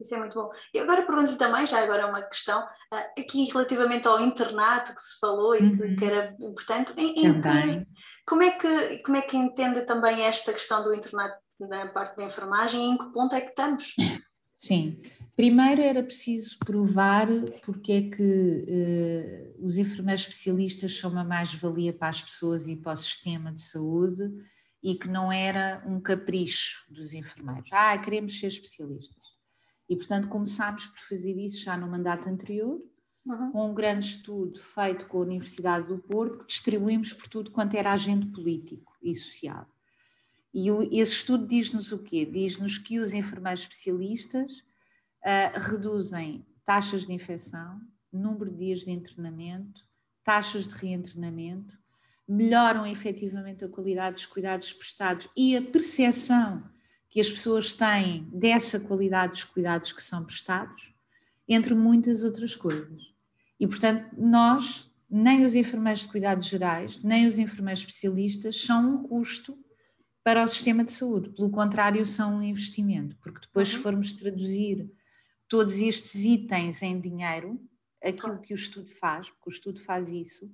Isso 0.00 0.14
é 0.14 0.18
muito 0.18 0.34
bom. 0.34 0.50
E 0.72 0.78
agora 0.78 1.04
pergunto-lhe 1.04 1.36
também, 1.36 1.66
já 1.66 1.82
agora 1.82 2.06
uma 2.06 2.22
questão, 2.22 2.62
uh, 2.62 3.20
aqui 3.20 3.44
relativamente 3.46 4.06
ao 4.06 4.20
internato 4.20 4.94
que 4.94 5.00
se 5.00 5.18
falou 5.18 5.56
e 5.56 5.60
uhum. 5.60 5.96
que, 5.96 6.04
era 6.04 6.36
importante, 6.40 6.92
em, 6.96 7.26
em 7.26 7.40
que, 7.40 7.86
como, 8.24 8.42
é 8.42 8.50
que, 8.50 8.98
como 8.98 9.16
é 9.16 9.22
que 9.22 9.36
entende 9.36 9.82
também 9.82 10.22
esta 10.22 10.52
questão 10.52 10.82
do 10.84 10.94
internato 10.94 11.36
na 11.58 11.86
parte 11.86 12.16
da 12.16 12.24
enfermagem 12.24 12.80
e 12.80 12.94
em 12.94 12.98
que 12.98 13.12
ponto 13.12 13.34
é 13.34 13.40
que 13.40 13.48
estamos? 13.48 13.92
Sim, 14.56 15.00
primeiro 15.36 15.80
era 15.80 16.02
preciso 16.02 16.58
provar 16.58 17.28
porque 17.64 17.92
é 17.92 18.16
que 18.16 19.56
uh, 19.60 19.64
os 19.64 19.76
enfermeiros 19.76 20.22
especialistas 20.22 20.96
são 20.96 21.10
uma 21.10 21.24
mais-valia 21.24 21.92
para 21.92 22.08
as 22.08 22.22
pessoas 22.22 22.66
e 22.66 22.76
para 22.76 22.92
o 22.92 22.96
sistema 22.96 23.52
de 23.52 23.62
saúde 23.62 24.32
e 24.82 24.94
que 24.94 25.08
não 25.08 25.32
era 25.32 25.82
um 25.86 26.00
capricho 26.00 26.84
dos 26.90 27.14
enfermeiros. 27.14 27.68
Ah, 27.72 27.96
queremos 27.98 28.38
ser 28.38 28.46
especialistas. 28.46 29.16
E, 29.88 29.96
portanto, 29.96 30.28
começámos 30.28 30.86
por 30.86 30.98
fazer 30.98 31.36
isso 31.36 31.64
já 31.64 31.76
no 31.76 31.88
mandato 31.88 32.28
anterior, 32.28 32.80
uhum. 33.24 33.52
com 33.52 33.70
um 33.70 33.74
grande 33.74 34.04
estudo 34.04 34.58
feito 34.58 35.06
com 35.06 35.18
a 35.18 35.22
Universidade 35.22 35.88
do 35.88 35.98
Porto, 35.98 36.38
que 36.38 36.46
distribuímos 36.46 37.12
por 37.12 37.28
tudo 37.28 37.50
quanto 37.50 37.74
era 37.74 37.92
agente 37.92 38.26
político 38.26 38.96
e 39.02 39.14
social. 39.14 39.66
E 40.52 40.70
o, 40.70 40.82
esse 40.82 41.14
estudo 41.14 41.46
diz-nos 41.46 41.92
o 41.92 41.98
quê? 41.98 42.24
Diz-nos 42.24 42.78
que 42.78 42.98
os 42.98 43.12
enfermeiros 43.12 43.62
especialistas 43.62 44.58
uh, 45.24 45.58
reduzem 45.70 46.46
taxas 46.64 47.06
de 47.06 47.12
infecção, 47.12 47.80
número 48.12 48.50
de 48.50 48.58
dias 48.58 48.80
de 48.80 48.90
internamento, 48.90 49.86
taxas 50.22 50.66
de 50.66 50.74
reinternamento, 50.74 51.78
melhoram 52.28 52.86
efetivamente 52.86 53.64
a 53.64 53.68
qualidade 53.68 54.16
dos 54.16 54.26
cuidados 54.26 54.72
prestados 54.72 55.28
e 55.34 55.56
a 55.56 55.62
percepção 55.62 56.62
que 57.08 57.20
as 57.20 57.30
pessoas 57.30 57.72
têm 57.72 58.28
dessa 58.30 58.78
qualidade 58.78 59.32
dos 59.32 59.44
cuidados 59.44 59.92
que 59.92 60.02
são 60.02 60.24
prestados, 60.24 60.94
entre 61.48 61.74
muitas 61.74 62.22
outras 62.22 62.54
coisas. 62.54 63.14
E, 63.58 63.66
portanto, 63.66 64.14
nós, 64.18 64.90
nem 65.08 65.44
os 65.44 65.54
enfermeiros 65.54 66.02
de 66.02 66.08
cuidados 66.08 66.46
gerais, 66.46 67.02
nem 67.02 67.26
os 67.26 67.38
enfermeiros 67.38 67.80
especialistas 67.80 68.60
são 68.60 68.96
um 68.96 69.02
custo 69.08 69.58
para 70.22 70.44
o 70.44 70.48
sistema 70.48 70.84
de 70.84 70.92
saúde, 70.92 71.30
pelo 71.30 71.50
contrário, 71.50 72.04
são 72.04 72.36
um 72.36 72.42
investimento, 72.42 73.16
porque 73.22 73.40
depois, 73.40 73.70
se 73.70 73.76
uhum. 73.76 73.82
formos 73.82 74.12
traduzir 74.12 74.92
todos 75.48 75.78
estes 75.78 76.14
itens 76.26 76.82
em 76.82 77.00
dinheiro, 77.00 77.58
aquilo 78.04 78.38
que 78.38 78.52
o 78.52 78.54
estudo 78.54 78.90
faz, 78.90 79.30
porque 79.30 79.48
o 79.48 79.52
estudo 79.52 79.80
faz 79.80 80.08
isso, 80.08 80.50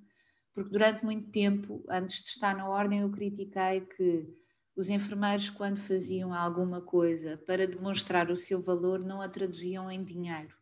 porque 0.55 0.70
durante 0.70 1.05
muito 1.05 1.30
tempo, 1.30 1.84
antes 1.90 2.22
de 2.22 2.28
estar 2.28 2.57
na 2.57 2.68
ordem, 2.68 3.00
eu 3.00 3.11
critiquei 3.11 3.80
que 3.80 4.26
os 4.76 4.88
enfermeiros, 4.88 5.50
quando 5.50 5.78
faziam 5.78 6.32
alguma 6.32 6.80
coisa 6.80 7.36
para 7.46 7.66
demonstrar 7.66 8.30
o 8.30 8.36
seu 8.36 8.62
valor, 8.62 9.00
não 9.00 9.20
a 9.20 9.28
traduziam 9.28 9.90
em 9.90 10.02
dinheiro. 10.02 10.55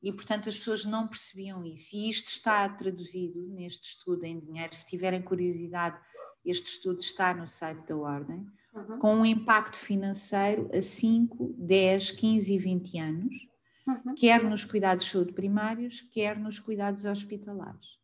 E, 0.00 0.12
portanto, 0.12 0.48
as 0.48 0.56
pessoas 0.56 0.84
não 0.84 1.08
percebiam 1.08 1.64
isso. 1.64 1.96
E 1.96 2.08
isto 2.08 2.28
está 2.28 2.68
traduzido 2.68 3.48
neste 3.48 3.88
estudo 3.88 4.24
em 4.24 4.38
dinheiro. 4.38 4.74
Se 4.74 4.86
tiverem 4.86 5.20
curiosidade, 5.20 5.98
este 6.44 6.70
estudo 6.70 7.00
está 7.00 7.34
no 7.34 7.48
site 7.48 7.86
da 7.86 7.96
Ordem, 7.96 8.46
uhum. 8.72 8.98
com 8.98 9.14
um 9.16 9.26
impacto 9.26 9.76
financeiro 9.76 10.70
a 10.72 10.80
5, 10.80 11.54
10, 11.58 12.12
15 12.12 12.54
e 12.54 12.58
20 12.58 12.98
anos, 12.98 13.48
uhum. 13.86 14.14
quer 14.14 14.44
nos 14.44 14.64
cuidados 14.64 15.06
de 15.06 15.12
saúde 15.12 15.32
primários, 15.32 16.00
quer 16.00 16.38
nos 16.38 16.60
cuidados 16.60 17.04
hospitalares. 17.04 17.98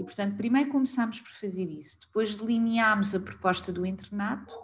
E, 0.00 0.02
portanto, 0.02 0.38
primeiro 0.38 0.70
começámos 0.70 1.20
por 1.20 1.28
fazer 1.28 1.66
isso, 1.66 2.00
depois 2.00 2.34
delineámos 2.34 3.14
a 3.14 3.20
proposta 3.20 3.70
do 3.70 3.84
internato, 3.84 4.56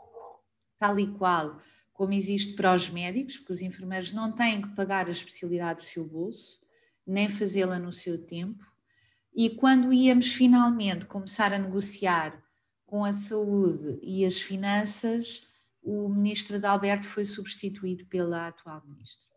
tal 0.79 0.99
e 0.99 1.13
qual 1.19 1.61
como 1.93 2.15
existe 2.15 2.55
para 2.55 2.73
os 2.73 2.89
médicos, 2.89 3.37
porque 3.37 3.53
os 3.53 3.61
enfermeiros 3.61 4.13
não 4.13 4.33
têm 4.33 4.63
que 4.63 4.75
pagar 4.75 5.09
a 5.09 5.11
especialidade 5.11 5.81
do 5.81 5.85
seu 5.85 6.09
bolso, 6.09 6.59
nem 7.07 7.29
fazê-la 7.29 7.79
no 7.79 7.93
seu 7.93 8.25
tempo. 8.25 8.65
E 9.35 9.51
quando 9.51 9.93
íamos 9.93 10.33
finalmente 10.33 11.05
começar 11.05 11.53
a 11.53 11.59
negociar 11.59 12.43
com 12.87 13.05
a 13.05 13.13
saúde 13.13 13.99
e 14.03 14.25
as 14.25 14.41
finanças, 14.41 15.47
o 15.83 16.09
ministro 16.09 16.57
Adalberto 16.57 17.07
foi 17.07 17.27
substituído 17.27 18.07
pela 18.07 18.49
atual 18.49 18.83
ministra 18.87 19.36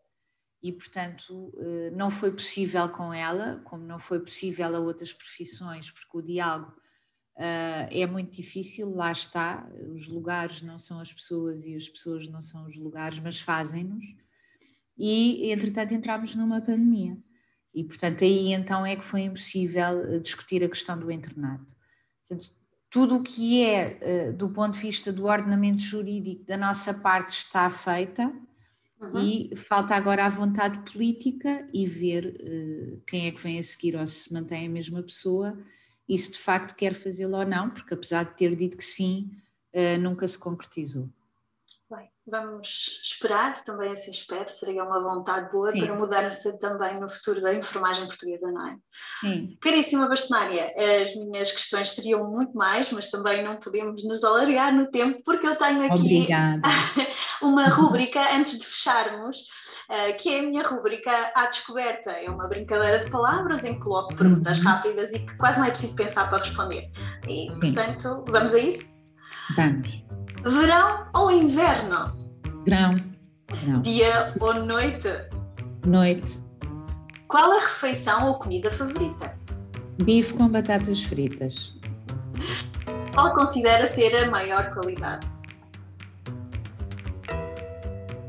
e, 0.62 0.72
portanto, 0.72 1.52
eh, 1.56 1.90
não 1.90 2.10
foi 2.10 2.30
possível 2.30 2.88
com 2.90 3.12
ela, 3.14 3.60
como 3.64 3.82
não 3.84 3.98
foi 3.98 4.20
possível 4.20 4.76
a 4.76 4.78
outras 4.78 5.12
profissões, 5.12 5.90
porque 5.90 6.18
o 6.18 6.22
diálogo 6.22 6.72
uh, 7.36 7.88
é 7.90 8.06
muito 8.06 8.36
difícil, 8.36 8.94
lá 8.94 9.10
está, 9.10 9.66
os 9.90 10.06
lugares 10.06 10.60
não 10.60 10.78
são 10.78 11.00
as 11.00 11.12
pessoas 11.12 11.64
e 11.64 11.74
as 11.74 11.88
pessoas 11.88 12.28
não 12.28 12.42
são 12.42 12.66
os 12.66 12.76
lugares, 12.76 13.18
mas 13.20 13.40
fazem-nos. 13.40 14.04
E, 14.98 15.50
entretanto, 15.50 15.94
entramos 15.94 16.36
numa 16.36 16.60
pandemia. 16.60 17.16
E, 17.72 17.82
portanto, 17.82 18.22
aí 18.22 18.52
então 18.52 18.84
é 18.84 18.96
que 18.96 19.04
foi 19.04 19.22
impossível 19.22 20.00
eh, 20.14 20.18
discutir 20.18 20.62
a 20.62 20.68
questão 20.68 20.98
do 20.98 21.10
internato. 21.10 21.74
Portanto, 22.28 22.52
tudo 22.90 23.16
o 23.16 23.22
que 23.22 23.62
é, 23.64 24.32
do 24.32 24.50
ponto 24.50 24.74
de 24.74 24.80
vista 24.80 25.12
do 25.12 25.24
ordenamento 25.24 25.80
jurídico 25.80 26.44
da 26.44 26.56
nossa 26.56 26.92
parte, 26.92 27.30
está 27.30 27.70
feita 27.70 28.30
Uhum. 29.00 29.18
E 29.18 29.56
falta 29.56 29.94
agora 29.94 30.26
a 30.26 30.28
vontade 30.28 30.90
política 30.90 31.66
e 31.72 31.86
ver 31.86 32.26
uh, 32.26 33.00
quem 33.06 33.26
é 33.26 33.30
que 33.30 33.40
vem 33.40 33.58
a 33.58 33.62
seguir 33.62 33.96
ou 33.96 34.06
se 34.06 34.32
mantém 34.32 34.66
a 34.66 34.70
mesma 34.70 35.02
pessoa 35.02 35.58
e 36.06 36.18
se 36.18 36.32
de 36.32 36.38
facto 36.38 36.76
quer 36.76 36.92
fazê-lo 36.94 37.36
ou 37.38 37.46
não, 37.46 37.70
porque 37.70 37.94
apesar 37.94 38.24
de 38.24 38.36
ter 38.36 38.54
dito 38.54 38.76
que 38.76 38.84
sim, 38.84 39.30
uh, 39.74 39.98
nunca 40.00 40.28
se 40.28 40.38
concretizou. 40.38 41.08
Vamos 42.30 43.00
esperar, 43.02 43.64
também 43.64 43.92
assim 43.92 44.10
espero, 44.10 44.48
seria 44.48 44.84
uma 44.84 45.00
vontade 45.00 45.50
boa 45.50 45.72
Sim. 45.72 45.80
para 45.84 45.94
mudança 45.94 46.52
também 46.58 47.00
no 47.00 47.08
futuro 47.08 47.40
da 47.40 47.52
enfermagem 47.54 48.06
portuguesa, 48.06 48.50
não 48.50 48.68
é? 48.68 48.76
Sim. 49.20 49.58
Caríssima 49.60 50.08
bastonária, 50.08 50.72
as 51.02 51.14
minhas 51.16 51.50
questões 51.50 51.90
seriam 51.90 52.30
muito 52.30 52.56
mais, 52.56 52.90
mas 52.90 53.08
também 53.08 53.42
não 53.42 53.56
podemos 53.56 54.04
nos 54.04 54.22
alargar 54.22 54.72
no 54.72 54.90
tempo, 54.90 55.20
porque 55.24 55.46
eu 55.46 55.56
tenho 55.56 55.84
aqui 55.92 56.28
uma 57.42 57.68
rúbrica 57.68 58.20
antes 58.34 58.58
de 58.58 58.66
fecharmos, 58.66 59.38
uh, 59.38 60.16
que 60.16 60.34
é 60.34 60.40
a 60.40 60.42
minha 60.42 60.62
rúbrica 60.62 61.32
à 61.34 61.46
descoberta. 61.46 62.10
É 62.12 62.30
uma 62.30 62.48
brincadeira 62.48 62.98
de 63.04 63.10
palavras 63.10 63.64
em 63.64 63.74
que 63.74 63.80
coloco 63.80 64.14
perguntas 64.14 64.58
uhum. 64.58 64.64
rápidas 64.64 65.10
e 65.12 65.18
que 65.18 65.36
quase 65.36 65.58
não 65.58 65.66
é 65.66 65.70
preciso 65.70 65.94
pensar 65.94 66.28
para 66.28 66.38
responder. 66.38 66.90
E, 67.28 67.50
Sim. 67.50 67.72
portanto, 67.72 68.24
vamos 68.28 68.54
a 68.54 68.58
isso? 68.58 68.88
Vamos. 69.56 70.09
Verão 70.44 71.06
ou 71.14 71.30
inverno? 71.30 72.12
Verão. 72.64 72.94
Verão. 73.52 73.82
Dia 73.82 74.32
ou 74.40 74.54
noite? 74.54 75.08
Noite. 75.86 76.40
Qual 77.28 77.52
a 77.52 77.60
refeição 77.60 78.28
ou 78.28 78.34
comida 78.34 78.70
favorita? 78.70 79.36
Bife 80.02 80.32
com 80.34 80.48
batatas 80.48 81.02
fritas. 81.02 81.74
Qual 83.14 83.34
considera 83.34 83.86
ser 83.86 84.16
a 84.16 84.30
maior 84.30 84.72
qualidade? 84.72 85.26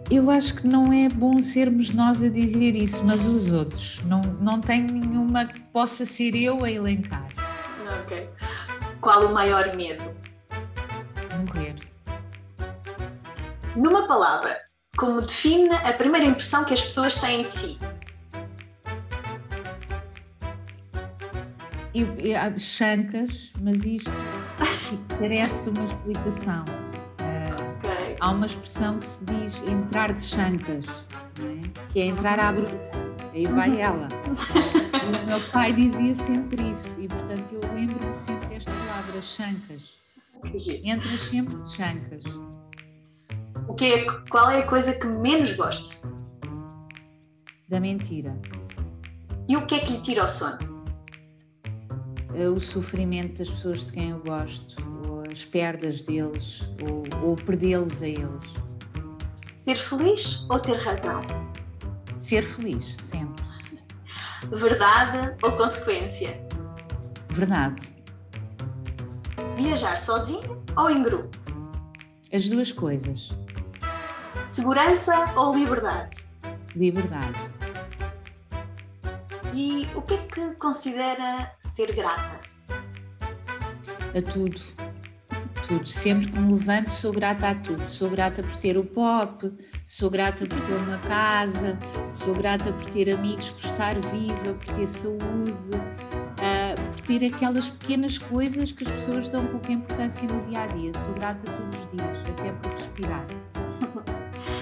Eu 0.10 0.30
acho 0.30 0.56
que 0.56 0.68
não 0.68 0.92
é 0.92 1.08
bom 1.08 1.42
sermos 1.42 1.94
nós 1.94 2.22
a 2.22 2.28
dizer 2.28 2.76
isso, 2.76 3.02
mas 3.06 3.26
os 3.26 3.54
outros. 3.54 4.02
Não, 4.04 4.20
não 4.42 4.60
tenho 4.60 4.92
nenhuma 4.92 5.46
que 5.46 5.62
possa 5.72 6.06
ser 6.06 6.36
eu 6.36 6.66
a 6.66 6.70
elencar. 6.70 7.26
Ok. 8.02 8.30
Qual 9.00 9.28
o 9.28 9.34
maior 9.34 9.74
medo? 9.78 10.04
Morrer. 11.48 11.91
Numa 13.76 14.06
palavra, 14.06 14.60
como 14.98 15.22
define 15.22 15.74
a 15.74 15.94
primeira 15.94 16.26
impressão 16.26 16.66
que 16.66 16.74
as 16.74 16.82
pessoas 16.82 17.16
têm 17.16 17.44
de 17.44 17.52
si? 17.52 17.78
Eu, 21.96 22.08
eu, 22.18 22.60
chancas, 22.60 23.52
mas 23.62 23.78
isto 23.86 24.12
carece 25.20 25.64
de 25.64 25.70
uma 25.70 25.86
explicação. 25.86 26.66
Uh, 27.20 27.78
okay. 27.78 28.16
Há 28.20 28.32
uma 28.32 28.46
expressão 28.46 29.00
que 29.00 29.06
se 29.06 29.24
diz 29.26 29.64
entrar 29.64 30.12
de 30.12 30.24
chancas, 30.24 30.86
é? 31.40 31.92
que 31.94 32.02
é 32.02 32.06
entrar 32.08 32.40
à 32.40 32.52
bruta. 32.52 32.78
Aí 33.34 33.48
vai 33.48 33.80
ela. 33.80 34.10
o 34.28 35.28
meu 35.28 35.40
pai 35.52 35.72
dizia 35.72 36.16
sempre 36.16 36.72
isso 36.72 37.00
e, 37.00 37.08
portanto, 37.08 37.54
eu 37.54 37.74
lembro-me 37.74 38.14
sempre 38.14 38.50
desta 38.50 38.72
palavra, 38.72 39.22
chancas. 39.22 40.02
Entras 40.84 41.24
sempre 41.24 41.56
de 41.56 41.74
chancas. 41.74 42.24
O 43.72 43.74
que 43.74 43.94
é, 43.94 44.06
qual 44.30 44.50
é 44.50 44.60
a 44.60 44.68
coisa 44.68 44.92
que 44.92 45.08
menos 45.08 45.54
gosta? 45.54 45.96
Da 47.70 47.80
mentira. 47.80 48.38
E 49.48 49.56
o 49.56 49.66
que 49.66 49.76
é 49.76 49.80
que 49.80 49.94
lhe 49.94 50.02
tira 50.02 50.26
o 50.26 50.28
sono? 50.28 50.58
uh, 52.34 52.54
o 52.54 52.60
sofrimento 52.60 53.38
das 53.38 53.50
pessoas 53.50 53.86
de 53.86 53.94
quem 53.94 54.10
eu 54.10 54.20
gosto, 54.20 54.76
ou 55.08 55.24
as 55.32 55.46
perdas 55.46 56.02
deles, 56.02 56.70
ou, 56.90 57.30
ou 57.30 57.36
perdê-los 57.38 58.02
a 58.02 58.10
eles. 58.10 58.44
Ser 59.56 59.78
feliz 59.78 60.46
ou 60.50 60.60
ter 60.60 60.76
razão? 60.76 61.22
Ser 62.20 62.44
feliz, 62.44 62.98
sempre. 63.10 63.46
Verdade 64.52 65.34
ou 65.44 65.54
consequência? 65.54 66.46
Verdade. 67.30 67.82
Viajar 69.56 69.98
sozinho 69.98 70.62
ou 70.76 70.90
em 70.90 71.02
grupo? 71.04 71.30
As 72.34 72.50
duas 72.50 72.74
coisas. 72.74 73.32
Segurança 74.52 75.34
ou 75.38 75.56
liberdade? 75.56 76.18
Liberdade. 76.76 77.40
E 79.54 79.88
o 79.96 80.02
que 80.02 80.16
é 80.16 80.18
que 80.18 80.56
considera 80.56 81.56
ser 81.74 81.96
grata? 81.96 82.38
A 84.14 84.32
tudo. 84.34 84.62
Tudo. 85.66 85.88
Sempre 85.88 86.30
que 86.30 86.38
me 86.38 86.56
levanto, 86.56 86.90
sou 86.90 87.14
grata 87.14 87.52
a 87.52 87.56
tudo. 87.62 87.88
Sou 87.88 88.10
grata 88.10 88.44
por 88.44 88.58
ter 88.58 88.78
o 88.78 88.84
pop, 88.84 89.50
sou 89.86 90.10
grata 90.10 90.46
por 90.46 90.60
ter 90.60 90.74
uma 90.74 90.98
casa, 90.98 91.80
sou 92.12 92.36
grata 92.36 92.74
por 92.74 92.90
ter 92.90 93.10
amigos, 93.10 93.52
por 93.52 93.64
estar 93.64 93.98
viva, 94.12 94.54
por 94.54 94.76
ter 94.76 94.88
saúde, 94.88 95.76
uh, 95.78 96.92
por 96.92 97.02
ter 97.08 97.34
aquelas 97.34 97.70
pequenas 97.70 98.18
coisas 98.18 98.74
que 98.74 98.84
as 98.84 98.92
pessoas 98.92 99.30
dão 99.30 99.46
pouca 99.48 99.72
importância 99.72 100.28
no 100.28 100.46
dia 100.48 100.64
a 100.64 100.68
dia. 100.68 100.92
Sou 100.98 101.14
grata 101.14 101.50
todos 101.50 101.80
os 101.80 101.92
dias, 101.92 102.30
até 102.30 102.52
por 102.52 102.72
respirar. 102.72 103.26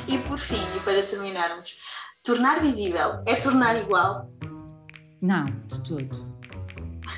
E 0.09 0.17
por 0.17 0.39
fim, 0.39 0.61
e 0.75 0.79
para 0.79 1.03
terminarmos, 1.03 1.77
tornar 2.23 2.59
visível 2.59 3.23
é 3.27 3.35
tornar 3.35 3.77
igual? 3.79 4.29
Não, 5.21 5.43
de 5.43 5.87
todo. 5.87 6.29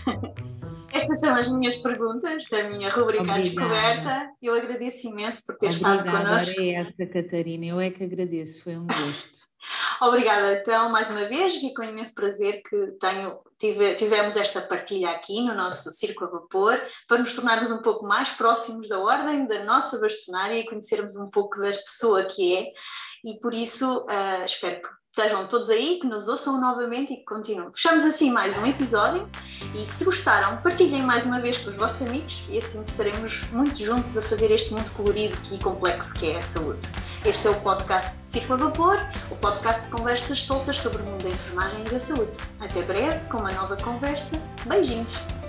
Estas 0.94 1.22
são 1.22 1.34
as 1.34 1.48
minhas 1.48 1.78
perguntas 1.78 2.44
da 2.50 2.70
minha 2.70 2.90
rubrica 2.90 3.24
Obrigada. 3.24 3.42
Descoberta. 3.42 4.30
Eu 4.42 4.54
agradeço 4.56 5.08
imenso 5.08 5.42
por 5.46 5.58
ter 5.58 5.68
Obrigada, 5.68 6.00
estado 6.00 6.18
connosco. 6.18 6.52
Obrigada, 6.52 6.90
essa, 6.90 7.06
Catarina. 7.06 7.66
Eu 7.66 7.80
é 7.80 7.92
que 7.92 8.04
agradeço, 8.04 8.62
foi 8.62 8.76
um 8.76 8.86
gosto. 8.88 9.40
Obrigada, 10.02 10.54
então, 10.60 10.90
mais 10.90 11.10
uma 11.10 11.26
vez, 11.28 11.54
e 11.54 11.74
com 11.74 11.84
imenso 11.84 12.14
prazer 12.14 12.62
que 12.62 12.88
tenho, 13.00 13.40
tive, 13.62 13.94
tivemos 13.94 14.36
esta 14.36 14.60
partilha 14.60 15.12
aqui 15.12 15.40
no 15.40 15.54
nosso 15.54 15.92
Circo 15.92 16.26
a 16.26 16.28
Vapor, 16.28 16.82
para 17.08 17.20
nos 17.20 17.36
tornarmos 17.36 17.72
um 17.72 17.82
pouco 17.84 18.04
mais 18.04 18.32
próximos 18.32 18.90
da 18.90 19.00
ordem 19.00 19.46
da 19.46 19.64
nossa 19.64 20.00
bastonária 20.00 20.58
e 20.58 20.66
conhecermos 20.66 21.16
um 21.16 21.30
pouco 21.30 21.60
da 21.60 21.72
pessoa 21.72 22.26
que 22.26 22.58
é, 22.58 22.72
e 23.24 23.40
por 23.40 23.54
isso 23.54 24.04
uh, 24.06 24.44
espero 24.44 24.82
que 24.82 25.01
estejam 25.12 25.46
todos 25.46 25.70
aí, 25.70 26.00
que 26.00 26.08
nos 26.08 26.30
ouçam 26.30 26.60
novamente 26.60 27.12
e 27.12 27.18
que 27.18 27.26
continuem. 27.26 27.70
Fechamos 27.74 28.06
assim 28.06 28.32
mais 28.32 28.58
um 28.58 28.66
episódio 28.66 29.30
e 29.76 29.86
se 29.86 30.06
gostaram, 30.06 30.58
partilhem 30.62 31.04
mais 31.04 31.26
uma 31.26 31.42
vez 31.42 31.58
com 31.58 31.70
os 31.70 31.76
vossos 31.76 32.02
amigos 32.02 32.42
e 32.50 32.58
assim 32.58 32.82
estaremos 32.82 33.42
muito 33.52 33.78
juntos 33.78 34.18
a 34.18 34.22
fazer 34.22 34.50
este 34.52 34.72
mundo 34.74 34.90
colorido 34.92 35.38
e 35.52 35.62
complexo 35.62 36.14
que 36.14 36.32
é 36.32 36.38
a 36.38 36.42
saúde. 36.42 36.88
Este 37.26 37.46
é 37.46 37.50
o 37.50 37.60
podcast 37.60 38.22
Circo 38.22 38.54
a 38.54 38.56
Vapor, 38.56 39.00
o 39.30 39.36
podcast 39.36 39.82
de 39.82 39.90
conversas 39.90 40.42
soltas 40.42 40.78
sobre 40.80 41.02
o 41.02 41.06
mundo 41.06 41.24
da 41.24 41.30
enfermagem 41.30 41.82
e 41.86 41.90
da 41.90 42.00
saúde. 42.00 42.32
Até 42.62 42.82
breve, 42.82 43.20
com 43.28 43.40
uma 43.40 43.52
nova 43.52 43.76
conversa. 43.76 44.32
Beijinhos! 44.66 45.41